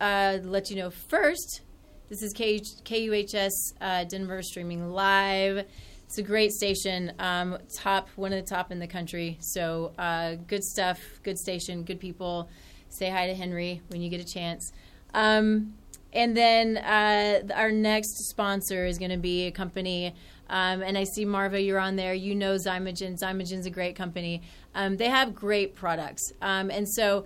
uh, 0.00 0.38
let 0.42 0.70
you 0.70 0.76
know 0.76 0.90
first 0.90 1.62
this 2.08 2.22
is 2.22 2.32
K- 2.32 2.60
KUHS 2.60 3.74
uh, 3.80 4.04
Denver 4.04 4.42
streaming 4.42 4.90
live. 4.90 5.66
It's 6.04 6.18
a 6.18 6.22
great 6.22 6.52
station, 6.52 7.12
um, 7.18 7.58
top 7.74 8.08
one 8.14 8.32
of 8.32 8.44
the 8.44 8.48
top 8.48 8.70
in 8.70 8.78
the 8.78 8.86
country. 8.86 9.38
So 9.40 9.92
uh, 9.98 10.36
good 10.46 10.62
stuff, 10.62 11.00
good 11.24 11.36
station, 11.36 11.82
good 11.82 11.98
people. 11.98 12.48
Say 12.90 13.10
hi 13.10 13.26
to 13.26 13.34
Henry 13.34 13.82
when 13.88 14.00
you 14.00 14.08
get 14.08 14.20
a 14.20 14.24
chance. 14.24 14.72
Um, 15.14 15.74
and 16.12 16.36
then 16.36 16.76
uh, 16.76 17.42
our 17.54 17.72
next 17.72 18.28
sponsor 18.28 18.86
is 18.86 18.98
going 18.98 19.10
to 19.10 19.16
be 19.16 19.48
a 19.48 19.50
company. 19.50 20.14
Um, 20.48 20.82
and 20.82 20.96
I 20.96 21.02
see 21.02 21.24
Marva, 21.24 21.60
you're 21.60 21.80
on 21.80 21.96
there. 21.96 22.14
You 22.14 22.36
know 22.36 22.54
Xymogen. 22.54 23.18
Xymogen's 23.18 23.66
a 23.66 23.70
great 23.70 23.96
company. 23.96 24.42
Um, 24.76 24.96
they 24.96 25.08
have 25.08 25.34
great 25.34 25.74
products. 25.74 26.32
Um, 26.40 26.70
and 26.70 26.88
so 26.88 27.24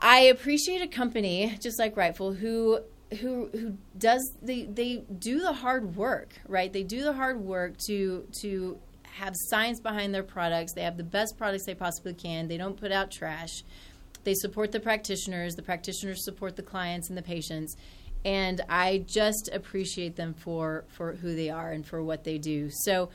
I 0.00 0.22
appreciate 0.22 0.82
a 0.82 0.88
company 0.88 1.56
just 1.60 1.78
like 1.78 1.96
Rightful 1.96 2.32
who 2.32 2.80
who 3.20 3.48
who 3.48 3.76
does 3.96 4.36
they 4.42 4.64
they 4.64 5.04
do 5.18 5.40
the 5.40 5.52
hard 5.52 5.96
work, 5.96 6.34
right? 6.46 6.72
They 6.72 6.82
do 6.82 7.02
the 7.02 7.12
hard 7.12 7.40
work 7.40 7.76
to 7.86 8.26
to 8.42 8.78
have 9.04 9.34
science 9.34 9.80
behind 9.80 10.14
their 10.14 10.22
products. 10.22 10.72
They 10.74 10.82
have 10.82 10.96
the 10.96 11.04
best 11.04 11.36
products 11.36 11.64
they 11.64 11.74
possibly 11.74 12.14
can. 12.14 12.48
They 12.48 12.56
don't 12.56 12.76
put 12.78 12.92
out 12.92 13.10
trash. 13.10 13.64
They 14.24 14.34
support 14.34 14.72
the 14.72 14.80
practitioners. 14.80 15.54
The 15.54 15.62
practitioners 15.62 16.24
support 16.24 16.56
the 16.56 16.62
clients 16.62 17.08
and 17.08 17.16
the 17.16 17.22
patients. 17.22 17.76
And 18.24 18.60
I 18.68 19.04
just 19.06 19.48
appreciate 19.52 20.16
them 20.16 20.34
for 20.34 20.84
for 20.88 21.14
who 21.14 21.34
they 21.34 21.50
are 21.50 21.72
and 21.72 21.86
for 21.86 22.02
what 22.02 22.24
they 22.24 22.38
do. 22.38 22.70
So. 22.70 23.10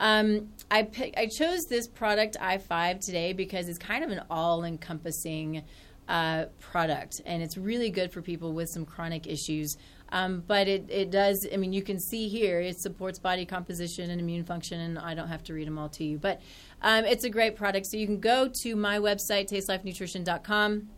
Um, 0.00 0.50
I 0.70 0.84
pick, 0.84 1.14
I 1.16 1.26
chose 1.26 1.64
this 1.68 1.88
product 1.88 2.36
i5 2.40 3.04
today 3.04 3.32
because 3.32 3.68
it's 3.68 3.78
kind 3.78 4.04
of 4.04 4.10
an 4.10 4.20
all-encompassing 4.30 5.64
uh, 6.08 6.46
product, 6.58 7.20
and 7.26 7.42
it's 7.42 7.56
really 7.56 7.90
good 7.90 8.12
for 8.12 8.22
people 8.22 8.52
with 8.52 8.68
some 8.70 8.84
chronic 8.84 9.26
issues. 9.26 9.76
Um, 10.10 10.42
but 10.46 10.68
it, 10.68 10.86
it 10.88 11.10
does, 11.10 11.46
I 11.52 11.58
mean, 11.58 11.72
you 11.74 11.82
can 11.82 12.00
see 12.00 12.28
here 12.28 12.60
it 12.60 12.80
supports 12.80 13.18
body 13.18 13.44
composition 13.44 14.10
and 14.10 14.20
immune 14.20 14.44
function, 14.44 14.80
and 14.80 14.98
I 14.98 15.14
don't 15.14 15.28
have 15.28 15.42
to 15.44 15.54
read 15.54 15.66
them 15.66 15.78
all 15.78 15.90
to 15.90 16.04
you. 16.04 16.18
But 16.18 16.40
um, 16.80 17.04
it's 17.04 17.24
a 17.24 17.30
great 17.30 17.56
product. 17.56 17.86
So 17.86 17.98
you 17.98 18.06
can 18.06 18.20
go 18.20 18.48
to 18.62 18.74
my 18.74 18.98
website, 18.98 19.50
tastelifenutrition.com. 19.52 20.88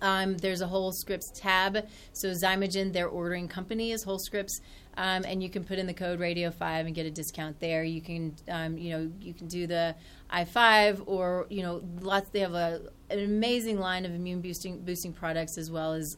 Um, 0.00 0.36
there's 0.36 0.60
a 0.60 0.66
whole 0.68 0.92
scripts 0.92 1.32
tab. 1.34 1.88
So 2.12 2.28
Xymogen, 2.28 2.92
their 2.92 3.08
ordering 3.08 3.48
company 3.48 3.90
is 3.90 4.04
Whole 4.04 4.20
Scripts, 4.20 4.60
um, 4.96 5.24
and 5.26 5.42
you 5.42 5.50
can 5.50 5.64
put 5.64 5.78
in 5.78 5.88
the 5.88 5.94
code 5.94 6.20
Radio 6.20 6.52
Five 6.52 6.86
and 6.86 6.94
get 6.94 7.06
a 7.06 7.10
discount 7.10 7.58
there. 7.58 7.82
You 7.82 8.00
can, 8.00 8.36
um, 8.48 8.78
you 8.78 8.90
know, 8.90 9.10
you 9.20 9.34
can 9.34 9.48
do 9.48 9.66
the 9.66 9.96
I 10.30 10.44
five 10.44 11.02
or 11.06 11.46
you 11.50 11.62
know, 11.62 11.82
lots. 12.00 12.30
They 12.30 12.40
have 12.40 12.54
a 12.54 12.82
an 13.10 13.18
amazing 13.20 13.78
line 13.78 14.04
of 14.04 14.12
immune 14.12 14.40
boosting 14.40 14.80
boosting 14.80 15.12
products 15.12 15.58
as 15.58 15.70
well 15.70 15.92
as 15.94 16.16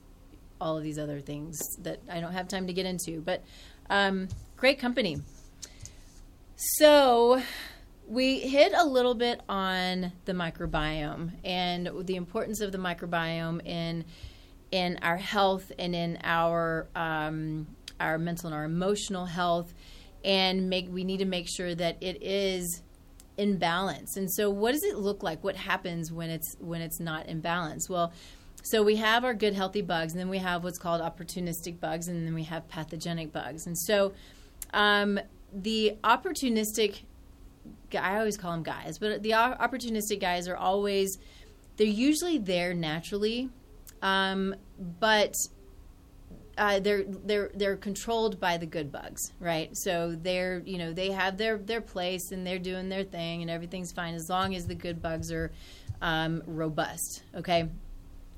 all 0.60 0.76
of 0.76 0.82
these 0.82 0.98
other 0.98 1.20
things 1.20 1.58
that 1.78 2.00
I 2.10 2.20
don't 2.20 2.32
have 2.32 2.48
time 2.48 2.66
to 2.66 2.72
get 2.72 2.86
into. 2.86 3.20
But 3.20 3.42
um, 3.88 4.28
great 4.56 4.78
company. 4.78 5.18
So 6.56 7.42
we 8.06 8.40
hit 8.40 8.72
a 8.74 8.84
little 8.84 9.14
bit 9.14 9.40
on 9.48 10.12
the 10.24 10.32
microbiome 10.32 11.30
and 11.44 11.88
the 12.04 12.16
importance 12.16 12.60
of 12.60 12.72
the 12.72 12.78
microbiome 12.78 13.64
in 13.64 14.04
in 14.70 14.98
our 15.02 15.16
health 15.16 15.72
and 15.78 15.94
in 15.94 16.18
our 16.22 16.88
um, 16.94 17.66
our 17.98 18.18
mental 18.18 18.46
and 18.46 18.54
our 18.54 18.64
emotional 18.64 19.26
health, 19.26 19.72
and 20.24 20.68
make 20.68 20.88
we 20.90 21.04
need 21.04 21.18
to 21.18 21.24
make 21.24 21.46
sure 21.48 21.74
that 21.74 21.96
it 22.00 22.22
is 22.22 22.82
in 23.40 23.56
balance. 23.56 24.18
And 24.18 24.30
so, 24.30 24.50
what 24.50 24.72
does 24.72 24.84
it 24.84 24.98
look 24.98 25.22
like? 25.22 25.42
What 25.42 25.56
happens 25.56 26.12
when 26.12 26.28
it's 26.28 26.56
when 26.60 26.82
it's 26.82 27.00
not 27.00 27.26
in 27.26 27.40
balance? 27.40 27.88
Well, 27.88 28.12
so 28.62 28.82
we 28.82 28.96
have 28.96 29.24
our 29.24 29.32
good 29.32 29.54
healthy 29.54 29.80
bugs, 29.80 30.12
and 30.12 30.20
then 30.20 30.28
we 30.28 30.36
have 30.38 30.62
what's 30.62 30.78
called 30.78 31.00
opportunistic 31.00 31.80
bugs, 31.80 32.08
and 32.08 32.26
then 32.26 32.34
we 32.34 32.44
have 32.44 32.68
pathogenic 32.68 33.32
bugs. 33.32 33.66
And 33.66 33.78
so, 33.78 34.12
um, 34.74 35.18
the 35.54 35.96
opportunistic, 36.04 37.00
I 37.98 38.18
always 38.18 38.36
call 38.36 38.52
them 38.52 38.62
guys, 38.62 38.98
but 38.98 39.22
the 39.22 39.30
opportunistic 39.30 40.20
guys 40.20 40.46
are 40.46 40.56
always 40.56 41.16
they're 41.78 41.86
usually 41.86 42.36
there 42.36 42.74
naturally, 42.74 43.48
um, 44.02 44.54
but 45.00 45.32
uh, 46.58 46.80
they're 46.80 47.04
they're 47.04 47.50
they're 47.54 47.76
controlled 47.76 48.40
by 48.40 48.56
the 48.56 48.66
good 48.66 48.92
bugs, 48.92 49.32
right? 49.40 49.70
So 49.76 50.16
they're 50.20 50.62
you 50.64 50.78
know 50.78 50.92
they 50.92 51.10
have 51.10 51.36
their 51.36 51.58
their 51.58 51.80
place 51.80 52.32
and 52.32 52.46
they're 52.46 52.58
doing 52.58 52.88
their 52.88 53.04
thing 53.04 53.42
and 53.42 53.50
everything's 53.50 53.92
fine 53.92 54.14
as 54.14 54.28
long 54.28 54.54
as 54.54 54.66
the 54.66 54.74
good 54.74 55.00
bugs 55.00 55.32
are 55.32 55.50
um, 56.02 56.42
robust, 56.46 57.22
okay? 57.34 57.68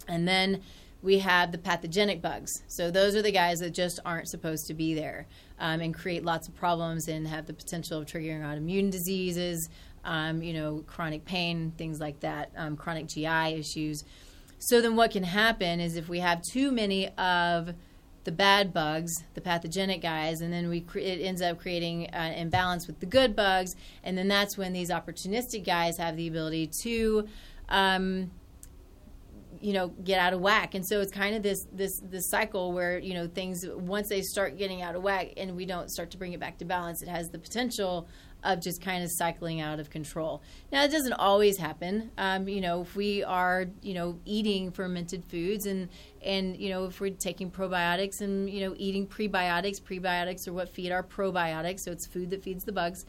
And 0.09 0.27
then 0.27 0.63
we 1.03 1.19
have 1.19 1.51
the 1.53 1.59
pathogenic 1.59 2.23
bugs. 2.23 2.63
So 2.69 2.91
those 2.91 3.17
are 3.17 3.23
the 3.23 3.33
guys 3.33 3.59
that 3.59 3.71
just 3.71 3.99
aren't 4.05 4.29
supposed 4.29 4.67
to 4.69 4.75
be 4.75 4.95
there 4.95 5.27
um, 5.59 5.81
and 5.81 5.93
create 5.93 6.25
lots 6.25 6.49
of 6.49 6.55
problems 6.55 7.09
and 7.09 7.27
have 7.27 7.47
the 7.47 7.53
potential 7.53 7.99
of 7.99 8.07
triggering 8.07 8.43
autoimmune 8.43 8.91
diseases, 8.91 9.69
um, 10.05 10.43
you 10.43 10.53
know, 10.53 10.85
chronic 10.87 11.25
pain, 11.25 11.73
things 11.77 12.01
like 12.01 12.21
that, 12.21 12.51
um, 12.57 12.77
chronic 12.77 13.07
GI 13.07 13.55
issues. 13.55 14.05
So 14.59 14.81
then 14.81 14.95
what 14.95 15.11
can 15.11 15.25
happen 15.25 15.81
is 15.81 15.97
if 15.97 16.09
we 16.09 16.21
have 16.21 16.41
too 16.43 16.71
many 16.71 17.09
of 17.19 17.75
the 18.25 18.33
bad 18.33 18.73
bugs, 18.73 19.25
the 19.35 19.41
pathogenic 19.41 20.01
guys, 20.01 20.41
and 20.41 20.53
then 20.53 20.69
we 20.69 20.81
cre- 20.81 20.99
it 20.99 21.21
ends 21.21 21.43
up 21.43 21.59
creating 21.59 22.07
an 22.07 22.33
imbalance 22.35 22.87
with 22.87 23.01
the 23.01 23.07
good 23.07 23.35
bugs, 23.35 23.75
and 24.05 24.17
then 24.17 24.29
that's 24.29 24.57
when 24.57 24.73
these 24.73 24.91
opportunistic 24.91 25.65
guys 25.65 25.97
have 25.97 26.17
the 26.17 26.29
ability 26.29 26.69
to, 26.69 27.27
um, 27.69 28.31
you 29.61 29.73
know, 29.73 29.89
get 29.89 30.21
out 30.21 30.33
of 30.33 30.41
whack. 30.41 30.75
And 30.75 30.87
so 30.87 31.01
it's 31.01 31.13
kind 31.13 31.35
of 31.35 31.43
this 31.43 31.67
this 31.73 32.01
this 32.01 32.29
cycle 32.29 32.73
where 32.73 32.99
you 32.99 33.15
know 33.15 33.27
things 33.27 33.67
once 33.67 34.09
they 34.09 34.23
start 34.23 34.57
getting 34.57 34.83
out 34.83 34.95
of 34.95 35.03
whack 35.03 35.33
and 35.37 35.57
we 35.57 35.67
don't 35.67 35.91
start 35.91 36.11
to 36.13 36.19
bring 36.19 36.33
it 36.33 36.41
back 36.41 36.59
to 36.59 36.65
balance, 36.65 37.03
it 37.03 37.09
has 37.09 37.31
the 37.31 37.39
potential 37.39 38.07
of 38.45 38.61
just 38.61 38.83
kind 38.83 39.05
of 39.05 39.11
cycling 39.13 39.61
out 39.61 39.79
of 39.79 39.91
control. 39.91 40.43
Now, 40.71 40.85
it 40.85 40.91
doesn't 40.91 41.13
always 41.15 41.59
happen. 41.59 42.11
Um, 42.19 42.49
you 42.49 42.61
know, 42.61 42.83
if 42.83 42.97
we 42.97 43.23
are, 43.23 43.67
you 43.83 43.95
know, 43.95 44.19
eating 44.25 44.71
fermented 44.71 45.25
foods 45.27 45.67
and, 45.67 45.89
and, 46.23 46.57
you 46.57 46.71
know, 46.71 46.87
if 46.87 47.01
we're 47.01 47.11
taking 47.11 47.51
probiotics 47.51 48.21
and, 48.21 48.51
you 48.51 48.61
know, 48.61 48.75
eating 48.77 49.07
prebiotics, 49.07 49.81
prebiotics 49.81 50.49
are 50.49 50.53
what 50.53 50.69
feed 50.69 50.93
our 50.93 51.03
probiotics, 51.03 51.81
so 51.81 51.93
it's 51.93 52.07
food 52.07 52.31
that 52.31 52.43
feeds 52.43 52.65
the 52.65 52.73
bugs. 52.73 53.05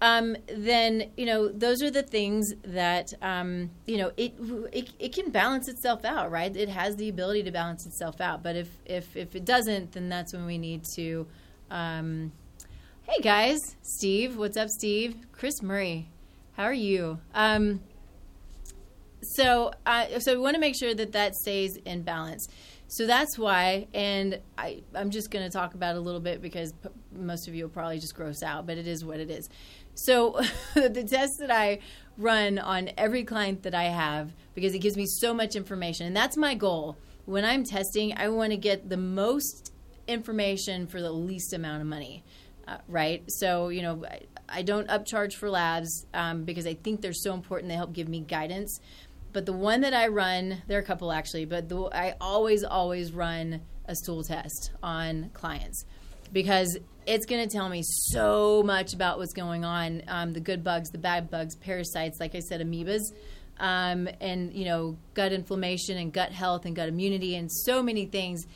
Um, 0.00 0.36
then 0.46 1.10
you 1.16 1.26
know 1.26 1.48
those 1.48 1.82
are 1.82 1.90
the 1.90 2.04
things 2.04 2.54
that 2.62 3.12
um, 3.20 3.70
you 3.84 3.96
know 3.96 4.12
it, 4.16 4.34
it 4.72 4.90
it 4.98 5.12
can 5.12 5.30
balance 5.30 5.68
itself 5.68 6.04
out, 6.04 6.30
right? 6.30 6.54
It 6.56 6.68
has 6.68 6.94
the 6.96 7.08
ability 7.08 7.42
to 7.44 7.50
balance 7.50 7.84
itself 7.84 8.20
out, 8.20 8.42
but 8.42 8.54
if 8.54 8.68
if 8.86 9.16
if 9.16 9.34
it 9.34 9.44
doesn't, 9.44 9.92
then 9.92 10.08
that's 10.08 10.32
when 10.32 10.46
we 10.46 10.56
need 10.56 10.84
to 10.94 11.26
um, 11.70 12.30
Hey 13.10 13.22
guys, 13.22 13.74
Steve. 13.80 14.36
What's 14.36 14.58
up, 14.58 14.68
Steve? 14.68 15.16
Chris 15.32 15.62
Murray. 15.62 16.10
How 16.52 16.64
are 16.64 16.74
you? 16.74 17.18
Um, 17.32 17.80
so, 19.22 19.72
uh, 19.86 20.20
so 20.20 20.34
we 20.34 20.38
want 20.38 20.56
to 20.56 20.60
make 20.60 20.76
sure 20.78 20.94
that 20.94 21.12
that 21.12 21.34
stays 21.34 21.78
in 21.86 22.02
balance. 22.02 22.46
So 22.86 23.06
that's 23.06 23.38
why, 23.38 23.88
and 23.94 24.38
I, 24.58 24.82
I'm 24.94 25.08
just 25.08 25.30
going 25.30 25.42
to 25.42 25.50
talk 25.50 25.72
about 25.72 25.96
a 25.96 26.00
little 26.00 26.20
bit 26.20 26.42
because 26.42 26.74
p- 26.74 26.90
most 27.10 27.48
of 27.48 27.54
you 27.54 27.64
will 27.64 27.70
probably 27.70 27.98
just 27.98 28.14
gross 28.14 28.42
out, 28.42 28.66
but 28.66 28.76
it 28.76 28.86
is 28.86 29.06
what 29.06 29.20
it 29.20 29.30
is. 29.30 29.48
So 29.94 30.38
the 30.74 31.02
test 31.02 31.38
that 31.38 31.50
I 31.50 31.78
run 32.18 32.58
on 32.58 32.90
every 32.98 33.24
client 33.24 33.62
that 33.62 33.74
I 33.74 33.84
have, 33.84 34.34
because 34.54 34.74
it 34.74 34.80
gives 34.80 34.98
me 34.98 35.06
so 35.06 35.32
much 35.32 35.56
information, 35.56 36.06
and 36.06 36.14
that's 36.14 36.36
my 36.36 36.54
goal. 36.54 36.98
When 37.24 37.46
I'm 37.46 37.64
testing, 37.64 38.12
I 38.18 38.28
want 38.28 38.50
to 38.50 38.58
get 38.58 38.90
the 38.90 38.98
most 38.98 39.72
information 40.06 40.86
for 40.86 41.00
the 41.00 41.12
least 41.12 41.54
amount 41.54 41.80
of 41.80 41.86
money 41.86 42.22
uh, 42.68 42.78
right? 42.86 43.22
So, 43.28 43.70
you 43.70 43.82
know, 43.82 44.04
I, 44.04 44.20
I 44.48 44.62
don't 44.62 44.86
upcharge 44.88 45.34
for 45.34 45.48
labs 45.50 46.06
um, 46.12 46.44
because 46.44 46.66
I 46.66 46.74
think 46.74 47.00
they're 47.00 47.12
so 47.12 47.34
important. 47.34 47.68
They 47.70 47.76
help 47.76 47.92
give 47.92 48.08
me 48.08 48.20
guidance. 48.20 48.80
But 49.32 49.46
the 49.46 49.52
one 49.52 49.80
that 49.82 49.94
I 49.94 50.08
run, 50.08 50.62
there 50.66 50.78
are 50.78 50.82
a 50.82 50.84
couple 50.84 51.10
actually, 51.12 51.44
but 51.44 51.68
the, 51.68 51.82
I 51.92 52.14
always, 52.20 52.64
always 52.64 53.12
run 53.12 53.62
a 53.86 53.94
stool 53.94 54.22
test 54.22 54.72
on 54.82 55.30
clients 55.34 55.84
because 56.32 56.78
it's 57.06 57.26
going 57.26 57.46
to 57.46 57.50
tell 57.50 57.68
me 57.68 57.82
so 57.82 58.62
much 58.62 58.92
about 58.94 59.18
what's 59.18 59.32
going 59.32 59.64
on 59.64 60.02
um, 60.08 60.32
the 60.32 60.40
good 60.40 60.62
bugs, 60.62 60.90
the 60.90 60.98
bad 60.98 61.30
bugs, 61.30 61.56
parasites, 61.56 62.20
like 62.20 62.34
I 62.34 62.40
said, 62.40 62.60
amoebas. 62.60 63.00
um, 63.60 64.08
and 64.20 64.52
you 64.52 64.64
know 64.64 64.96
gut 65.14 65.32
inflammation 65.32 65.96
and 65.96 66.12
gut 66.12 66.32
health 66.32 66.64
and 66.64 66.76
gut 66.76 66.88
immunity 66.88 67.34
and 67.36 67.50
so 67.50 67.82
many 67.82 68.06
things. 68.06 68.46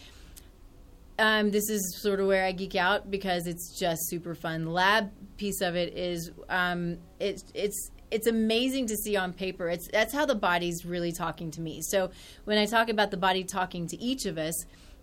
Um, 1.18 1.50
this 1.50 1.68
is 1.68 1.98
sort 2.00 2.20
of 2.20 2.26
where 2.26 2.44
I 2.44 2.52
geek 2.52 2.74
out 2.74 3.10
because 3.10 3.46
it's 3.46 3.78
just 3.78 4.08
super 4.08 4.34
fun. 4.34 4.64
The 4.64 4.70
lab 4.70 5.10
piece 5.36 5.60
of 5.60 5.76
it 5.76 5.96
is 5.96 6.30
um, 6.48 6.98
it's 7.20 7.44
it's 7.54 7.90
it's 8.10 8.26
amazing 8.26 8.86
to 8.86 8.96
see 8.96 9.16
on 9.16 9.32
paper. 9.32 9.68
It's 9.68 9.88
that's 9.92 10.12
how 10.12 10.26
the 10.26 10.34
body's 10.34 10.84
really 10.84 11.12
talking 11.12 11.50
to 11.52 11.60
me. 11.60 11.80
So 11.82 12.10
when 12.44 12.58
I 12.58 12.66
talk 12.66 12.88
about 12.88 13.10
the 13.10 13.16
body 13.16 13.44
talking 13.44 13.86
to 13.88 14.00
each 14.00 14.26
of 14.26 14.38
us, 14.38 14.54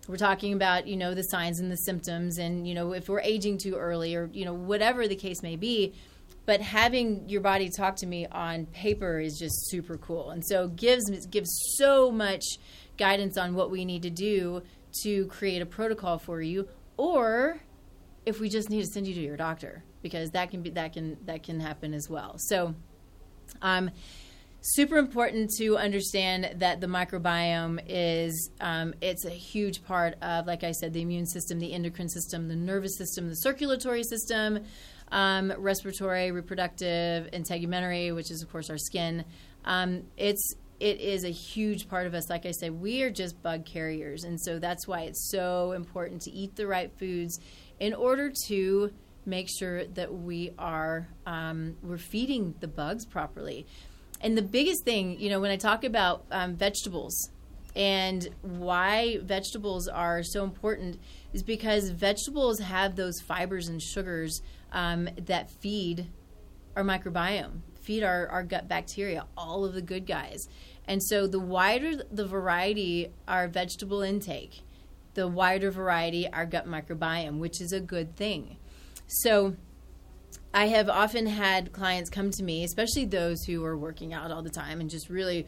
we're 0.08 0.16
talking 0.16 0.52
about 0.52 0.86
you 0.86 0.96
know 0.96 1.14
the 1.14 1.22
signs 1.22 1.60
and 1.60 1.70
the 1.70 1.76
symptoms, 1.76 2.38
and 2.38 2.66
you 2.66 2.74
know 2.74 2.92
if 2.92 3.08
we're 3.08 3.20
aging 3.20 3.58
too 3.58 3.74
early 3.74 4.14
or 4.14 4.30
you 4.32 4.44
know 4.44 4.54
whatever 4.54 5.06
the 5.06 5.16
case 5.16 5.42
may 5.42 5.56
be. 5.56 5.94
But 6.46 6.60
having 6.60 7.28
your 7.28 7.42
body 7.42 7.68
talk 7.68 7.96
to 7.96 8.06
me 8.06 8.26
on 8.26 8.66
paper 8.66 9.20
is 9.20 9.38
just 9.38 9.70
super 9.70 9.96
cool, 9.98 10.30
and 10.30 10.44
so 10.44 10.68
gives 10.68 11.26
gives 11.26 11.50
so 11.76 12.10
much 12.10 12.44
guidance 12.96 13.38
on 13.38 13.54
what 13.54 13.70
we 13.70 13.84
need 13.84 14.02
to 14.02 14.10
do 14.10 14.62
to 15.02 15.26
create 15.26 15.62
a 15.62 15.66
protocol 15.66 16.18
for 16.18 16.40
you, 16.40 16.68
or 16.96 17.60
if 18.26 18.40
we 18.40 18.48
just 18.48 18.70
need 18.70 18.80
to 18.80 18.86
send 18.86 19.06
you 19.06 19.14
to 19.14 19.20
your 19.20 19.36
doctor 19.36 19.82
because 20.02 20.30
that 20.30 20.50
can 20.50 20.62
be 20.62 20.70
that 20.70 20.92
can 20.92 21.16
that 21.26 21.42
can 21.42 21.60
happen 21.60 21.94
as 21.94 22.08
well. 22.08 22.36
So, 22.38 22.74
um, 23.62 23.90
super 24.62 24.98
important 24.98 25.50
to 25.58 25.76
understand 25.76 26.56
that 26.56 26.80
the 26.80 26.86
microbiome 26.86 27.82
is 27.86 28.50
um, 28.60 28.94
it's 29.00 29.24
a 29.24 29.30
huge 29.30 29.82
part 29.84 30.14
of, 30.22 30.46
like 30.46 30.64
I 30.64 30.72
said, 30.72 30.92
the 30.92 31.02
immune 31.02 31.26
system, 31.26 31.58
the 31.58 31.72
endocrine 31.72 32.08
system, 32.08 32.48
the 32.48 32.56
nervous 32.56 32.96
system, 32.96 33.28
the 33.28 33.36
circulatory 33.36 34.04
system, 34.04 34.60
um, 35.12 35.52
respiratory, 35.58 36.30
reproductive, 36.30 37.30
integumentary, 37.32 38.14
which 38.14 38.30
is 38.30 38.42
of 38.42 38.50
course 38.50 38.70
our 38.70 38.78
skin. 38.78 39.24
Um, 39.64 40.04
it's 40.16 40.54
it 40.80 41.00
is 41.00 41.24
a 41.24 41.30
huge 41.30 41.88
part 41.88 42.06
of 42.06 42.14
us. 42.14 42.30
Like 42.30 42.46
I 42.46 42.50
said, 42.50 42.80
we 42.80 43.02
are 43.02 43.10
just 43.10 43.42
bug 43.42 43.66
carriers, 43.66 44.24
and 44.24 44.40
so 44.40 44.58
that's 44.58 44.88
why 44.88 45.02
it's 45.02 45.30
so 45.30 45.72
important 45.72 46.22
to 46.22 46.30
eat 46.30 46.56
the 46.56 46.66
right 46.66 46.90
foods 46.98 47.38
in 47.78 47.94
order 47.94 48.32
to 48.48 48.90
make 49.26 49.48
sure 49.48 49.84
that 49.84 50.12
we 50.12 50.52
are 50.58 51.08
um, 51.26 51.76
we're 51.82 51.98
feeding 51.98 52.54
the 52.60 52.68
bugs 52.68 53.04
properly. 53.04 53.66
And 54.20 54.36
the 54.36 54.42
biggest 54.42 54.84
thing, 54.84 55.18
you 55.18 55.30
know, 55.30 55.40
when 55.40 55.50
I 55.50 55.56
talk 55.56 55.84
about 55.84 56.24
um, 56.30 56.56
vegetables 56.56 57.30
and 57.74 58.28
why 58.42 59.18
vegetables 59.22 59.88
are 59.88 60.22
so 60.22 60.44
important 60.44 60.98
is 61.32 61.42
because 61.42 61.90
vegetables 61.90 62.58
have 62.58 62.96
those 62.96 63.20
fibers 63.20 63.68
and 63.68 63.80
sugars 63.80 64.42
um, 64.72 65.08
that 65.26 65.50
feed 65.50 66.08
our 66.76 66.82
microbiome, 66.82 67.60
feed 67.80 68.02
our, 68.02 68.26
our 68.28 68.42
gut 68.42 68.68
bacteria, 68.68 69.24
all 69.36 69.64
of 69.64 69.74
the 69.74 69.82
good 69.82 70.06
guys. 70.06 70.48
And 70.90 71.00
so 71.00 71.28
the 71.28 71.38
wider 71.38 72.02
the 72.10 72.26
variety 72.26 73.12
our 73.28 73.46
vegetable 73.46 74.02
intake, 74.02 74.62
the 75.14 75.28
wider 75.28 75.70
variety 75.70 76.28
our 76.28 76.44
gut 76.44 76.66
microbiome, 76.66 77.38
which 77.38 77.60
is 77.60 77.72
a 77.72 77.78
good 77.78 78.16
thing. 78.16 78.56
So 79.06 79.54
I 80.52 80.66
have 80.66 80.88
often 80.88 81.26
had 81.26 81.72
clients 81.72 82.10
come 82.10 82.32
to 82.32 82.42
me, 82.42 82.64
especially 82.64 83.04
those 83.04 83.44
who 83.44 83.64
are 83.64 83.78
working 83.78 84.12
out 84.12 84.32
all 84.32 84.42
the 84.42 84.50
time 84.50 84.80
and 84.80 84.90
just 84.90 85.08
really 85.08 85.46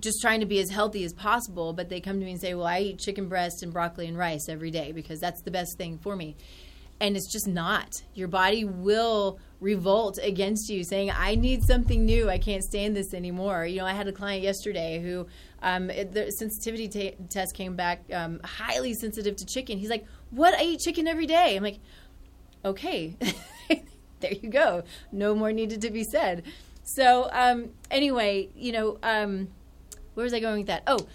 just 0.00 0.20
trying 0.20 0.40
to 0.40 0.46
be 0.46 0.58
as 0.58 0.70
healthy 0.70 1.04
as 1.04 1.12
possible, 1.12 1.72
but 1.72 1.88
they 1.88 2.00
come 2.00 2.18
to 2.18 2.26
me 2.26 2.32
and 2.32 2.40
say, 2.40 2.54
"Well, 2.54 2.66
I 2.66 2.80
eat 2.80 2.98
chicken 2.98 3.28
breast 3.28 3.62
and 3.62 3.72
broccoli 3.72 4.08
and 4.08 4.18
rice 4.18 4.48
every 4.48 4.72
day 4.72 4.90
because 4.90 5.20
that's 5.20 5.42
the 5.42 5.52
best 5.52 5.78
thing 5.78 5.98
for 5.98 6.16
me." 6.16 6.34
And 7.00 7.16
it's 7.16 7.32
just 7.32 7.46
not. 7.46 7.92
Your 8.14 8.26
body 8.26 8.64
will 8.64 9.38
revolt 9.60 10.18
against 10.22 10.70
you 10.70 10.82
saying, 10.82 11.10
I 11.10 11.34
need 11.34 11.62
something 11.64 12.04
new. 12.04 12.28
I 12.30 12.38
can't 12.38 12.64
stand 12.64 12.96
this 12.96 13.12
anymore. 13.12 13.66
You 13.66 13.78
know, 13.78 13.86
I 13.86 13.92
had 13.92 14.08
a 14.08 14.12
client 14.12 14.42
yesterday 14.42 15.00
who 15.00 15.26
um, 15.62 15.90
it, 15.90 16.12
the 16.12 16.30
sensitivity 16.32 16.88
t- 16.88 17.16
test 17.28 17.54
came 17.54 17.76
back 17.76 18.02
um, 18.12 18.40
highly 18.42 18.94
sensitive 18.94 19.36
to 19.36 19.46
chicken. 19.46 19.78
He's 19.78 19.90
like, 19.90 20.06
What? 20.30 20.54
I 20.54 20.62
eat 20.62 20.80
chicken 20.80 21.06
every 21.06 21.26
day. 21.26 21.56
I'm 21.56 21.62
like, 21.62 21.78
Okay, 22.64 23.16
there 24.20 24.32
you 24.32 24.48
go. 24.48 24.82
No 25.12 25.34
more 25.34 25.52
needed 25.52 25.82
to 25.82 25.90
be 25.90 26.04
said. 26.04 26.44
So, 26.82 27.28
um, 27.32 27.70
anyway, 27.90 28.48
you 28.56 28.72
know, 28.72 28.98
um, 29.02 29.48
where 30.14 30.24
was 30.24 30.34
I 30.34 30.40
going 30.40 30.58
with 30.58 30.66
that? 30.66 30.82
Oh, 30.86 31.06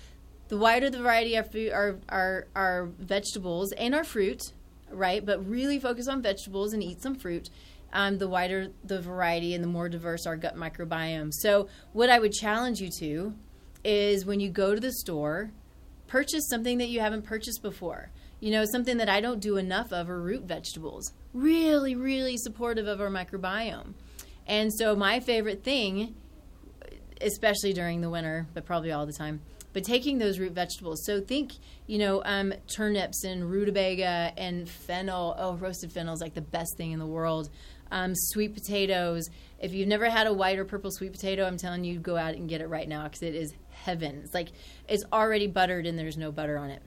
the 0.48 0.58
wider 0.58 0.90
the 0.90 1.00
variety 1.00 1.36
of 1.36 1.52
food, 1.52 1.72
our, 1.72 1.98
our, 2.08 2.48
our 2.56 2.86
vegetables 3.00 3.72
and 3.74 3.96
our 3.96 4.04
fruit, 4.04 4.54
right? 4.92 5.26
But 5.26 5.48
really 5.48 5.80
focus 5.80 6.08
on 6.08 6.22
vegetables 6.22 6.74
and 6.74 6.84
eat 6.84 7.02
some 7.02 7.16
fruit 7.16 7.50
um, 7.94 8.18
the 8.18 8.28
wider 8.28 8.70
the 8.84 9.02
variety 9.02 9.54
and 9.54 9.64
the 9.64 9.68
more 9.68 9.90
diverse 9.90 10.26
our 10.26 10.36
gut 10.36 10.56
microbiome. 10.56 11.34
So, 11.34 11.68
what 11.94 12.10
I 12.10 12.20
would 12.20 12.34
challenge 12.34 12.80
you 12.80 12.90
to 13.00 13.34
is 13.84 14.26
when 14.26 14.40
you 14.40 14.50
go 14.50 14.74
to 14.74 14.82
the 14.82 14.92
store, 14.92 15.52
purchase 16.08 16.48
something 16.50 16.78
that 16.80 16.90
you 16.90 17.00
haven't 17.00 17.24
purchased 17.24 17.62
before. 17.62 18.12
You 18.40 18.52
know, 18.52 18.66
something 18.66 18.98
that 18.98 19.10
I 19.10 19.22
don't 19.22 19.40
do 19.40 19.58
enough 19.58 19.94
of 19.94 20.10
are 20.10 20.20
root 20.20 20.44
vegetables. 20.44 21.14
Really, 21.34 21.96
really 21.96 22.38
supportive 22.38 22.88
of 22.88 23.00
our 23.00 23.10
microbiome. 23.10 23.94
And 24.48 24.74
so, 24.74 24.96
my 24.96 25.20
favorite 25.20 25.64
thing, 25.64 26.16
especially 27.22 27.74
during 27.74 28.02
the 28.02 28.10
winter, 28.10 28.48
but 28.54 28.66
probably 28.66 28.92
all 28.92 29.06
the 29.06 29.14
time, 29.14 29.42
but 29.76 29.84
taking 29.84 30.20
those 30.20 30.40
root 30.40 30.54
vegetables. 30.54 31.04
So 31.06 31.20
think, 31.20 31.52
you 31.86 31.98
know, 31.98 32.22
um, 32.24 32.54
turnips 32.74 33.26
and 33.26 33.52
rutabaga 33.52 34.32
and 34.38 34.70
fennel. 34.70 35.36
Oh, 35.38 35.56
roasted 35.56 35.92
fennel 35.92 36.14
is 36.14 36.22
like 36.22 36.34
the 36.34 36.40
best 36.40 36.78
thing 36.78 36.94
in 36.94 37.00
the 37.00 37.06
world 37.06 37.50
um, 37.92 38.14
sweet 38.16 38.54
potatoes. 38.54 39.30
If 39.60 39.74
you've 39.74 39.88
never 39.88 40.10
had 40.10 40.28
a 40.28 40.34
white 40.34 40.60
or 40.60 40.66
purple 40.66 40.92
sweet 40.92 41.14
potato, 41.14 41.46
I'm 41.46 41.58
telling 41.58 41.84
you, 41.84 42.00
go 42.00 42.18
out 42.18 42.36
and 42.36 42.50
get 42.50 42.62
it 42.62 42.68
right 42.68 42.88
now 42.88 43.04
because 43.04 43.24
it 43.24 43.36
is 43.36 43.54
heaven. 43.70 44.22
It's 44.24 44.34
like 44.34 44.50
it's 44.88 45.04
already 45.12 45.48
buttered 45.48 45.86
and 45.86 45.98
there's 45.98 46.18
no 46.18 46.32
butter 46.32 46.58
on 46.58 46.70
it. 46.70 46.82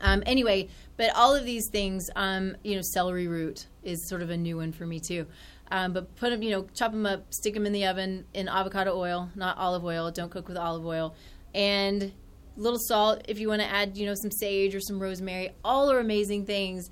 Um, 0.00 0.22
anyway, 0.26 0.68
but 0.96 1.14
all 1.14 1.34
of 1.34 1.44
these 1.44 1.68
things, 1.70 2.08
um, 2.14 2.56
you 2.62 2.76
know, 2.76 2.82
celery 2.82 3.26
root 3.26 3.66
is 3.82 4.08
sort 4.08 4.22
of 4.22 4.30
a 4.30 4.36
new 4.36 4.56
one 4.56 4.72
for 4.72 4.86
me 4.86 5.00
too. 5.00 5.26
Um, 5.70 5.92
but 5.92 6.14
put 6.16 6.30
them, 6.30 6.42
you 6.42 6.50
know, 6.50 6.66
chop 6.74 6.92
them 6.92 7.04
up, 7.04 7.32
stick 7.32 7.54
them 7.54 7.66
in 7.66 7.72
the 7.72 7.86
oven 7.86 8.24
in 8.32 8.48
avocado 8.48 8.96
oil, 8.96 9.28
not 9.34 9.58
olive 9.58 9.84
oil. 9.84 10.10
Don't 10.10 10.30
cook 10.30 10.48
with 10.48 10.56
olive 10.56 10.86
oil, 10.86 11.14
and 11.54 12.02
a 12.02 12.12
little 12.56 12.78
salt 12.78 13.22
if 13.28 13.38
you 13.38 13.48
want 13.48 13.60
to 13.60 13.68
add, 13.68 13.96
you 13.96 14.06
know, 14.06 14.14
some 14.14 14.30
sage 14.30 14.74
or 14.74 14.80
some 14.80 14.98
rosemary. 14.98 15.50
All 15.62 15.90
are 15.90 16.00
amazing 16.00 16.46
things 16.46 16.90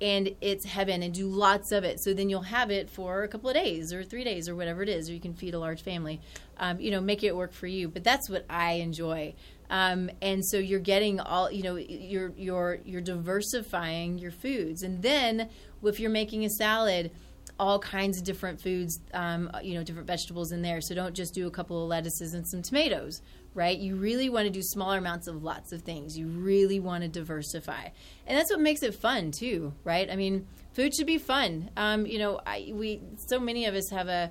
and 0.00 0.34
it's 0.40 0.64
heaven 0.64 1.02
and 1.02 1.12
do 1.12 1.26
lots 1.26 1.72
of 1.72 1.84
it. 1.84 2.00
So 2.00 2.14
then 2.14 2.28
you'll 2.28 2.42
have 2.42 2.70
it 2.70 2.88
for 2.88 3.22
a 3.22 3.28
couple 3.28 3.48
of 3.50 3.54
days 3.54 3.92
or 3.92 4.04
three 4.04 4.24
days 4.24 4.48
or 4.48 4.54
whatever 4.54 4.82
it 4.82 4.88
is 4.88 5.10
or 5.10 5.14
you 5.14 5.20
can 5.20 5.34
feed 5.34 5.54
a 5.54 5.58
large 5.58 5.82
family. 5.82 6.20
Um, 6.58 6.80
you 6.80 6.90
know 6.90 7.00
make 7.00 7.22
it 7.22 7.36
work 7.36 7.52
for 7.52 7.66
you. 7.66 7.88
But 7.88 8.04
that's 8.04 8.28
what 8.28 8.44
i 8.48 8.72
enjoy. 8.74 9.34
Um, 9.70 10.10
and 10.22 10.44
so 10.44 10.58
you're 10.58 10.80
getting 10.80 11.20
all 11.20 11.50
you 11.50 11.62
know 11.62 11.76
you're 11.76 12.32
you're 12.36 12.78
you're 12.84 13.00
diversifying 13.00 14.18
your 14.18 14.30
foods. 14.30 14.82
And 14.82 15.02
then 15.02 15.48
if 15.82 16.00
you're 16.00 16.10
making 16.10 16.44
a 16.44 16.50
salad 16.50 17.10
all 17.58 17.78
kinds 17.78 18.18
of 18.18 18.24
different 18.24 18.60
foods, 18.60 19.00
um, 19.12 19.50
you 19.62 19.74
know, 19.74 19.82
different 19.82 20.06
vegetables 20.06 20.52
in 20.52 20.62
there. 20.62 20.80
So 20.80 20.94
don't 20.94 21.14
just 21.14 21.34
do 21.34 21.46
a 21.46 21.50
couple 21.50 21.82
of 21.82 21.88
lettuces 21.88 22.34
and 22.34 22.46
some 22.46 22.62
tomatoes, 22.62 23.20
right? 23.54 23.76
You 23.76 23.96
really 23.96 24.28
want 24.28 24.46
to 24.46 24.50
do 24.50 24.62
smaller 24.62 24.98
amounts 24.98 25.26
of 25.26 25.42
lots 25.42 25.72
of 25.72 25.82
things. 25.82 26.16
You 26.16 26.26
really 26.26 26.80
want 26.80 27.02
to 27.02 27.08
diversify, 27.08 27.88
and 28.26 28.38
that's 28.38 28.50
what 28.50 28.60
makes 28.60 28.82
it 28.82 28.94
fun 28.94 29.30
too, 29.30 29.72
right? 29.84 30.10
I 30.10 30.16
mean, 30.16 30.46
food 30.72 30.94
should 30.94 31.06
be 31.06 31.18
fun. 31.18 31.70
Um, 31.76 32.06
you 32.06 32.18
know, 32.18 32.40
I, 32.46 32.70
we 32.72 33.00
so 33.26 33.38
many 33.38 33.66
of 33.66 33.74
us 33.74 33.90
have 33.90 34.08
a 34.08 34.30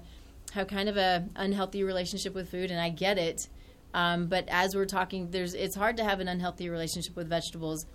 have 0.53 0.67
kind 0.67 0.89
of 0.89 0.97
a 0.97 1.27
unhealthy 1.35 1.83
relationship 1.83 2.33
with 2.33 2.49
food, 2.49 2.71
and 2.71 2.79
I 2.79 2.89
get 2.89 3.17
it. 3.17 3.47
Um, 3.93 4.27
but 4.27 4.45
as 4.49 4.75
we're 4.75 4.85
talking, 4.85 5.31
there's 5.31 5.53
it's 5.53 5.75
hard 5.75 5.97
to 5.97 6.03
have 6.03 6.19
an 6.19 6.27
unhealthy 6.27 6.69
relationship 6.69 7.15
with 7.15 7.27
vegetables 7.27 7.85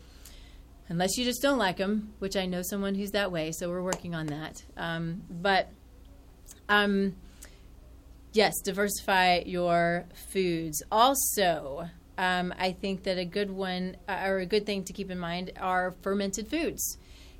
unless 0.88 1.16
you 1.16 1.24
just 1.24 1.40
don't 1.40 1.58
like 1.58 1.78
them, 1.78 2.12
which 2.18 2.36
I 2.36 2.46
know 2.46 2.60
someone 2.62 2.94
who's 2.94 3.12
that 3.12 3.32
way, 3.32 3.52
so 3.52 3.68
we're 3.68 3.82
working 3.82 4.14
on 4.14 4.26
that. 4.26 4.62
Um, 4.76 5.22
but 5.30 5.70
um, 6.68 7.16
yes, 8.32 8.60
diversify 8.60 9.42
your 9.46 10.06
foods. 10.30 10.82
Also, 10.90 11.88
um, 12.18 12.52
I 12.58 12.72
think 12.72 13.04
that 13.04 13.18
a 13.18 13.24
good 13.24 13.50
one 13.50 13.96
uh, 14.08 14.22
or 14.24 14.38
a 14.38 14.46
good 14.46 14.66
thing 14.66 14.84
to 14.84 14.92
keep 14.92 15.10
in 15.10 15.18
mind 15.18 15.52
are 15.60 15.94
fermented 16.02 16.48
foods. 16.48 16.98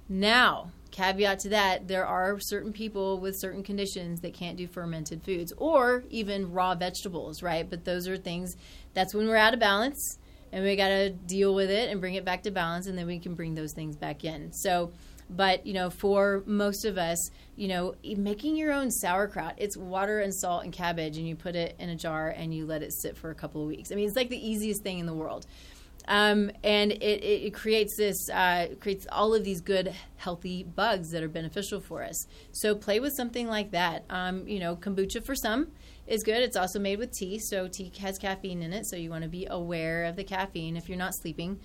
Now, 0.08 0.70
caveat 0.90 1.40
to 1.40 1.48
that, 1.50 1.88
there 1.88 2.06
are 2.06 2.38
certain 2.40 2.72
people 2.72 3.18
with 3.18 3.36
certain 3.38 3.62
conditions 3.62 4.20
that 4.20 4.34
can't 4.34 4.56
do 4.56 4.66
fermented 4.66 5.22
foods 5.22 5.52
or 5.56 6.04
even 6.10 6.52
raw 6.52 6.74
vegetables, 6.74 7.42
right? 7.42 7.68
But 7.68 7.84
those 7.84 8.08
are 8.08 8.16
things 8.16 8.56
that's 8.94 9.14
when 9.14 9.26
we're 9.26 9.36
out 9.36 9.54
of 9.54 9.60
balance 9.60 10.18
and 10.52 10.64
we 10.64 10.76
got 10.76 10.88
to 10.88 11.10
deal 11.10 11.54
with 11.54 11.70
it 11.70 11.90
and 11.90 12.00
bring 12.00 12.14
it 12.14 12.24
back 12.24 12.42
to 12.42 12.50
balance 12.50 12.86
and 12.86 12.96
then 12.96 13.06
we 13.06 13.18
can 13.18 13.34
bring 13.34 13.54
those 13.54 13.72
things 13.72 13.96
back 13.96 14.22
in 14.22 14.52
so 14.52 14.92
but 15.36 15.66
you 15.66 15.72
know 15.72 15.90
for 15.90 16.42
most 16.46 16.84
of 16.84 16.98
us 16.98 17.30
you 17.56 17.68
know 17.68 17.94
making 18.16 18.56
your 18.56 18.72
own 18.72 18.90
sauerkraut 18.90 19.54
it's 19.56 19.76
water 19.76 20.20
and 20.20 20.34
salt 20.34 20.64
and 20.64 20.72
cabbage 20.72 21.16
and 21.16 21.28
you 21.28 21.36
put 21.36 21.54
it 21.56 21.74
in 21.78 21.88
a 21.88 21.96
jar 21.96 22.28
and 22.28 22.54
you 22.54 22.66
let 22.66 22.82
it 22.82 22.92
sit 22.92 23.16
for 23.16 23.30
a 23.30 23.34
couple 23.34 23.62
of 23.62 23.68
weeks 23.68 23.92
i 23.92 23.94
mean 23.94 24.06
it's 24.06 24.16
like 24.16 24.28
the 24.28 24.48
easiest 24.48 24.82
thing 24.82 24.98
in 24.98 25.06
the 25.06 25.14
world 25.14 25.46
um, 26.08 26.50
and 26.64 26.90
it, 26.90 27.22
it, 27.22 27.54
creates 27.54 27.96
this 27.96 28.28
uh, 28.28 28.66
creates 28.80 29.06
all 29.12 29.34
of 29.34 29.44
these 29.44 29.60
good 29.60 29.94
healthy 30.16 30.64
bugs 30.64 31.12
that 31.12 31.22
are 31.22 31.28
beneficial 31.28 31.80
for 31.80 32.02
us 32.02 32.26
so 32.50 32.74
play 32.74 32.98
with 32.98 33.12
something 33.12 33.46
like 33.46 33.70
that 33.70 34.04
um, 34.10 34.48
you 34.48 34.58
know 34.58 34.74
kombucha 34.74 35.24
for 35.24 35.36
some 35.36 35.68
is 36.06 36.22
good. 36.22 36.42
It's 36.42 36.56
also 36.56 36.78
made 36.78 36.98
with 36.98 37.12
tea, 37.12 37.38
so 37.38 37.68
tea 37.68 37.92
has 38.00 38.18
caffeine 38.18 38.62
in 38.62 38.72
it, 38.72 38.86
so 38.86 38.96
you 38.96 39.10
want 39.10 39.22
to 39.22 39.28
be 39.28 39.46
aware 39.48 40.04
of 40.04 40.16
the 40.16 40.24
caffeine 40.24 40.76
if 40.76 40.88
you're 40.88 40.98
not 40.98 41.14
sleeping. 41.14 41.60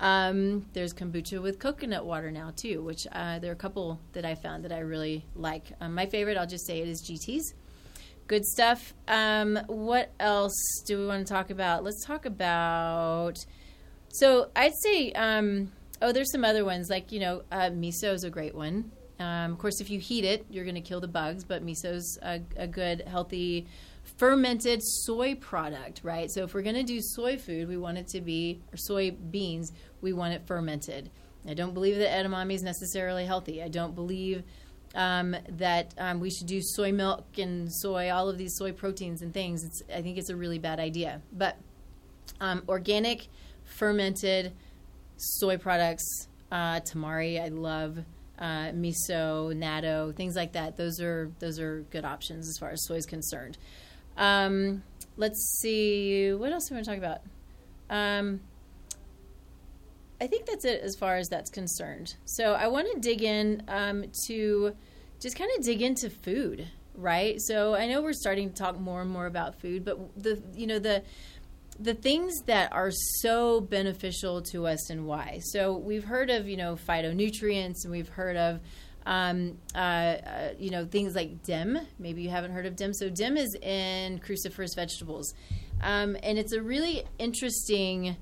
Um, 0.00 0.66
there's 0.72 0.92
kombucha 0.92 1.40
with 1.40 1.58
coconut 1.58 2.04
water 2.04 2.30
now 2.30 2.52
too, 2.54 2.82
which 2.82 3.06
uh, 3.12 3.38
there 3.38 3.50
are 3.50 3.54
a 3.54 3.56
couple 3.56 4.00
that 4.12 4.24
I 4.24 4.34
found 4.34 4.64
that 4.64 4.72
I 4.72 4.80
really 4.80 5.24
like. 5.34 5.72
Um, 5.80 5.94
my 5.94 6.06
favorite, 6.06 6.36
I'll 6.36 6.46
just 6.46 6.66
say 6.66 6.80
it 6.80 6.88
is 6.88 7.02
GT's. 7.02 7.54
Good 8.26 8.44
stuff. 8.44 8.94
Um, 9.06 9.58
what 9.66 10.10
else 10.18 10.82
do 10.86 10.98
we 10.98 11.06
want 11.06 11.26
to 11.26 11.32
talk 11.32 11.50
about? 11.50 11.84
Let's 11.84 12.04
talk 12.04 12.24
about. 12.24 13.36
So 14.08 14.50
I'd 14.56 14.74
say, 14.82 15.12
um, 15.12 15.70
oh, 16.00 16.12
there's 16.12 16.32
some 16.32 16.44
other 16.44 16.64
ones 16.64 16.88
like 16.88 17.12
you 17.12 17.20
know, 17.20 17.42
uh, 17.52 17.70
miso 17.70 18.14
is 18.14 18.24
a 18.24 18.30
great 18.30 18.54
one. 18.54 18.90
Um, 19.20 19.52
of 19.52 19.58
course, 19.58 19.80
if 19.80 19.90
you 19.90 20.00
heat 20.00 20.24
it, 20.24 20.44
you're 20.50 20.64
going 20.64 20.74
to 20.74 20.80
kill 20.80 21.00
the 21.00 21.08
bugs, 21.08 21.44
but 21.44 21.64
miso's 21.64 22.18
a, 22.22 22.40
a 22.56 22.66
good, 22.66 23.02
healthy 23.06 23.66
fermented 24.16 24.80
soy 24.82 25.34
product, 25.34 26.00
right? 26.04 26.30
So 26.30 26.44
if 26.44 26.54
we're 26.54 26.62
going 26.62 26.76
to 26.76 26.82
do 26.82 27.00
soy 27.00 27.36
food, 27.36 27.68
we 27.68 27.76
want 27.76 27.98
it 27.98 28.08
to 28.08 28.20
be, 28.20 28.60
or 28.72 28.76
soy 28.76 29.10
beans, 29.10 29.72
we 30.00 30.12
want 30.12 30.34
it 30.34 30.46
fermented. 30.46 31.10
I 31.48 31.54
don't 31.54 31.74
believe 31.74 31.98
that 31.98 32.10
edamame 32.10 32.52
is 32.52 32.62
necessarily 32.62 33.26
healthy. 33.26 33.62
I 33.62 33.68
don't 33.68 33.94
believe 33.94 34.44
um, 34.94 35.36
that 35.48 35.92
um, 35.98 36.20
we 36.20 36.30
should 36.30 36.46
do 36.46 36.60
soy 36.62 36.92
milk 36.92 37.26
and 37.38 37.70
soy, 37.70 38.10
all 38.10 38.28
of 38.28 38.38
these 38.38 38.56
soy 38.56 38.72
proteins 38.72 39.22
and 39.22 39.34
things. 39.34 39.64
It's, 39.64 39.82
I 39.94 40.00
think 40.00 40.16
it's 40.16 40.30
a 40.30 40.36
really 40.36 40.58
bad 40.58 40.78
idea. 40.78 41.20
But 41.32 41.58
um, 42.40 42.62
organic, 42.68 43.28
fermented 43.64 44.52
soy 45.16 45.58
products, 45.58 46.28
uh, 46.50 46.80
tamari, 46.80 47.42
I 47.42 47.48
love. 47.48 47.98
Uh, 48.36 48.72
miso, 48.72 49.54
natto, 49.54 50.12
things 50.16 50.34
like 50.34 50.54
that. 50.54 50.76
Those 50.76 51.00
are 51.00 51.30
those 51.38 51.60
are 51.60 51.82
good 51.92 52.04
options 52.04 52.48
as 52.48 52.58
far 52.58 52.70
as 52.70 52.84
soy 52.84 52.96
is 52.96 53.06
concerned. 53.06 53.56
Um, 54.16 54.82
let's 55.16 55.58
see. 55.60 56.32
What 56.32 56.52
else 56.52 56.68
do 56.68 56.74
we 56.74 56.76
want 56.78 56.86
to 56.86 56.90
talk 56.90 56.98
about? 56.98 57.20
Um, 57.90 58.40
I 60.20 60.26
think 60.26 60.46
that's 60.46 60.64
it 60.64 60.80
as 60.82 60.96
far 60.96 61.16
as 61.16 61.28
that's 61.28 61.50
concerned. 61.50 62.14
So 62.24 62.54
I 62.54 62.68
want 62.68 62.88
to 62.92 63.00
dig 63.00 63.22
in 63.22 63.62
um, 63.68 64.04
to 64.26 64.74
just 65.20 65.36
kind 65.36 65.50
of 65.56 65.64
dig 65.64 65.82
into 65.82 66.08
food, 66.08 66.68
right? 66.94 67.40
So 67.40 67.74
I 67.74 67.86
know 67.88 68.00
we're 68.02 68.12
starting 68.12 68.50
to 68.50 68.54
talk 68.54 68.78
more 68.78 69.02
and 69.02 69.10
more 69.10 69.26
about 69.26 69.60
food, 69.60 69.84
but 69.84 69.98
the 70.22 70.42
you 70.54 70.66
know 70.66 70.78
the 70.78 71.02
the 71.78 71.94
things 71.94 72.32
that 72.46 72.72
are 72.72 72.90
so 73.20 73.60
beneficial 73.60 74.40
to 74.40 74.66
us 74.66 74.90
and 74.90 75.06
why. 75.06 75.40
So 75.42 75.76
we've 75.76 76.04
heard 76.04 76.30
of 76.30 76.48
you 76.48 76.56
know 76.56 76.76
phytonutrients, 76.76 77.84
and 77.84 77.90
we've 77.90 78.08
heard 78.08 78.36
of 78.36 78.60
um, 79.06 79.58
uh, 79.74 79.78
uh, 79.78 80.48
you 80.58 80.70
know, 80.70 80.86
things 80.86 81.14
like 81.14 81.42
DIM. 81.42 81.78
Maybe 81.98 82.22
you 82.22 82.30
haven't 82.30 82.52
heard 82.52 82.66
of 82.66 82.76
DIM. 82.76 82.94
So 82.94 83.08
DIM 83.08 83.36
is 83.36 83.54
in 83.56 84.18
cruciferous 84.20 84.74
vegetables, 84.74 85.34
um, 85.82 86.16
and 86.22 86.38
it's 86.38 86.52
a 86.52 86.62
really 86.62 87.04
interesting 87.18 88.16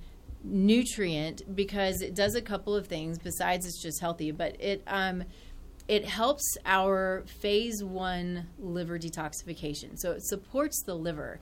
nutrient 0.45 1.55
because 1.55 2.03
it 2.03 2.14
does 2.14 2.35
a 2.35 2.43
couple 2.43 2.74
of 2.74 2.87
things 2.89 3.18
besides 3.18 3.64
it's 3.64 3.80
just 3.80 4.01
healthy, 4.01 4.33
but 4.33 4.61
it 4.61 4.83
um, 4.87 5.24
it 5.89 6.05
helps 6.05 6.57
our 6.64 7.24
phase 7.41 7.83
one 7.83 8.47
liver 8.59 8.99
detoxification. 8.99 9.99
So 9.99 10.12
it 10.12 10.24
supports 10.24 10.83
the 10.85 10.95
liver. 10.95 11.41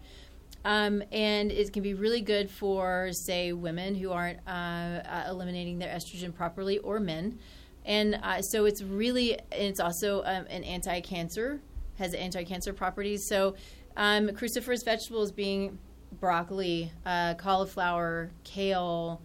Um, 0.64 1.03
and 1.11 1.51
it 1.51 1.72
can 1.72 1.82
be 1.82 1.95
really 1.95 2.20
good 2.20 2.51
for, 2.51 3.11
say, 3.12 3.53
women 3.53 3.95
who 3.95 4.12
aren't 4.12 4.41
uh, 4.47 4.51
uh, 4.51 5.24
eliminating 5.30 5.78
their 5.78 5.88
estrogen 5.95 6.34
properly, 6.34 6.78
or 6.78 7.01
men 7.01 7.38
and 7.85 8.18
uh, 8.22 8.43
so 8.43 8.64
it's 8.66 8.83
really 8.83 9.39
it's 9.53 9.81
also 9.81 10.22
um, 10.24 10.47
an 10.49 10.64
anti-cancer 10.64 11.61
has 11.99 12.14
anti-cancer 12.14 12.72
properties. 12.72 13.26
So 13.28 13.55
um, 13.97 14.28
cruciferous 14.28 14.85
vegetables 14.85 15.33
being 15.33 15.78
broccoli 16.18 16.93
uh, 17.07 17.35
cauliflower 17.35 18.33
kale 18.43 19.20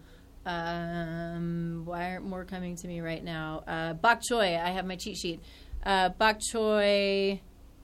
um, 0.46 1.82
why 1.86 2.12
aren't 2.12 2.26
more 2.26 2.46
coming 2.46 2.76
to 2.76 2.88
me 2.88 3.02
right 3.02 3.24
now? 3.24 3.64
Uh, 3.68 3.94
bok 3.94 4.22
choy 4.22 4.62
i 4.62 4.70
have 4.70 4.86
my 4.86 4.96
cheat 4.96 5.18
sheet. 5.18 5.40
Uh, 5.84 6.10
bok 6.10 6.38
choy 6.40 7.40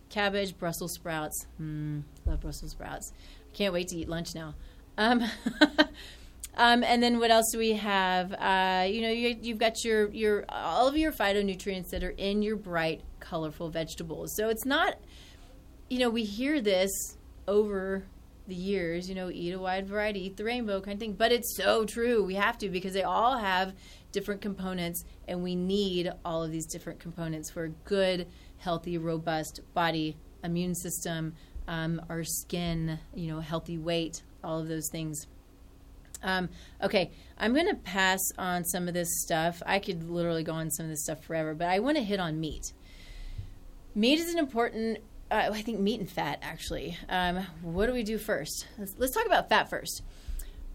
cabbage 0.10 0.58
brussels 0.58 0.94
sprouts. 0.94 1.48
Mm, 1.60 2.04
love 2.26 2.42
brussels 2.42 2.72
sprouts. 2.72 3.14
I 3.52 3.56
can't 3.56 3.74
wait 3.74 3.88
to 3.90 3.98
eat 3.98 4.10
lunch 4.10 4.36
now. 4.36 4.56
Um, 4.98 5.24
Um, 6.58 6.84
and 6.84 7.02
then 7.02 7.20
what 7.20 7.32
else 7.32 7.50
do 7.52 7.58
we 7.58 7.74
have? 7.74 8.34
Uh, 8.34 8.86
you 8.86 9.02
know, 9.02 9.10
you, 9.10 9.38
you've 9.42 9.58
got 9.58 9.84
your 9.84 10.10
your 10.12 10.46
all 10.50 10.88
of 10.88 10.98
your 10.98 11.12
phytonutrients 11.12 11.90
that 11.92 12.04
are 12.04 12.14
in 12.18 12.42
your 12.42 12.58
bright, 12.58 13.02
colorful 13.20 13.70
vegetables. 13.70 14.36
So 14.36 14.50
it's 14.50 14.66
not, 14.66 14.96
you 15.90 16.00
know, 16.00 16.10
we 16.10 16.24
hear 16.24 16.60
this 16.60 16.92
over 17.48 18.04
the 18.48 18.56
years. 18.56 19.08
You 19.08 19.16
know, 19.16 19.30
eat 19.32 19.54
a 19.54 19.60
wide 19.60 19.88
variety, 19.88 20.26
eat 20.26 20.36
the 20.36 20.44
rainbow 20.44 20.82
kind 20.82 20.96
of 20.96 21.00
thing. 21.00 21.14
But 21.14 21.32
it's 21.32 21.56
so 21.56 21.86
true. 21.86 22.24
We 22.24 22.36
have 22.36 22.58
to 22.60 22.70
because 22.70 22.94
they 22.94 23.04
all 23.04 23.38
have 23.38 23.74
different 24.12 24.42
components, 24.42 25.06
and 25.30 25.42
we 25.42 25.56
need 25.56 26.12
all 26.26 26.44
of 26.44 26.52
these 26.52 26.66
different 26.66 27.00
components 27.00 27.50
for 27.50 27.64
a 27.64 27.70
good, 27.70 28.28
healthy, 28.58 28.98
robust 28.98 29.62
body, 29.74 30.18
immune 30.44 30.76
system, 30.76 31.34
um, 31.70 32.02
our 32.10 32.26
skin. 32.26 33.00
You 33.16 33.28
know, 33.32 33.40
healthy 33.40 33.78
weight, 33.78 34.22
all 34.44 34.60
of 34.60 34.68
those 34.68 34.90
things. 34.92 35.28
Um, 36.24 36.50
okay, 36.82 37.12
I'm 37.38 37.54
going 37.54 37.68
to 37.68 37.76
pass 37.76 38.20
on 38.38 38.64
some 38.64 38.88
of 38.88 38.94
this 38.94 39.22
stuff. 39.22 39.62
I 39.66 39.80
could 39.80 40.10
literally 40.10 40.44
go 40.44 40.54
on 40.54 40.70
some 40.70 40.86
of 40.86 40.90
this 40.90 41.04
stuff 41.04 41.24
forever, 41.24 41.54
but 41.54 41.68
I 41.68 41.80
want 41.80 41.98
to 41.98 42.04
hit 42.04 42.20
on 42.20 42.40
meat. 42.40 42.74
Meat 43.96 44.20
is 44.20 44.32
an 44.34 44.40
important, 44.40 45.00
uh, 45.30 45.50
I 45.52 45.62
think, 45.62 45.80
meat 45.80 46.00
and 46.00 46.10
fat, 46.10 46.40
actually. 46.42 46.98
Um, 47.10 47.46
what 47.62 47.88
do 47.88 47.94
we 47.94 48.04
do 48.04 48.18
first? 48.18 48.68
Let's, 48.78 48.96
let's 48.98 49.14
talk 49.14 49.26
about 49.26 49.50
fat 49.50 49.70
first, 49.70 50.04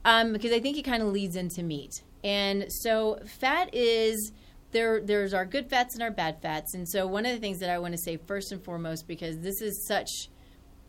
um, 0.04 0.32
because 0.32 0.52
I 0.52 0.60
think 0.60 0.76
it 0.76 0.82
kind 0.82 1.02
of 1.02 1.08
leads 1.08 1.36
into 1.36 1.62
meat. 1.62 2.02
And 2.24 2.66
so, 2.70 3.20
fat 3.24 3.74
is. 3.74 4.32
There, 4.72 5.00
there's 5.00 5.32
our 5.32 5.46
good 5.46 5.70
fats 5.70 5.94
and 5.94 6.02
our 6.02 6.10
bad 6.10 6.42
fats. 6.42 6.74
And 6.74 6.86
so, 6.86 7.06
one 7.06 7.24
of 7.24 7.32
the 7.32 7.38
things 7.38 7.60
that 7.60 7.70
I 7.70 7.78
want 7.78 7.92
to 7.94 7.98
say 7.98 8.18
first 8.18 8.50
and 8.52 8.62
foremost, 8.62 9.06
because 9.06 9.38
this 9.38 9.62
is 9.62 9.86
such 9.86 10.10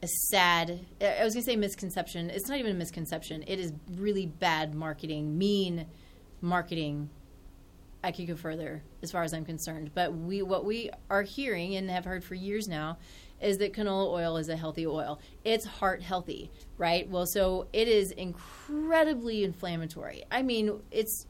a 0.04 0.08
sad 0.08 0.86
i 1.02 1.24
was 1.24 1.34
going 1.34 1.44
to 1.44 1.52
say 1.52 1.56
misconception. 1.56 2.30
It's 2.30 2.48
not 2.48 2.60
even 2.60 2.72
a 2.72 2.76
misconception. 2.76 3.44
It 3.48 3.60
is 3.60 3.74
really 3.96 4.28
bad 4.28 4.76
marketing 4.76 5.38
mean 5.38 5.88
marketing. 6.42 7.10
I 8.04 8.12
could 8.12 8.28
go 8.28 8.36
further 8.36 8.84
as 9.02 9.12
far 9.12 9.24
as 9.24 9.34
i'm 9.34 9.46
concerned. 9.46 9.92
But 9.96 10.14
we 10.14 10.42
what 10.42 10.66
we 10.66 10.92
are 11.10 11.24
hearing 11.24 11.76
and 11.76 11.90
have 11.90 12.06
heard 12.06 12.24
for 12.24 12.36
years 12.36 12.68
now 12.68 12.98
is 13.42 13.58
that 13.58 13.74
canola 13.74 14.08
oil 14.08 14.38
is 14.38 14.50
a 14.50 14.56
healthy 14.56 14.86
oil. 14.86 15.20
It's 15.44 15.66
heart 15.66 16.02
healthy 16.04 16.52
right? 16.78 17.10
Well 17.10 17.26
so 17.26 17.68
it 17.74 17.88
is 17.88 18.12
incredibly 18.12 19.44
inflammatory. 19.44 20.24
I 20.30 20.44
mean 20.44 20.80
it's 20.92 21.26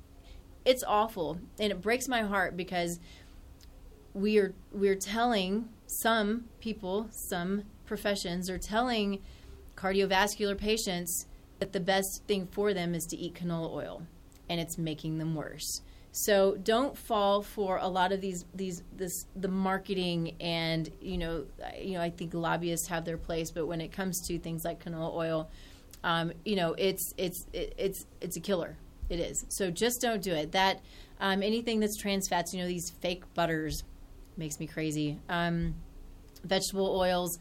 it's 0.65 0.83
awful. 0.85 1.39
And 1.57 1.71
it 1.71 1.81
breaks 1.81 2.09
my 2.09 2.23
heart 2.23 2.57
because 2.57 2.99
we 4.13 4.39
are 4.39 4.53
we're 4.73 4.95
telling 4.95 5.69
some 5.85 6.45
people 6.59 7.07
some 7.11 7.63
professions 7.87 8.49
are 8.49 8.57
telling 8.57 9.21
cardiovascular 9.75 10.57
patients 10.57 11.25
that 11.59 11.73
the 11.73 11.79
best 11.79 12.23
thing 12.27 12.47
for 12.47 12.73
them 12.73 12.93
is 12.93 13.05
to 13.05 13.17
eat 13.17 13.33
canola 13.33 13.73
oil, 13.73 14.03
and 14.49 14.59
it's 14.59 14.77
making 14.77 15.17
them 15.17 15.33
worse. 15.33 15.81
So 16.11 16.57
don't 16.63 16.97
fall 16.97 17.43
for 17.43 17.77
a 17.77 17.87
lot 17.87 18.11
of 18.11 18.21
these 18.21 18.45
these 18.55 18.83
this 18.95 19.27
the 19.35 19.47
marketing 19.47 20.35
and 20.39 20.89
you 20.99 21.17
know 21.17 21.45
you 21.79 21.93
know 21.93 22.01
I 22.01 22.09
think 22.09 22.33
lobbyists 22.33 22.87
have 22.87 23.05
their 23.05 23.17
place, 23.17 23.51
but 23.51 23.67
when 23.67 23.81
it 23.81 23.91
comes 23.91 24.19
to 24.27 24.39
things 24.39 24.65
like 24.65 24.83
canola 24.83 25.13
oil, 25.13 25.49
um, 26.03 26.31
you 26.43 26.55
know 26.55 26.73
it's 26.77 27.13
it's 27.17 27.45
it, 27.53 27.73
it's 27.77 28.05
it's 28.21 28.35
a 28.35 28.39
killer. 28.39 28.77
It 29.09 29.19
is. 29.19 29.45
So 29.49 29.71
just 29.71 30.01
don't 30.01 30.21
do 30.21 30.33
it. 30.33 30.51
That 30.51 30.81
um, 31.19 31.41
anything 31.41 31.79
that's 31.79 31.95
trans 31.95 32.27
fats, 32.27 32.53
you 32.53 32.61
know 32.61 32.67
these 32.67 32.89
fake 32.89 33.23
butters, 33.33 33.83
makes 34.37 34.59
me 34.59 34.67
crazy. 34.67 35.19
Um, 35.29 35.75
vegetable 36.43 36.97
oils 36.97 37.37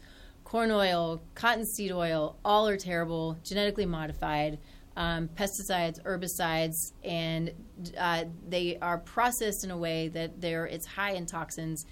corn 0.47 0.71
oil, 0.71 1.21
cottonseed 1.35 1.91
oil, 1.91 2.37
all 2.45 2.69
are 2.69 2.77
terrible, 2.77 3.37
genetically 3.43 3.85
modified. 3.85 4.57
Um, 4.95 5.27
pesticides, 5.27 6.01
herbicides, 6.03 6.93
and 7.03 7.51
uh, 7.95 8.23
they 8.47 8.79
are 8.81 8.97
processed 8.97 9.63
in 9.63 9.69
a 9.69 9.77
way 9.77 10.07
that 10.07 10.41
they're 10.41 10.65
it's 10.65 10.87
high 10.87 11.11
in 11.11 11.27
toxins. 11.27 11.85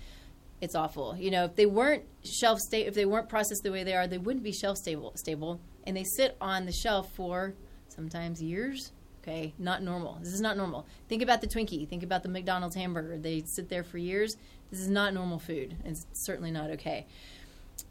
It's 0.60 0.74
awful. 0.74 1.16
You 1.16 1.30
know, 1.30 1.44
if 1.44 1.56
they 1.56 1.68
weren't 1.68 2.04
shelf 2.24 2.60
stable, 2.60 2.88
if 2.88 2.96
they 2.96 3.06
weren't 3.06 3.30
processed 3.30 3.62
the 3.62 3.72
way 3.72 3.84
they 3.84 3.94
are, 3.94 4.08
they 4.08 4.18
wouldn't 4.18 4.44
be 4.44 4.52
shelf 4.52 4.78
stable. 4.78 5.12
Stable, 5.16 5.60
and 5.86 5.96
they 5.96 6.04
sit 6.04 6.36
on 6.42 6.66
the 6.66 6.72
shelf 6.72 7.14
for 7.14 7.54
sometimes 7.90 8.42
years. 8.42 8.92
Okay, 9.22 9.54
not 9.60 9.84
normal. 9.84 10.18
This 10.22 10.34
is 10.34 10.42
not 10.42 10.58
normal. 10.58 10.88
Think 11.10 11.22
about 11.22 11.42
the 11.42 11.48
Twinkie. 11.48 11.88
Think 11.88 12.04
about 12.04 12.24
the 12.24 12.30
McDonald's 12.30 12.76
hamburger. 12.76 13.18
They 13.18 13.44
sit 13.46 13.70
there 13.70 13.84
for 13.84 13.98
years. 14.00 14.38
This 14.72 14.80
is 14.80 14.90
not 14.90 15.14
normal 15.14 15.40
food. 15.40 15.76
It's 15.84 16.08
certainly 16.14 16.52
not 16.52 16.72
okay. 16.72 17.06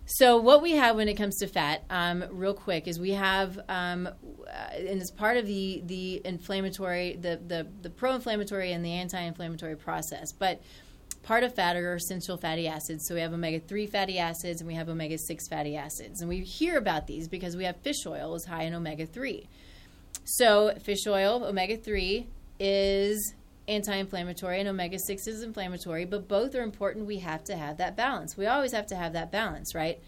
So 0.06 0.36
what 0.36 0.60
we 0.60 0.72
have 0.72 0.96
when 0.96 1.08
it 1.08 1.14
comes 1.14 1.38
to 1.38 1.46
fat, 1.46 1.84
um, 1.88 2.24
real 2.30 2.52
quick, 2.52 2.86
is 2.86 3.00
we 3.00 3.12
have, 3.12 3.58
um, 3.68 4.06
uh, 4.06 4.10
and 4.76 5.00
it's 5.00 5.10
part 5.10 5.38
of 5.38 5.46
the 5.46 5.82
the 5.86 6.20
inflammatory, 6.24 7.16
the 7.16 7.40
the, 7.46 7.66
the 7.80 7.90
pro-inflammatory 7.90 8.72
and 8.72 8.84
the 8.84 8.92
anti-inflammatory 8.92 9.76
process. 9.76 10.30
But 10.32 10.62
part 11.22 11.42
of 11.42 11.54
fat 11.54 11.76
are 11.76 11.94
essential 11.94 12.36
fatty 12.36 12.68
acids. 12.68 13.06
So 13.08 13.14
we 13.14 13.22
have 13.22 13.32
omega 13.32 13.58
3 13.60 13.86
fatty 13.86 14.18
acids 14.18 14.60
and 14.60 14.68
we 14.68 14.74
have 14.74 14.88
omega 14.88 15.18
6 15.18 15.48
fatty 15.48 15.76
acids. 15.76 16.20
And 16.20 16.28
we 16.28 16.40
hear 16.40 16.76
about 16.76 17.06
these 17.06 17.26
because 17.26 17.56
we 17.56 17.64
have 17.64 17.76
fish 17.78 18.06
oil 18.06 18.34
is 18.34 18.44
high 18.44 18.64
in 18.64 18.74
omega 18.74 19.06
3. 19.06 19.48
So 20.24 20.74
fish 20.82 21.06
oil, 21.06 21.44
omega 21.44 21.76
3, 21.76 22.26
is 22.60 23.34
anti 23.66 23.94
inflammatory 23.94 24.60
and 24.60 24.68
omega 24.68 24.98
6 24.98 25.26
is 25.26 25.42
inflammatory, 25.42 26.04
but 26.04 26.28
both 26.28 26.54
are 26.54 26.62
important. 26.62 27.06
We 27.06 27.18
have 27.18 27.44
to 27.44 27.56
have 27.56 27.78
that 27.78 27.96
balance. 27.96 28.36
We 28.36 28.46
always 28.46 28.72
have 28.72 28.86
to 28.88 28.96
have 28.96 29.12
that 29.14 29.30
balance, 29.30 29.74
right? 29.74 30.00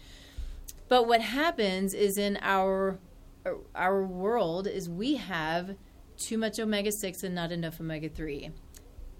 But 0.89 1.07
what 1.07 1.21
happens 1.21 1.93
is 1.93 2.17
in 2.17 2.37
our 2.41 2.99
our 3.73 4.03
world 4.03 4.67
is 4.67 4.89
we 4.89 5.15
have 5.15 5.75
too 6.17 6.37
much 6.37 6.59
omega 6.59 6.91
6 6.91 7.23
and 7.23 7.33
not 7.33 7.51
enough 7.51 7.79
omega 7.79 8.09
3. 8.09 8.51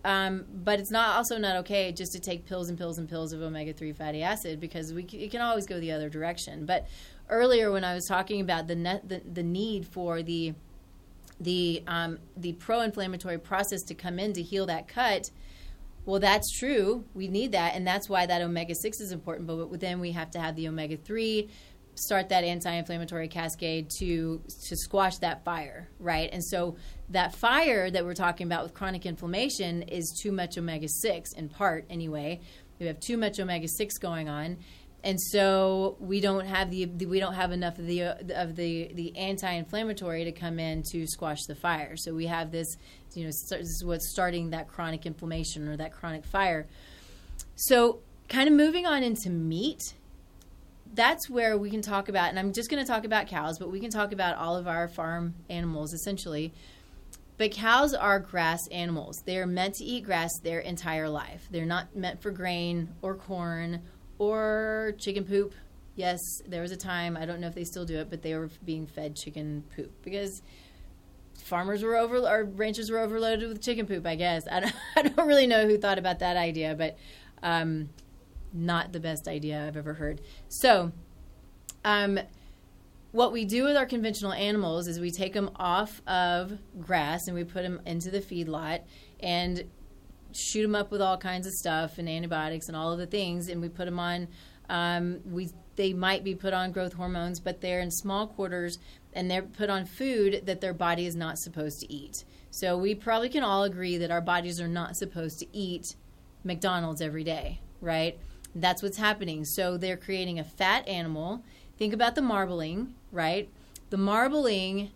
Um, 0.03 0.45
but 0.53 0.79
it's 0.79 0.91
not 0.91 1.17
also 1.17 1.37
not 1.37 1.57
okay 1.57 1.91
just 1.91 2.13
to 2.13 2.19
take 2.19 2.45
pills 2.45 2.69
and 2.69 2.77
pills 2.77 2.97
and 2.97 3.09
pills 3.09 3.33
of 3.33 3.41
omega 3.41 3.73
3 3.73 3.91
fatty 3.93 4.23
acid 4.23 4.59
because 4.59 4.93
we 4.93 5.05
c- 5.07 5.19
it 5.19 5.31
can 5.31 5.41
always 5.41 5.65
go 5.65 5.79
the 5.79 5.91
other 5.91 6.09
direction. 6.09 6.65
But 6.65 6.87
earlier 7.29 7.71
when 7.71 7.83
I 7.83 7.93
was 7.93 8.05
talking 8.05 8.41
about 8.41 8.67
the 8.67 8.75
net, 8.75 9.07
the, 9.07 9.19
the 9.19 9.43
need 9.43 9.85
for 9.87 10.23
the 10.23 10.53
the 11.39 11.83
um, 11.87 12.19
the 12.35 12.53
pro-inflammatory 12.53 13.37
process 13.37 13.83
to 13.83 13.95
come 13.95 14.19
in 14.19 14.33
to 14.33 14.41
heal 14.41 14.65
that 14.67 14.87
cut, 14.87 15.29
well, 16.05 16.19
that's 16.19 16.57
true. 16.57 17.03
We 17.13 17.27
need 17.27 17.51
that, 17.51 17.75
and 17.75 17.85
that's 17.85 18.09
why 18.09 18.25
that 18.25 18.41
omega 18.41 18.75
six 18.75 18.99
is 18.99 19.11
important. 19.11 19.47
But 19.47 19.79
then 19.79 19.99
we 19.99 20.11
have 20.13 20.31
to 20.31 20.39
have 20.39 20.55
the 20.55 20.67
omega 20.67 20.97
three 20.97 21.49
start 21.95 22.29
that 22.29 22.43
anti-inflammatory 22.43 23.27
cascade 23.27 23.89
to 23.99 24.41
to 24.67 24.75
squash 24.75 25.17
that 25.17 25.43
fire, 25.43 25.89
right? 25.99 26.29
And 26.31 26.43
so 26.43 26.75
that 27.09 27.35
fire 27.35 27.89
that 27.89 28.05
we're 28.05 28.13
talking 28.13 28.47
about 28.47 28.63
with 28.63 28.73
chronic 28.73 29.05
inflammation 29.05 29.81
is 29.83 30.17
too 30.21 30.31
much 30.31 30.57
omega 30.57 30.87
six 30.87 31.33
in 31.33 31.49
part, 31.49 31.85
anyway. 31.89 32.39
We 32.79 32.85
have 32.85 32.99
too 32.99 33.17
much 33.17 33.39
omega 33.39 33.67
six 33.67 33.97
going 33.97 34.29
on, 34.29 34.57
and 35.07 35.21
so 35.21 35.95
we 36.01 36.19
don't 36.19 36.45
have 36.45 36.69
the, 36.69 36.85
we 37.05 37.21
don't 37.21 37.35
have 37.35 37.53
enough 37.53 37.79
of 37.79 37.87
the 37.87 38.01
of 38.03 38.57
the 38.57 38.91
the 38.93 39.15
anti-inflammatory 39.15 40.25
to 40.25 40.33
come 40.33 40.59
in 40.59 40.83
to 40.91 41.07
squash 41.07 41.45
the 41.47 41.55
fire. 41.55 41.95
So 41.95 42.13
we 42.13 42.25
have 42.25 42.51
this, 42.51 42.75
you 43.13 43.23
know, 43.23 43.27
this 43.27 43.53
is 43.53 43.85
what's 43.85 44.09
starting 44.09 44.49
that 44.49 44.67
chronic 44.67 45.05
inflammation 45.05 45.69
or 45.69 45.77
that 45.77 45.93
chronic 45.93 46.25
fire. 46.25 46.67
So 47.55 47.99
kind 48.27 48.49
of 48.49 48.53
moving 48.53 48.85
on 48.85 49.01
into 49.01 49.29
meat 49.29 49.93
that's 50.93 51.29
where 51.29 51.57
we 51.57 51.69
can 51.69 51.81
talk 51.81 52.09
about, 52.09 52.29
and 52.29 52.39
I'm 52.39 52.53
just 52.53 52.69
going 52.71 52.83
to 52.83 52.91
talk 52.91 53.05
about 53.05 53.27
cows, 53.27 53.59
but 53.59 53.69
we 53.69 53.79
can 53.79 53.91
talk 53.91 54.11
about 54.13 54.35
all 54.37 54.55
of 54.55 54.67
our 54.67 54.87
farm 54.87 55.35
animals 55.49 55.93
essentially. 55.93 56.53
But 57.37 57.51
cows 57.51 57.93
are 57.93 58.19
grass 58.19 58.67
animals. 58.71 59.21
They 59.25 59.37
are 59.37 59.45
meant 59.45 59.75
to 59.75 59.83
eat 59.83 60.05
grass 60.05 60.31
their 60.39 60.59
entire 60.59 61.07
life. 61.07 61.47
They're 61.51 61.65
not 61.65 61.95
meant 61.95 62.21
for 62.21 62.31
grain 62.31 62.89
or 63.03 63.13
corn 63.13 63.83
or 64.19 64.93
chicken 64.97 65.23
poop. 65.23 65.53
Yes, 65.95 66.19
there 66.47 66.61
was 66.61 66.71
a 66.71 66.77
time, 66.77 67.17
I 67.17 67.25
don't 67.25 67.39
know 67.39 67.47
if 67.47 67.55
they 67.55 67.63
still 67.63 67.85
do 67.85 67.97
it, 67.97 68.09
but 68.09 68.21
they 68.21 68.35
were 68.35 68.49
being 68.63 68.85
fed 68.85 69.15
chicken 69.15 69.63
poop 69.75 69.91
because 70.03 70.41
farmers 71.43 71.81
were 71.83 71.95
over 71.95 72.17
or 72.17 72.43
ranchers 72.43 72.91
were 72.91 72.99
overloaded 72.99 73.47
with 73.49 73.61
chicken 73.61 73.85
poop, 73.85 74.05
I 74.05 74.15
guess. 74.15 74.43
I 74.51 74.59
don't, 74.59 74.75
I 74.95 75.01
don't 75.03 75.27
really 75.27 75.47
know 75.47 75.67
who 75.67 75.77
thought 75.77 75.97
about 75.97 76.19
that 76.19 76.37
idea, 76.37 76.75
but 76.75 76.97
um, 77.41 77.89
not 78.53 78.91
the 78.93 78.99
best 78.99 79.27
idea 79.27 79.65
I've 79.65 79.77
ever 79.77 79.93
heard. 79.93 80.21
So, 80.49 80.91
um, 81.83 82.19
what 83.11 83.31
we 83.31 83.45
do 83.45 83.63
with 83.63 83.77
our 83.77 83.85
conventional 83.85 84.33
animals 84.33 84.87
is 84.87 84.99
we 84.99 85.11
take 85.11 85.33
them 85.33 85.49
off 85.55 86.01
of 86.05 86.59
grass 86.79 87.27
and 87.27 87.35
we 87.35 87.43
put 87.43 87.63
them 87.63 87.81
into 87.85 88.11
the 88.11 88.19
feedlot 88.19 88.81
and 89.19 89.63
shoot 90.33 90.61
them 90.61 90.75
up 90.75 90.91
with 90.91 91.01
all 91.01 91.17
kinds 91.17 91.47
of 91.47 91.53
stuff 91.53 91.97
and 91.97 92.07
antibiotics 92.07 92.67
and 92.67 92.75
all 92.75 92.91
of 92.91 92.99
the 92.99 93.07
things, 93.07 93.49
and 93.49 93.61
we 93.61 93.69
put 93.69 93.85
them 93.85 93.99
on. 93.99 94.27
Um, 94.69 95.19
we 95.25 95.49
they 95.77 95.93
might 95.93 96.23
be 96.23 96.35
put 96.35 96.53
on 96.53 96.71
growth 96.71 96.93
hormones, 96.93 97.39
but 97.39 97.61
they're 97.61 97.79
in 97.79 97.91
small 97.91 98.27
quarters 98.27 98.79
and 99.13 99.31
they're 99.31 99.43
put 99.43 99.69
on 99.69 99.85
food 99.85 100.41
that 100.45 100.59
their 100.59 100.73
body 100.73 101.05
is 101.05 101.15
not 101.15 101.37
supposed 101.37 101.79
to 101.79 101.93
eat. 101.93 102.25
So 102.51 102.77
we 102.77 102.95
probably 102.95 103.29
can 103.29 103.43
all 103.43 103.63
agree 103.63 103.97
that 103.97 104.11
our 104.11 104.21
bodies 104.21 104.59
are 104.59 104.67
not 104.67 104.97
supposed 104.97 105.39
to 105.39 105.47
eat 105.53 105.95
McDonald's 106.43 107.01
every 107.01 107.23
day, 107.23 107.61
right? 107.79 108.19
That's 108.55 108.81
what's 108.81 108.97
happening. 108.97 109.45
So 109.45 109.77
they're 109.77 109.97
creating 109.97 110.39
a 110.39 110.43
fat 110.43 110.87
animal. 110.87 111.43
Think 111.77 111.93
about 111.93 112.15
the 112.15 112.21
marbling, 112.21 112.95
right? 113.11 113.49
The 113.91 113.97
marbling 113.97 114.91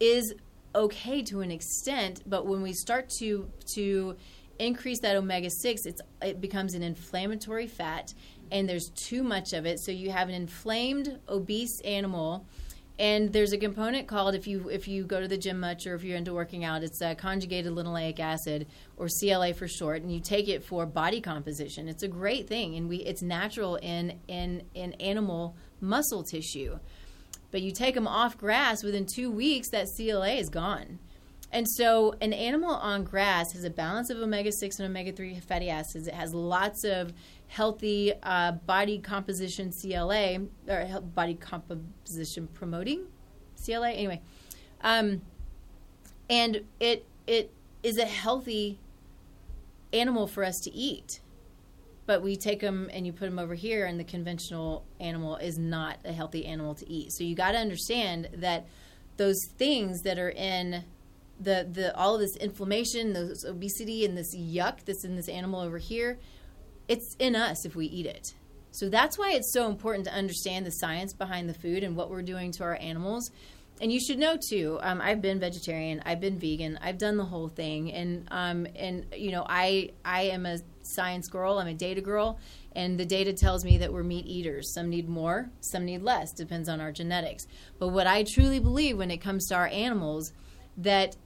is 0.00 0.34
okay 0.74 1.22
to 1.22 1.40
an 1.42 1.50
extent, 1.50 2.22
but 2.26 2.46
when 2.46 2.62
we 2.62 2.72
start 2.72 3.10
to 3.18 3.48
to 3.74 4.16
increase 4.58 5.00
that 5.00 5.16
omega 5.16 5.50
6 5.50 5.86
it's 5.86 6.00
it 6.20 6.40
becomes 6.40 6.74
an 6.74 6.82
inflammatory 6.82 7.66
fat 7.66 8.14
and 8.50 8.68
there's 8.68 8.90
too 8.90 9.22
much 9.22 9.54
of 9.54 9.64
it. 9.64 9.80
So 9.80 9.90
you 9.90 10.10
have 10.10 10.28
an 10.28 10.34
inflamed 10.34 11.18
obese 11.28 11.80
animal 11.84 12.46
and 12.98 13.32
there's 13.32 13.52
a 13.52 13.58
component 13.58 14.06
called 14.06 14.34
if 14.34 14.46
you 14.46 14.68
if 14.68 14.86
you 14.86 15.04
go 15.04 15.20
to 15.20 15.26
the 15.26 15.38
gym 15.38 15.58
much 15.58 15.86
or 15.86 15.94
if 15.94 16.04
you're 16.04 16.18
into 16.18 16.34
working 16.34 16.62
out 16.62 16.82
it's 16.82 17.00
a 17.00 17.14
conjugated 17.14 17.72
linoleic 17.72 18.20
acid 18.20 18.66
or 18.96 19.08
CLA 19.08 19.54
for 19.54 19.66
short 19.66 20.02
and 20.02 20.12
you 20.12 20.20
take 20.20 20.48
it 20.48 20.62
for 20.62 20.86
body 20.86 21.20
composition. 21.20 21.88
It's 21.88 22.02
a 22.02 22.08
great 22.08 22.48
thing 22.48 22.76
and 22.76 22.88
we 22.88 22.98
it's 22.98 23.22
natural 23.22 23.76
in 23.76 24.20
in 24.28 24.62
in 24.74 24.92
animal 24.94 25.56
muscle 25.80 26.22
tissue. 26.22 26.78
But 27.50 27.62
you 27.62 27.72
take 27.72 27.94
them 27.94 28.08
off 28.08 28.38
grass 28.38 28.82
within 28.82 29.06
2 29.06 29.30
weeks 29.30 29.70
that 29.70 29.86
CLA 29.96 30.34
is 30.34 30.48
gone 30.48 30.98
and 31.52 31.68
so 31.68 32.14
an 32.22 32.32
animal 32.32 32.74
on 32.74 33.04
grass 33.04 33.52
has 33.52 33.64
a 33.64 33.70
balance 33.70 34.08
of 34.08 34.16
omega 34.18 34.50
6 34.50 34.78
and 34.78 34.88
omega 34.88 35.12
3 35.12 35.38
fatty 35.40 35.68
acids. 35.68 36.06
It 36.06 36.14
has 36.14 36.32
lots 36.32 36.82
of 36.82 37.12
healthy 37.48 38.14
uh, 38.22 38.52
body 38.52 38.98
composition 38.98 39.70
CLA, 39.70 40.38
or 40.66 41.00
body 41.00 41.34
composition 41.34 42.48
promoting 42.54 43.06
CLA. 43.62 43.90
Anyway, 43.90 44.22
um, 44.80 45.20
and 46.30 46.62
it 46.80 47.06
it 47.26 47.52
is 47.82 47.98
a 47.98 48.06
healthy 48.06 48.78
animal 49.92 50.26
for 50.26 50.44
us 50.44 50.58
to 50.60 50.72
eat. 50.72 51.20
But 52.06 52.22
we 52.22 52.34
take 52.34 52.60
them 52.60 52.90
and 52.92 53.06
you 53.06 53.12
put 53.12 53.26
them 53.26 53.38
over 53.38 53.54
here, 53.54 53.84
and 53.84 54.00
the 54.00 54.04
conventional 54.04 54.84
animal 54.98 55.36
is 55.36 55.58
not 55.58 55.98
a 56.04 56.12
healthy 56.12 56.46
animal 56.46 56.74
to 56.76 56.90
eat. 56.90 57.12
So 57.12 57.24
you 57.24 57.36
got 57.36 57.52
to 57.52 57.58
understand 57.58 58.30
that 58.36 58.66
those 59.18 59.38
things 59.58 60.00
that 60.02 60.18
are 60.18 60.30
in 60.30 60.84
the 61.42 61.68
the 61.70 61.96
all 61.96 62.14
of 62.14 62.20
this 62.20 62.36
inflammation, 62.36 63.12
this 63.12 63.44
obesity, 63.44 64.04
and 64.04 64.16
this 64.16 64.36
yuck 64.36 64.84
that's 64.84 65.04
in 65.04 65.16
this 65.16 65.28
animal 65.28 65.60
over 65.60 65.78
here, 65.78 66.18
it's 66.88 67.16
in 67.18 67.34
us 67.34 67.64
if 67.64 67.74
we 67.74 67.86
eat 67.86 68.06
it. 68.06 68.34
So 68.70 68.88
that's 68.88 69.18
why 69.18 69.32
it's 69.32 69.52
so 69.52 69.68
important 69.68 70.06
to 70.06 70.14
understand 70.14 70.64
the 70.64 70.70
science 70.70 71.12
behind 71.12 71.48
the 71.48 71.54
food 71.54 71.84
and 71.84 71.94
what 71.94 72.10
we're 72.10 72.22
doing 72.22 72.52
to 72.52 72.64
our 72.64 72.76
animals. 72.76 73.30
And 73.80 73.92
you 73.92 74.00
should 74.00 74.18
know 74.18 74.36
too. 74.48 74.78
Um, 74.80 75.00
I've 75.00 75.20
been 75.20 75.40
vegetarian. 75.40 76.02
I've 76.06 76.20
been 76.20 76.38
vegan. 76.38 76.78
I've 76.80 76.98
done 76.98 77.16
the 77.16 77.24
whole 77.24 77.48
thing. 77.48 77.92
And 77.92 78.28
um, 78.30 78.66
and 78.76 79.06
you 79.14 79.30
know, 79.32 79.44
I 79.48 79.90
I 80.04 80.22
am 80.22 80.46
a 80.46 80.58
science 80.82 81.28
girl. 81.28 81.58
I'm 81.58 81.66
a 81.66 81.74
data 81.74 82.00
girl. 82.00 82.38
And 82.74 82.98
the 82.98 83.04
data 83.04 83.32
tells 83.32 83.64
me 83.64 83.78
that 83.78 83.92
we're 83.92 84.02
meat 84.02 84.26
eaters. 84.26 84.72
Some 84.72 84.88
need 84.88 85.08
more, 85.08 85.50
some 85.60 85.84
need 85.84 86.02
less. 86.02 86.32
Depends 86.32 86.68
on 86.68 86.80
our 86.80 86.92
genetics. 86.92 87.44
But 87.78 87.88
what 87.88 88.06
I 88.06 88.24
truly 88.34 88.60
believe 88.60 88.96
when 88.96 89.10
it 89.10 89.18
comes 89.18 89.46
to 89.48 89.56
our 89.56 89.66
animals, 89.66 90.32
that 90.78 91.16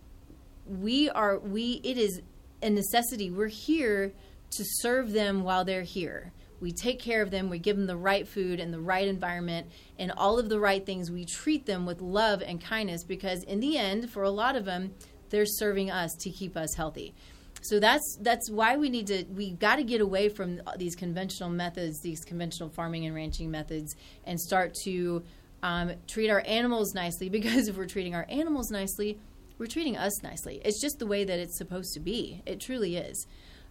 we 0.67 1.09
are 1.11 1.39
we 1.39 1.81
it 1.85 1.99
is 1.99 2.21
a 2.62 2.71
necessity. 2.71 3.31
We're 3.31 3.49
here 3.49 4.12
to 4.51 4.64
serve 4.64 5.12
them 5.12 5.43
while 5.45 5.64
they're 5.64 5.83
here. 5.83 6.33
We 6.61 6.73
take 6.73 6.99
care 7.01 7.21
of 7.21 7.31
them, 7.31 7.51
we 7.51 7.59
give 7.59 7.77
them 7.77 7.87
the 7.87 7.97
right 7.97 8.27
food 8.27 8.61
and 8.61 8.73
the 8.73 8.81
right 8.81 9.07
environment 9.07 9.69
and 9.99 10.11
all 10.17 10.39
of 10.39 10.49
the 10.49 10.59
right 10.59 10.85
things. 10.85 11.11
We 11.11 11.27
treat 11.27 11.67
them 11.67 11.85
with 11.85 12.01
love 12.01 12.43
and 12.43 12.61
kindness 12.61 13.05
because 13.05 13.43
in 13.43 13.61
the 13.61 13.77
end, 13.77 14.11
for 14.11 14.23
a 14.23 14.31
lot 14.31 14.57
of 14.57 14.64
them, 14.64 14.95
they're 15.29 15.45
serving 15.45 15.91
us 15.91 16.12
to 16.21 16.31
keep 16.31 16.57
us 16.57 16.75
healthy. 16.75 17.14
So 17.62 17.81
that's 17.81 18.19
that's 18.21 18.51
why 18.51 18.77
we 18.77 18.89
need 18.89 19.09
to 19.09 19.25
we 19.25 19.53
got 19.53 19.77
to 19.77 19.85
get 19.85 20.01
away 20.01 20.29
from 20.29 20.61
these 20.79 20.95
conventional 20.95 21.51
methods, 21.51 22.01
these 22.01 22.25
conventional 22.25 22.69
farming 22.71 23.07
and 23.07 23.14
ranching 23.14 23.51
methods, 23.51 23.97
and 24.25 24.41
start 24.41 24.73
to 24.85 25.25
um, 25.62 25.93
treat 26.07 26.31
our 26.31 26.43
animals 26.47 26.95
nicely. 26.95 27.29
Because 27.37 27.69
if 27.69 27.77
we're 27.77 27.87
treating 27.87 28.14
our 28.14 28.27
animals 28.29 28.71
nicely, 28.71 29.19
we're 29.59 29.67
treating 29.67 29.97
us 29.97 30.23
nicely. 30.23 30.61
It's 30.65 30.81
just 30.81 30.99
the 30.99 31.07
way 31.07 31.25
that 31.25 31.39
it's 31.39 31.57
supposed 31.57 31.95
to 31.95 32.01
be. 32.01 32.43
It 32.47 32.61
truly 32.61 32.97
is. 32.97 33.27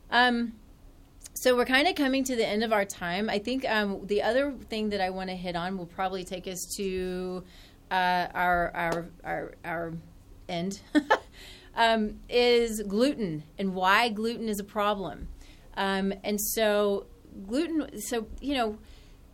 Um, 0.10 0.54
so 1.34 1.56
we're 1.56 1.66
kind 1.66 1.88
of 1.88 1.96
coming 1.96 2.24
to 2.26 2.36
the 2.36 2.48
end 2.48 2.64
of 2.64 2.72
our 2.72 2.86
time. 2.86 3.30
I 3.30 3.40
think 3.40 3.70
um, 3.70 4.06
the 4.06 4.22
other 4.22 4.54
thing 4.70 4.90
that 4.90 5.02
I 5.02 5.10
want 5.10 5.30
to 5.30 5.36
hit 5.36 5.56
on 5.56 5.78
will 5.78 5.86
probably 5.86 6.24
take 6.24 6.48
us 6.48 6.66
to 6.78 7.44
uh, 7.92 8.28
our 8.34 8.72
our 8.74 9.06
our 9.24 9.54
our 9.64 9.94
end 10.48 10.80
um, 11.76 12.20
is 12.30 12.82
gluten 12.84 13.44
and 13.60 13.76
why 13.76 14.10
gluten 14.10 14.48
is 14.48 14.60
a 14.60 14.64
problem. 14.64 15.28
Um, 15.76 16.14
and 16.24 16.40
so 16.40 17.08
gluten. 17.48 18.00
So 18.02 18.28
you 18.40 18.56
know 18.56 18.78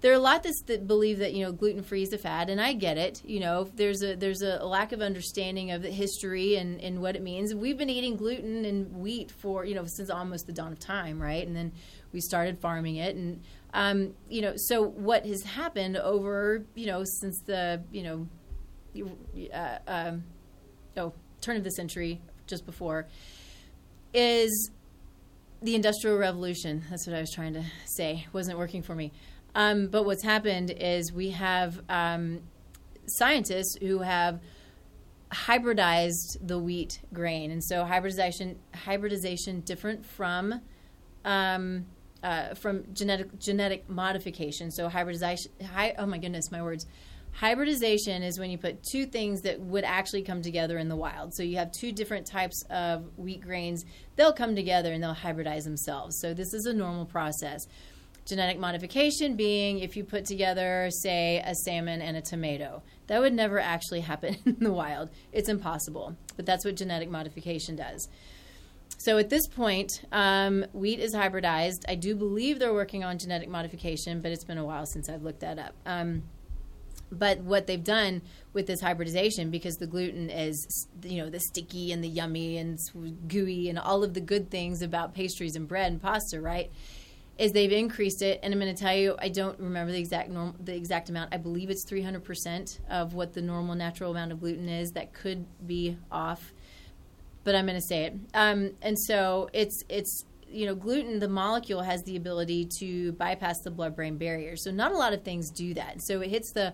there 0.02 0.12
are 0.12 0.16
a 0.16 0.20
lot 0.20 0.43
that, 0.43 0.88
believe 0.88 1.20
that 1.20 1.34
you 1.34 1.45
know 1.45 1.52
gluten 1.52 1.84
free 1.84 2.02
is 2.02 2.12
a 2.12 2.18
fad, 2.18 2.49
and 2.49 2.60
I 2.60 2.74
get 2.74 2.97
it. 2.97 3.22
You 3.24 3.39
know, 3.39 3.70
there's 3.76 4.04
a 4.04 4.16
there's 4.16 4.41
a 4.41 4.66
lack 4.66 4.91
of 4.91 5.02
understanding 5.02 5.72
of 5.72 5.84
the 5.84 5.91
history 5.91 6.56
and, 6.56 6.82
and 6.82 7.02
what 7.02 7.16
it 7.16 7.22
means. 7.22 7.54
We've 7.54 7.78
been 7.78 7.89
eating 7.89 8.16
gluten 8.16 8.66
and 8.66 8.91
wheat 8.97 9.32
for 9.32 9.64
you 9.64 9.76
know 9.76 9.86
since 9.86 10.10
almost 10.10 10.47
the 10.47 10.54
dawn 10.54 10.72
of 10.72 10.80
time, 10.80 11.22
right? 11.22 11.45
And 11.45 11.56
then 11.56 11.72
we 12.12 12.20
started 12.20 12.60
farming 12.60 12.95
it, 12.95 13.16
and 13.16 13.41
um, 13.74 14.14
you 14.28 14.41
know, 14.41 14.54
so 14.56 14.84
what 14.84 15.26
has 15.26 15.43
happened 15.43 15.97
over 15.97 16.66
you 16.74 16.88
know 16.88 17.04
since 17.06 17.39
the 17.45 17.84
you 17.91 18.04
know, 18.04 19.47
uh, 19.54 19.78
um, 19.88 20.24
oh 20.97 21.14
turn 21.41 21.58
of 21.58 21.64
the 21.64 21.72
century, 21.72 22.22
just 22.47 22.66
before, 22.66 23.08
is 24.14 24.72
the 25.62 25.76
industrial 25.76 26.18
revolution. 26.18 26.84
That's 26.89 27.06
what 27.06 27.16
I 27.16 27.20
was 27.20 27.32
trying 27.32 27.54
to 27.54 27.64
say. 27.86 28.26
wasn't 28.34 28.58
working 28.58 28.82
for 28.82 28.95
me. 28.95 29.12
Um, 29.56 29.88
but 29.88 30.04
what's 30.06 30.24
happened 30.24 30.72
is 30.72 31.12
we 31.12 31.32
have 31.32 31.82
um, 31.89 32.41
scientists 33.06 33.78
who 33.82 33.99
have 33.99 34.39
hybridized 35.32 36.38
the 36.45 36.60
wheat 36.60 36.99
grain, 37.14 37.52
and 37.52 37.64
so 37.64 37.84
hybridization 37.86 38.60
hybridization 38.74 39.62
different 39.62 40.06
from 40.06 40.62
um, 41.26 41.86
uh, 42.24 42.54
from 42.54 42.84
genetic 42.93 43.39
genetic 43.39 43.89
modification. 43.89 44.72
So 44.72 44.88
hybridization. 44.88 45.52
Hi, 45.74 45.95
oh 45.97 46.06
my 46.06 46.18
goodness, 46.18 46.52
my 46.52 46.62
words. 46.62 46.86
Hybridization 47.34 48.24
is 48.24 48.38
when 48.38 48.52
you 48.52 48.58
put 48.58 48.84
two 48.84 49.06
things 49.06 49.43
that 49.43 49.58
would 49.62 49.86
actually 49.86 50.22
come 50.22 50.41
together 50.41 50.78
in 50.78 50.89
the 50.89 50.97
wild. 50.97 51.34
So 51.34 51.43
you 51.43 51.56
have 51.58 51.72
two 51.72 51.93
different 51.93 52.28
types 52.28 52.62
of 52.70 53.06
wheat 53.18 53.39
grains. 53.39 53.86
They'll 54.18 54.34
come 54.34 54.54
together 54.54 54.91
and 54.91 55.02
they'll 55.02 55.16
hybridize 55.16 55.64
themselves. 55.64 56.20
So 56.20 56.34
this 56.34 56.54
is 56.54 56.66
a 56.66 56.74
normal 56.74 57.06
process. 57.06 57.68
Genetic 58.32 58.59
modification 58.59 59.36
being 59.36 59.79
if 59.79 59.97
you 59.97 60.05
put 60.05 60.23
together, 60.23 60.88
say, 60.89 61.43
a 61.45 61.53
salmon 61.53 62.01
and 62.01 62.15
a 62.15 62.21
tomato. 62.21 62.82
That 63.07 63.19
would 63.19 63.34
never 63.34 63.59
actually 63.59 63.99
happen 63.99 64.38
in 64.45 64.55
the 64.61 64.71
wild. 64.71 65.09
It's 65.34 65.49
impossible. 65.49 66.15
But 66.38 66.45
that's 66.45 66.63
what 66.63 66.75
genetic 66.75 67.09
modification 67.09 67.75
does. 67.75 68.07
So 68.97 69.17
at 69.17 69.29
this 69.29 69.49
point, 69.49 70.05
um, 70.13 70.65
wheat 70.71 71.01
is 71.01 71.13
hybridized. 71.13 71.84
I 71.89 71.95
do 71.95 72.15
believe 72.15 72.57
they're 72.57 72.73
working 72.73 73.03
on 73.03 73.17
genetic 73.17 73.49
modification, 73.49 74.21
but 74.21 74.32
it's 74.32 74.45
been 74.45 74.57
a 74.57 74.63
while 74.63 74.86
since 74.86 75.09
I've 75.09 75.23
looked 75.23 75.41
that 75.41 75.59
up. 75.59 75.73
Um, 75.86 76.23
but 77.11 77.39
what 77.39 77.67
they've 77.67 77.84
done 77.84 78.21
with 78.53 78.65
this 78.65 78.79
hybridization, 78.79 79.51
because 79.51 79.75
the 79.75 79.88
gluten 79.88 80.29
is, 80.29 80.88
you 81.03 81.21
know, 81.21 81.29
the 81.29 81.41
sticky 81.41 81.91
and 81.91 82.01
the 82.01 82.07
yummy 82.07 82.55
and 82.55 82.79
gooey 83.27 83.67
and 83.67 83.77
all 83.77 84.05
of 84.05 84.13
the 84.13 84.21
good 84.21 84.49
things 84.49 84.82
about 84.82 85.13
pastries 85.13 85.57
and 85.57 85.67
bread 85.67 85.91
and 85.91 86.01
pasta, 86.01 86.39
right? 86.39 86.71
Is 87.38 87.51
they've 87.53 87.71
increased 87.71 88.21
it, 88.21 88.39
and 88.43 88.53
I'm 88.53 88.59
going 88.59 88.73
to 88.73 88.79
tell 88.79 88.95
you, 88.95 89.15
I 89.19 89.29
don't 89.29 89.59
remember 89.59 89.91
the 89.91 89.99
exact 89.99 90.29
norm, 90.29 90.55
the 90.63 90.75
exact 90.75 91.09
amount. 91.09 91.34
I 91.34 91.38
believe 91.38 91.69
it's 91.69 91.86
300% 91.86 92.79
of 92.89 93.13
what 93.13 93.34
the 93.34 93.41
normal 93.41 93.75
natural 93.75 94.11
amount 94.11 94.32
of 94.32 94.39
gluten 94.39 94.69
is. 94.69 94.91
That 94.91 95.13
could 95.13 95.45
be 95.65 95.97
off, 96.11 96.53
but 97.43 97.55
I'm 97.55 97.65
going 97.65 97.79
to 97.79 97.86
say 97.86 98.05
it. 98.05 98.13
Um, 98.34 98.71
and 98.82 98.97
so 98.99 99.49
it's 99.53 99.84
it's 99.89 100.25
you 100.47 100.65
know 100.65 100.75
gluten, 100.75 101.19
the 101.19 101.29
molecule 101.29 101.82
has 101.82 102.03
the 102.03 102.15
ability 102.15 102.67
to 102.79 103.13
bypass 103.13 103.61
the 103.61 103.71
blood-brain 103.71 104.17
barrier. 104.17 104.55
So 104.55 104.69
not 104.69 104.91
a 104.91 104.97
lot 104.97 105.13
of 105.13 105.23
things 105.23 105.49
do 105.49 105.73
that. 105.73 106.01
So 106.01 106.21
it 106.21 106.29
hits 106.29 106.51
the 106.51 106.73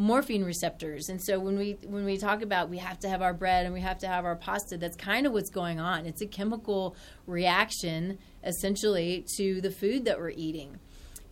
morphine 0.00 0.44
receptors. 0.44 1.08
And 1.08 1.20
so 1.20 1.40
when 1.40 1.58
we 1.58 1.76
when 1.84 2.04
we 2.04 2.16
talk 2.16 2.40
about 2.40 2.70
we 2.70 2.78
have 2.78 3.00
to 3.00 3.08
have 3.08 3.20
our 3.20 3.34
bread 3.34 3.66
and 3.66 3.74
we 3.74 3.80
have 3.80 3.98
to 3.98 4.06
have 4.06 4.24
our 4.24 4.36
pasta, 4.36 4.78
that's 4.78 4.96
kind 4.96 5.26
of 5.26 5.32
what's 5.32 5.50
going 5.50 5.80
on. 5.80 6.06
It's 6.06 6.22
a 6.22 6.26
chemical 6.26 6.96
reaction 7.26 8.18
essentially 8.44 9.26
to 9.36 9.60
the 9.60 9.70
food 9.70 10.04
that 10.06 10.18
we're 10.18 10.30
eating. 10.30 10.78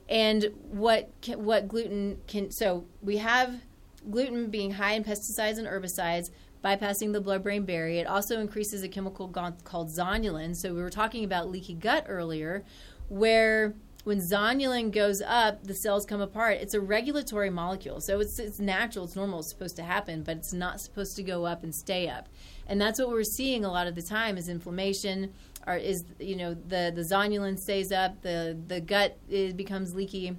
And 0.09 0.51
what 0.63 1.11
what 1.37 1.69
gluten 1.69 2.19
can 2.27 2.51
so 2.51 2.85
we 3.01 3.19
have 3.19 3.63
gluten 4.11 4.51
being 4.51 4.73
high 4.73 4.93
in 4.93 5.05
pesticides 5.05 5.59
and 5.59 5.67
herbicides 5.67 6.31
bypassing 6.65 7.13
the 7.13 7.21
blood-brain 7.21 7.65
barrier. 7.65 8.01
It 8.01 8.07
also 8.09 8.41
increases 8.41 8.83
a 8.83 8.89
chemical 8.89 9.29
called 9.29 9.89
zonulin. 9.89 10.57
So 10.57 10.75
we 10.75 10.83
were 10.83 10.91
talking 10.91 11.23
about 11.23 11.49
leaky 11.49 11.75
gut 11.75 12.07
earlier 12.09 12.65
where 13.09 13.75
when 14.07 14.21
zonulin 14.21 14.93
goes 14.93 15.21
up, 15.21 15.65
the 15.65 15.75
cells 15.75 16.07
come 16.07 16.21
apart. 16.21 16.59
It's 16.61 16.75
a 16.75 16.81
regulatory 16.81 17.51
molecule, 17.51 18.01
so 18.01 18.21
it's 18.21 18.39
it's 18.39 18.61
natural, 18.61 19.07
it's 19.07 19.17
normal, 19.17 19.41
it's 19.41 19.49
supposed 19.49 19.75
to 19.77 19.83
happen, 19.83 20.23
but 20.23 20.37
it's 20.37 20.53
not 20.53 20.81
supposed 20.81 21.17
to 21.17 21.25
go 21.25 21.45
up 21.45 21.65
and 21.65 21.75
stay 21.75 22.09
up. 22.09 22.29
And 22.69 22.81
that's 22.81 23.01
what 23.01 23.09
we're 23.09 23.25
seeing 23.25 23.65
a 23.65 23.69
lot 23.69 23.89
of 23.89 23.97
the 23.97 24.03
time 24.03 24.39
is 24.39 24.49
inflammation, 24.49 25.35
or 25.67 25.75
is 25.75 26.05
you 26.21 26.37
know 26.37 26.55
the 26.55 26.93
the 26.95 27.03
zonulin 27.03 27.59
stays 27.59 27.91
up, 27.91 28.23
the 28.23 28.57
the 28.69 28.81
gut 28.81 29.19
it 29.29 29.57
becomes 29.57 29.93
leaky, 29.93 30.37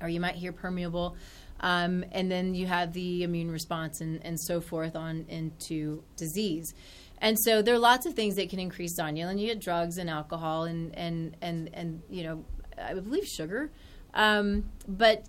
or 0.00 0.08
you 0.08 0.20
might 0.20 0.36
hear 0.36 0.52
permeable. 0.52 1.16
Um, 1.58 2.04
and 2.12 2.30
then 2.30 2.54
you 2.54 2.66
have 2.66 2.92
the 2.92 3.24
immune 3.24 3.50
response 3.50 4.02
and, 4.02 4.24
and 4.24 4.38
so 4.38 4.60
forth 4.60 4.94
on 4.94 5.24
into 5.28 6.04
disease. 6.16 6.74
And 7.18 7.36
so 7.40 7.60
there 7.60 7.74
are 7.74 7.78
lots 7.78 8.06
of 8.06 8.14
things 8.14 8.36
that 8.36 8.50
can 8.50 8.60
increase 8.60 8.96
zonulin. 9.00 9.40
You 9.40 9.46
get 9.46 9.60
drugs 9.60 9.98
and 9.98 10.10
alcohol 10.10 10.64
and, 10.64 10.94
and, 10.94 11.36
and, 11.40 11.70
and 11.72 12.02
you 12.10 12.22
know 12.22 12.44
I 12.78 12.94
believe 12.94 13.26
sugar. 13.26 13.70
Um, 14.14 14.70
but 14.86 15.24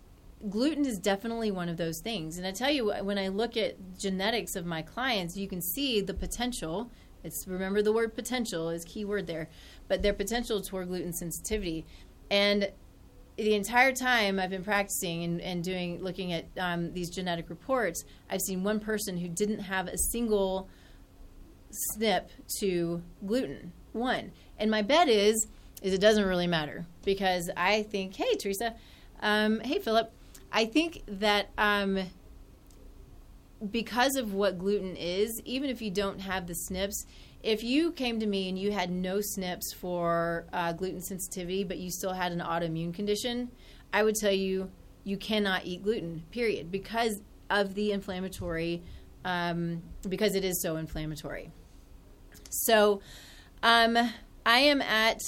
gluten 0.49 0.85
is 0.85 0.99
definitely 0.99 1.51
one 1.51 1.69
of 1.69 1.77
those 1.77 1.99
things. 1.99 2.37
And 2.37 2.45
I 2.45 2.51
tell 2.51 2.69
you, 2.69 2.91
when 3.03 3.17
I 3.17 3.29
look 3.29 3.57
at 3.57 3.75
genetics 3.97 4.55
of 4.55 4.65
my 4.65 4.81
clients, 4.81 5.35
you 5.35 5.47
can 5.47 5.61
see 5.61 6.01
the 6.01 6.13
potential. 6.13 6.91
It's 7.23 7.47
remember 7.47 7.81
the 7.81 7.93
word 7.93 8.13
potential 8.15 8.69
is 8.69 8.83
key 8.83 9.05
word 9.05 9.27
there, 9.27 9.49
but 9.87 10.01
their 10.01 10.13
potential 10.13 10.61
toward 10.61 10.87
gluten 10.87 11.13
sensitivity. 11.13 11.85
And 12.29 12.71
the 13.37 13.55
entire 13.55 13.91
time 13.91 14.39
I've 14.39 14.49
been 14.49 14.63
practicing 14.63 15.23
and, 15.23 15.41
and 15.41 15.63
doing 15.63 16.01
looking 16.01 16.31
at 16.31 16.45
um, 16.57 16.93
these 16.93 17.09
genetic 17.09 17.49
reports, 17.49 18.05
I've 18.29 18.41
seen 18.41 18.63
one 18.63 18.79
person 18.79 19.17
who 19.17 19.27
didn't 19.27 19.59
have 19.59 19.87
a 19.87 19.97
single 19.97 20.69
SNP 21.97 22.27
to 22.59 23.01
gluten. 23.25 23.73
One. 23.91 24.31
And 24.57 24.69
my 24.69 24.81
bet 24.81 25.07
is 25.09 25.47
is 25.86 25.93
it 25.93 26.01
doesn't 26.01 26.25
really 26.25 26.47
matter 26.47 26.83
because 27.03 27.51
I 27.55 27.83
think, 27.83 28.15
hey, 28.15 28.33
Teresa, 28.38 28.73
um, 29.21 29.59
hey, 29.59 29.77
Philip, 29.77 30.11
I 30.51 30.65
think 30.65 31.03
that 31.07 31.51
um, 31.59 31.99
because 33.69 34.15
of 34.15 34.33
what 34.33 34.57
gluten 34.57 34.95
is, 34.95 35.39
even 35.45 35.69
if 35.69 35.83
you 35.83 35.91
don't 35.91 36.21
have 36.21 36.47
the 36.47 36.55
SNPs, 36.71 37.05
if 37.43 37.63
you 37.63 37.91
came 37.91 38.19
to 38.19 38.25
me 38.25 38.49
and 38.49 38.57
you 38.57 38.71
had 38.71 38.89
no 38.89 39.17
SNPs 39.17 39.75
for 39.77 40.47
uh, 40.51 40.73
gluten 40.73 41.01
sensitivity, 41.01 41.63
but 41.63 41.77
you 41.77 41.91
still 41.91 42.13
had 42.13 42.31
an 42.31 42.39
autoimmune 42.39 42.91
condition, 42.91 43.51
I 43.93 44.01
would 44.01 44.15
tell 44.15 44.33
you 44.33 44.71
you 45.03 45.17
cannot 45.17 45.67
eat 45.67 45.83
gluten, 45.83 46.23
period, 46.31 46.71
because 46.71 47.21
of 47.51 47.75
the 47.75 47.91
inflammatory, 47.91 48.81
um, 49.23 49.83
because 50.09 50.33
it 50.33 50.43
is 50.43 50.63
so 50.63 50.77
inflammatory. 50.77 51.51
So 52.49 53.01
um, 53.61 53.95
I 54.47 54.59
am 54.61 54.81
at 54.81 55.19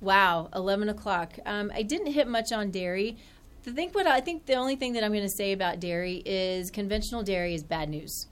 Wow, 0.00 0.48
eleven 0.54 0.88
o'clock. 0.88 1.38
Um, 1.44 1.72
I 1.74 1.82
didn't 1.82 2.12
hit 2.12 2.28
much 2.28 2.52
on 2.52 2.70
dairy. 2.70 3.16
The 3.64 3.72
think 3.72 3.94
what 3.94 4.06
I 4.06 4.20
think 4.20 4.46
the 4.46 4.54
only 4.54 4.76
thing 4.76 4.92
that 4.92 5.02
I'm 5.02 5.12
going 5.12 5.24
to 5.24 5.28
say 5.28 5.52
about 5.52 5.80
dairy 5.80 6.22
is 6.24 6.70
conventional 6.70 7.22
dairy 7.22 7.54
is 7.54 7.64
bad 7.64 7.88
news. 7.88 8.26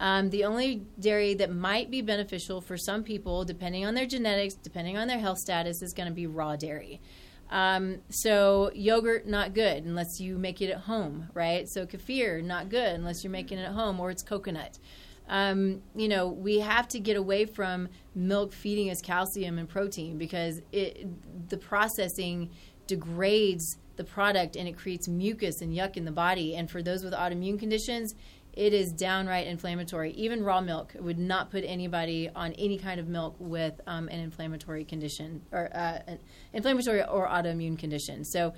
Um, 0.00 0.30
the 0.30 0.44
only 0.44 0.84
dairy 0.98 1.34
that 1.34 1.52
might 1.52 1.88
be 1.88 2.02
beneficial 2.02 2.60
for 2.60 2.76
some 2.76 3.04
people, 3.04 3.44
depending 3.44 3.86
on 3.86 3.94
their 3.94 4.06
genetics, 4.06 4.54
depending 4.54 4.98
on 4.98 5.06
their 5.06 5.20
health 5.20 5.38
status, 5.38 5.80
is 5.80 5.92
going 5.92 6.08
to 6.08 6.14
be 6.14 6.26
raw 6.26 6.56
dairy. 6.56 7.00
Um, 7.50 7.98
so 8.08 8.72
yogurt 8.74 9.26
not 9.26 9.54
good 9.54 9.84
unless 9.84 10.18
you 10.18 10.38
make 10.38 10.60
it 10.60 10.70
at 10.70 10.78
home, 10.78 11.28
right? 11.34 11.68
So 11.68 11.86
kefir 11.86 12.42
not 12.42 12.68
good 12.68 12.94
unless 12.94 13.22
you're 13.22 13.30
making 13.30 13.58
it 13.58 13.64
at 13.64 13.72
home, 13.72 14.00
or 14.00 14.10
it's 14.10 14.22
coconut 14.22 14.78
um, 15.28 15.82
you 15.94 16.08
know, 16.08 16.28
we 16.28 16.60
have 16.60 16.88
to 16.88 17.00
get 17.00 17.16
away 17.16 17.44
from 17.44 17.88
milk 18.14 18.52
feeding 18.52 18.90
us 18.90 19.00
calcium 19.00 19.58
and 19.58 19.68
protein 19.68 20.18
because 20.18 20.60
it, 20.72 21.06
the 21.48 21.56
processing 21.56 22.50
degrades 22.86 23.78
the 23.96 24.04
product 24.04 24.56
and 24.56 24.68
it 24.68 24.76
creates 24.76 25.08
mucus 25.08 25.60
and 25.60 25.74
yuck 25.74 25.96
in 25.96 26.04
the 26.04 26.12
body. 26.12 26.56
And 26.56 26.70
for 26.70 26.82
those 26.82 27.04
with 27.04 27.12
autoimmune 27.12 27.58
conditions, 27.58 28.14
it 28.52 28.74
is 28.74 28.92
downright 28.92 29.46
inflammatory. 29.46 30.12
Even 30.12 30.42
raw 30.42 30.60
milk 30.60 30.94
would 30.98 31.18
not 31.18 31.50
put 31.50 31.64
anybody 31.64 32.28
on 32.34 32.52
any 32.54 32.78
kind 32.78 33.00
of 33.00 33.08
milk 33.08 33.34
with 33.38 33.80
um, 33.86 34.08
an 34.08 34.20
inflammatory 34.20 34.84
condition 34.84 35.42
or 35.52 35.70
uh, 35.74 36.00
an 36.06 36.18
inflammatory 36.52 37.02
or 37.04 37.26
autoimmune 37.28 37.78
condition. 37.78 38.24
So 38.24 38.52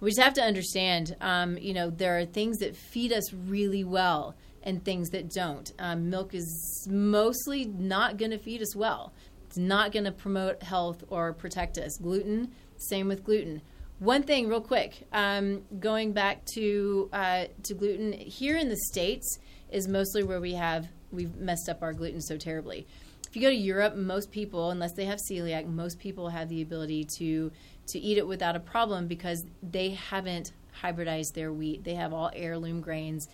we 0.00 0.10
just 0.10 0.20
have 0.20 0.34
to 0.34 0.42
understand, 0.42 1.16
um, 1.20 1.58
you 1.58 1.74
know, 1.74 1.90
there 1.90 2.18
are 2.18 2.24
things 2.24 2.58
that 2.58 2.76
feed 2.76 3.12
us 3.12 3.32
really 3.32 3.84
well 3.84 4.36
and 4.62 4.84
things 4.84 5.10
that 5.10 5.30
don't. 5.30 5.72
Um, 5.78 6.10
milk 6.10 6.34
is 6.34 6.86
mostly 6.90 7.64
not 7.64 8.16
going 8.16 8.30
to 8.30 8.38
feed 8.38 8.62
us 8.62 8.76
well. 8.76 9.12
It's 9.46 9.56
not 9.56 9.92
going 9.92 10.04
to 10.04 10.12
promote 10.12 10.62
health 10.62 11.02
or 11.08 11.32
protect 11.32 11.78
us. 11.78 11.96
Gluten, 11.98 12.52
same 12.76 13.08
with 13.08 13.24
gluten. 13.24 13.62
One 13.98 14.22
thing, 14.22 14.48
real 14.48 14.60
quick, 14.60 15.06
um, 15.12 15.62
going 15.78 16.12
back 16.12 16.44
to 16.54 17.10
uh, 17.12 17.44
to 17.64 17.74
gluten 17.74 18.12
here 18.12 18.56
in 18.56 18.68
the 18.68 18.76
states 18.76 19.38
is 19.70 19.88
mostly 19.88 20.22
where 20.22 20.40
we 20.40 20.54
have 20.54 20.88
we've 21.10 21.36
messed 21.36 21.68
up 21.68 21.82
our 21.82 21.92
gluten 21.92 22.20
so 22.20 22.36
terribly. 22.36 22.86
If 23.28 23.36
you 23.36 23.42
go 23.42 23.50
to 23.50 23.56
Europe, 23.56 23.96
most 23.96 24.30
people, 24.30 24.70
unless 24.70 24.92
they 24.94 25.04
have 25.04 25.18
celiac, 25.30 25.66
most 25.66 25.98
people 25.98 26.28
have 26.30 26.48
the 26.48 26.62
ability 26.62 27.06
to 27.18 27.52
to 27.88 27.98
eat 27.98 28.18
it 28.18 28.26
without 28.26 28.56
a 28.56 28.60
problem 28.60 29.06
because 29.06 29.44
they 29.62 29.90
haven't 29.90 30.52
hybridized 30.82 31.34
their 31.34 31.52
wheat. 31.52 31.84
They 31.84 31.94
have 31.94 32.12
all 32.12 32.30
heirloom 32.34 32.80
grains 32.80 33.28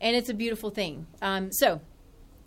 and 0.00 0.16
it's 0.16 0.28
a 0.28 0.34
beautiful 0.34 0.70
thing. 0.70 1.06
Um, 1.22 1.52
so 1.52 1.80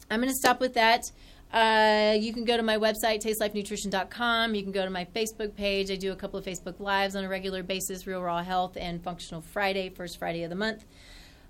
I'm 0.09 0.19
going 0.19 0.29
to 0.29 0.35
stop 0.35 0.59
with 0.59 0.73
that. 0.75 1.11
Uh, 1.51 2.15
you 2.19 2.31
can 2.31 2.45
go 2.45 2.55
to 2.55 2.63
my 2.63 2.77
website, 2.77 3.23
tastelifenutrition.com. 3.23 4.53
You 4.53 4.61
can 4.63 4.71
go 4.71 4.85
to 4.85 4.91
my 4.91 5.05
Facebook 5.05 5.55
page. 5.55 5.89
I 5.89 5.95
do 5.95 6.11
a 6.11 6.15
couple 6.15 6.37
of 6.37 6.45
Facebook 6.45 6.79
Lives 6.79 7.15
on 7.15 7.23
a 7.23 7.29
regular 7.29 7.63
basis 7.63 8.05
Real 8.05 8.21
Raw 8.21 8.43
Health 8.43 8.77
and 8.79 9.03
Functional 9.03 9.41
Friday, 9.41 9.89
first 9.89 10.19
Friday 10.19 10.43
of 10.43 10.51
the 10.51 10.55
month. 10.55 10.85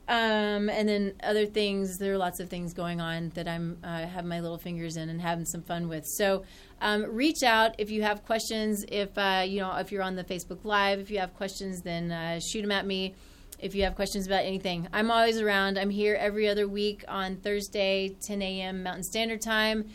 Um, 0.08 0.70
and 0.70 0.90
then 0.90 1.14
other 1.22 1.46
things, 1.46 2.00
there 2.00 2.14
are 2.14 2.18
lots 2.18 2.40
of 2.40 2.50
things 2.50 2.74
going 2.74 3.00
on 3.00 3.30
that 3.36 3.48
I'm 3.48 3.78
uh, 3.84 4.08
have 4.08 4.26
my 4.26 4.40
little 4.40 4.58
fingers 4.58 4.98
in 4.98 5.08
and 5.08 5.22
having 5.22 5.46
some 5.46 5.62
fun 5.62 5.88
with. 5.88 6.04
So 6.08 6.46
um, 6.82 7.04
reach 7.04 7.44
out 7.44 7.76
if 7.78 7.92
you 7.92 8.02
have 8.02 8.26
questions. 8.26 8.84
If 8.88 9.16
uh, 9.20 9.44
you 9.46 9.60
know 9.60 9.76
if 9.76 9.92
you're 9.92 10.02
on 10.02 10.16
the 10.16 10.24
Facebook 10.24 10.66
Live, 10.66 11.00
if 11.00 11.12
you 11.12 11.20
have 11.20 11.36
questions, 11.36 11.84
then 11.84 12.12
uh, 12.12 12.40
shoot 12.40 12.64
them 12.64 12.72
at 12.72 12.88
me. 12.88 13.14
If 13.60 13.76
you 13.76 13.84
have 13.84 13.96
questions 13.96 14.26
about 14.26 14.46
anything, 14.46 14.88
I'm 14.94 15.12
always 15.12 15.42
around. 15.42 15.78
I'm 15.78 15.90
here 15.90 16.16
every 16.16 16.48
other 16.48 16.68
week 16.68 17.04
on 17.08 17.36
Thursday, 17.38 18.16
10 18.26 18.42
a.m. 18.42 18.84
Mountain 18.84 19.04
Standard 19.04 19.42
Time, 19.42 19.90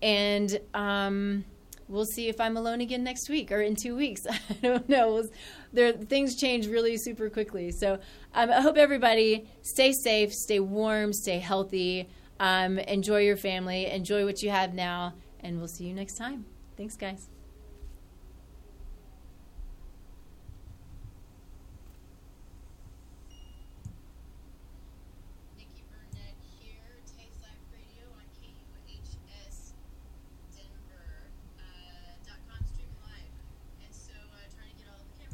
and 0.00 0.60
um, 0.74 1.44
we'll 1.88 2.04
see 2.04 2.28
if 2.28 2.40
I'm 2.40 2.56
alone 2.56 2.80
again 2.80 3.02
next 3.02 3.28
week 3.28 3.50
or 3.50 3.60
in 3.60 3.74
two 3.74 3.96
weeks. 3.96 4.22
I 4.30 4.54
don't 4.62 4.88
know. 4.88 5.24
There, 5.72 5.92
things 5.92 6.36
change 6.36 6.68
really 6.68 6.96
super 6.96 7.28
quickly. 7.28 7.72
So 7.72 7.94
um, 8.34 8.50
I 8.50 8.60
hope 8.60 8.76
everybody 8.76 9.48
stay 9.62 9.92
safe, 9.92 10.32
stay 10.32 10.60
warm, 10.60 11.12
stay 11.12 11.38
healthy, 11.38 12.08
um, 12.38 12.78
enjoy 12.78 13.22
your 13.22 13.36
family, 13.36 13.86
enjoy 13.86 14.24
what 14.24 14.42
you 14.42 14.50
have 14.50 14.72
now, 14.72 15.14
and 15.40 15.58
we'll 15.58 15.68
see 15.68 15.84
you 15.84 15.94
next 15.94 16.14
time. 16.14 16.44
Thanks, 16.76 16.96
guys. 16.96 17.39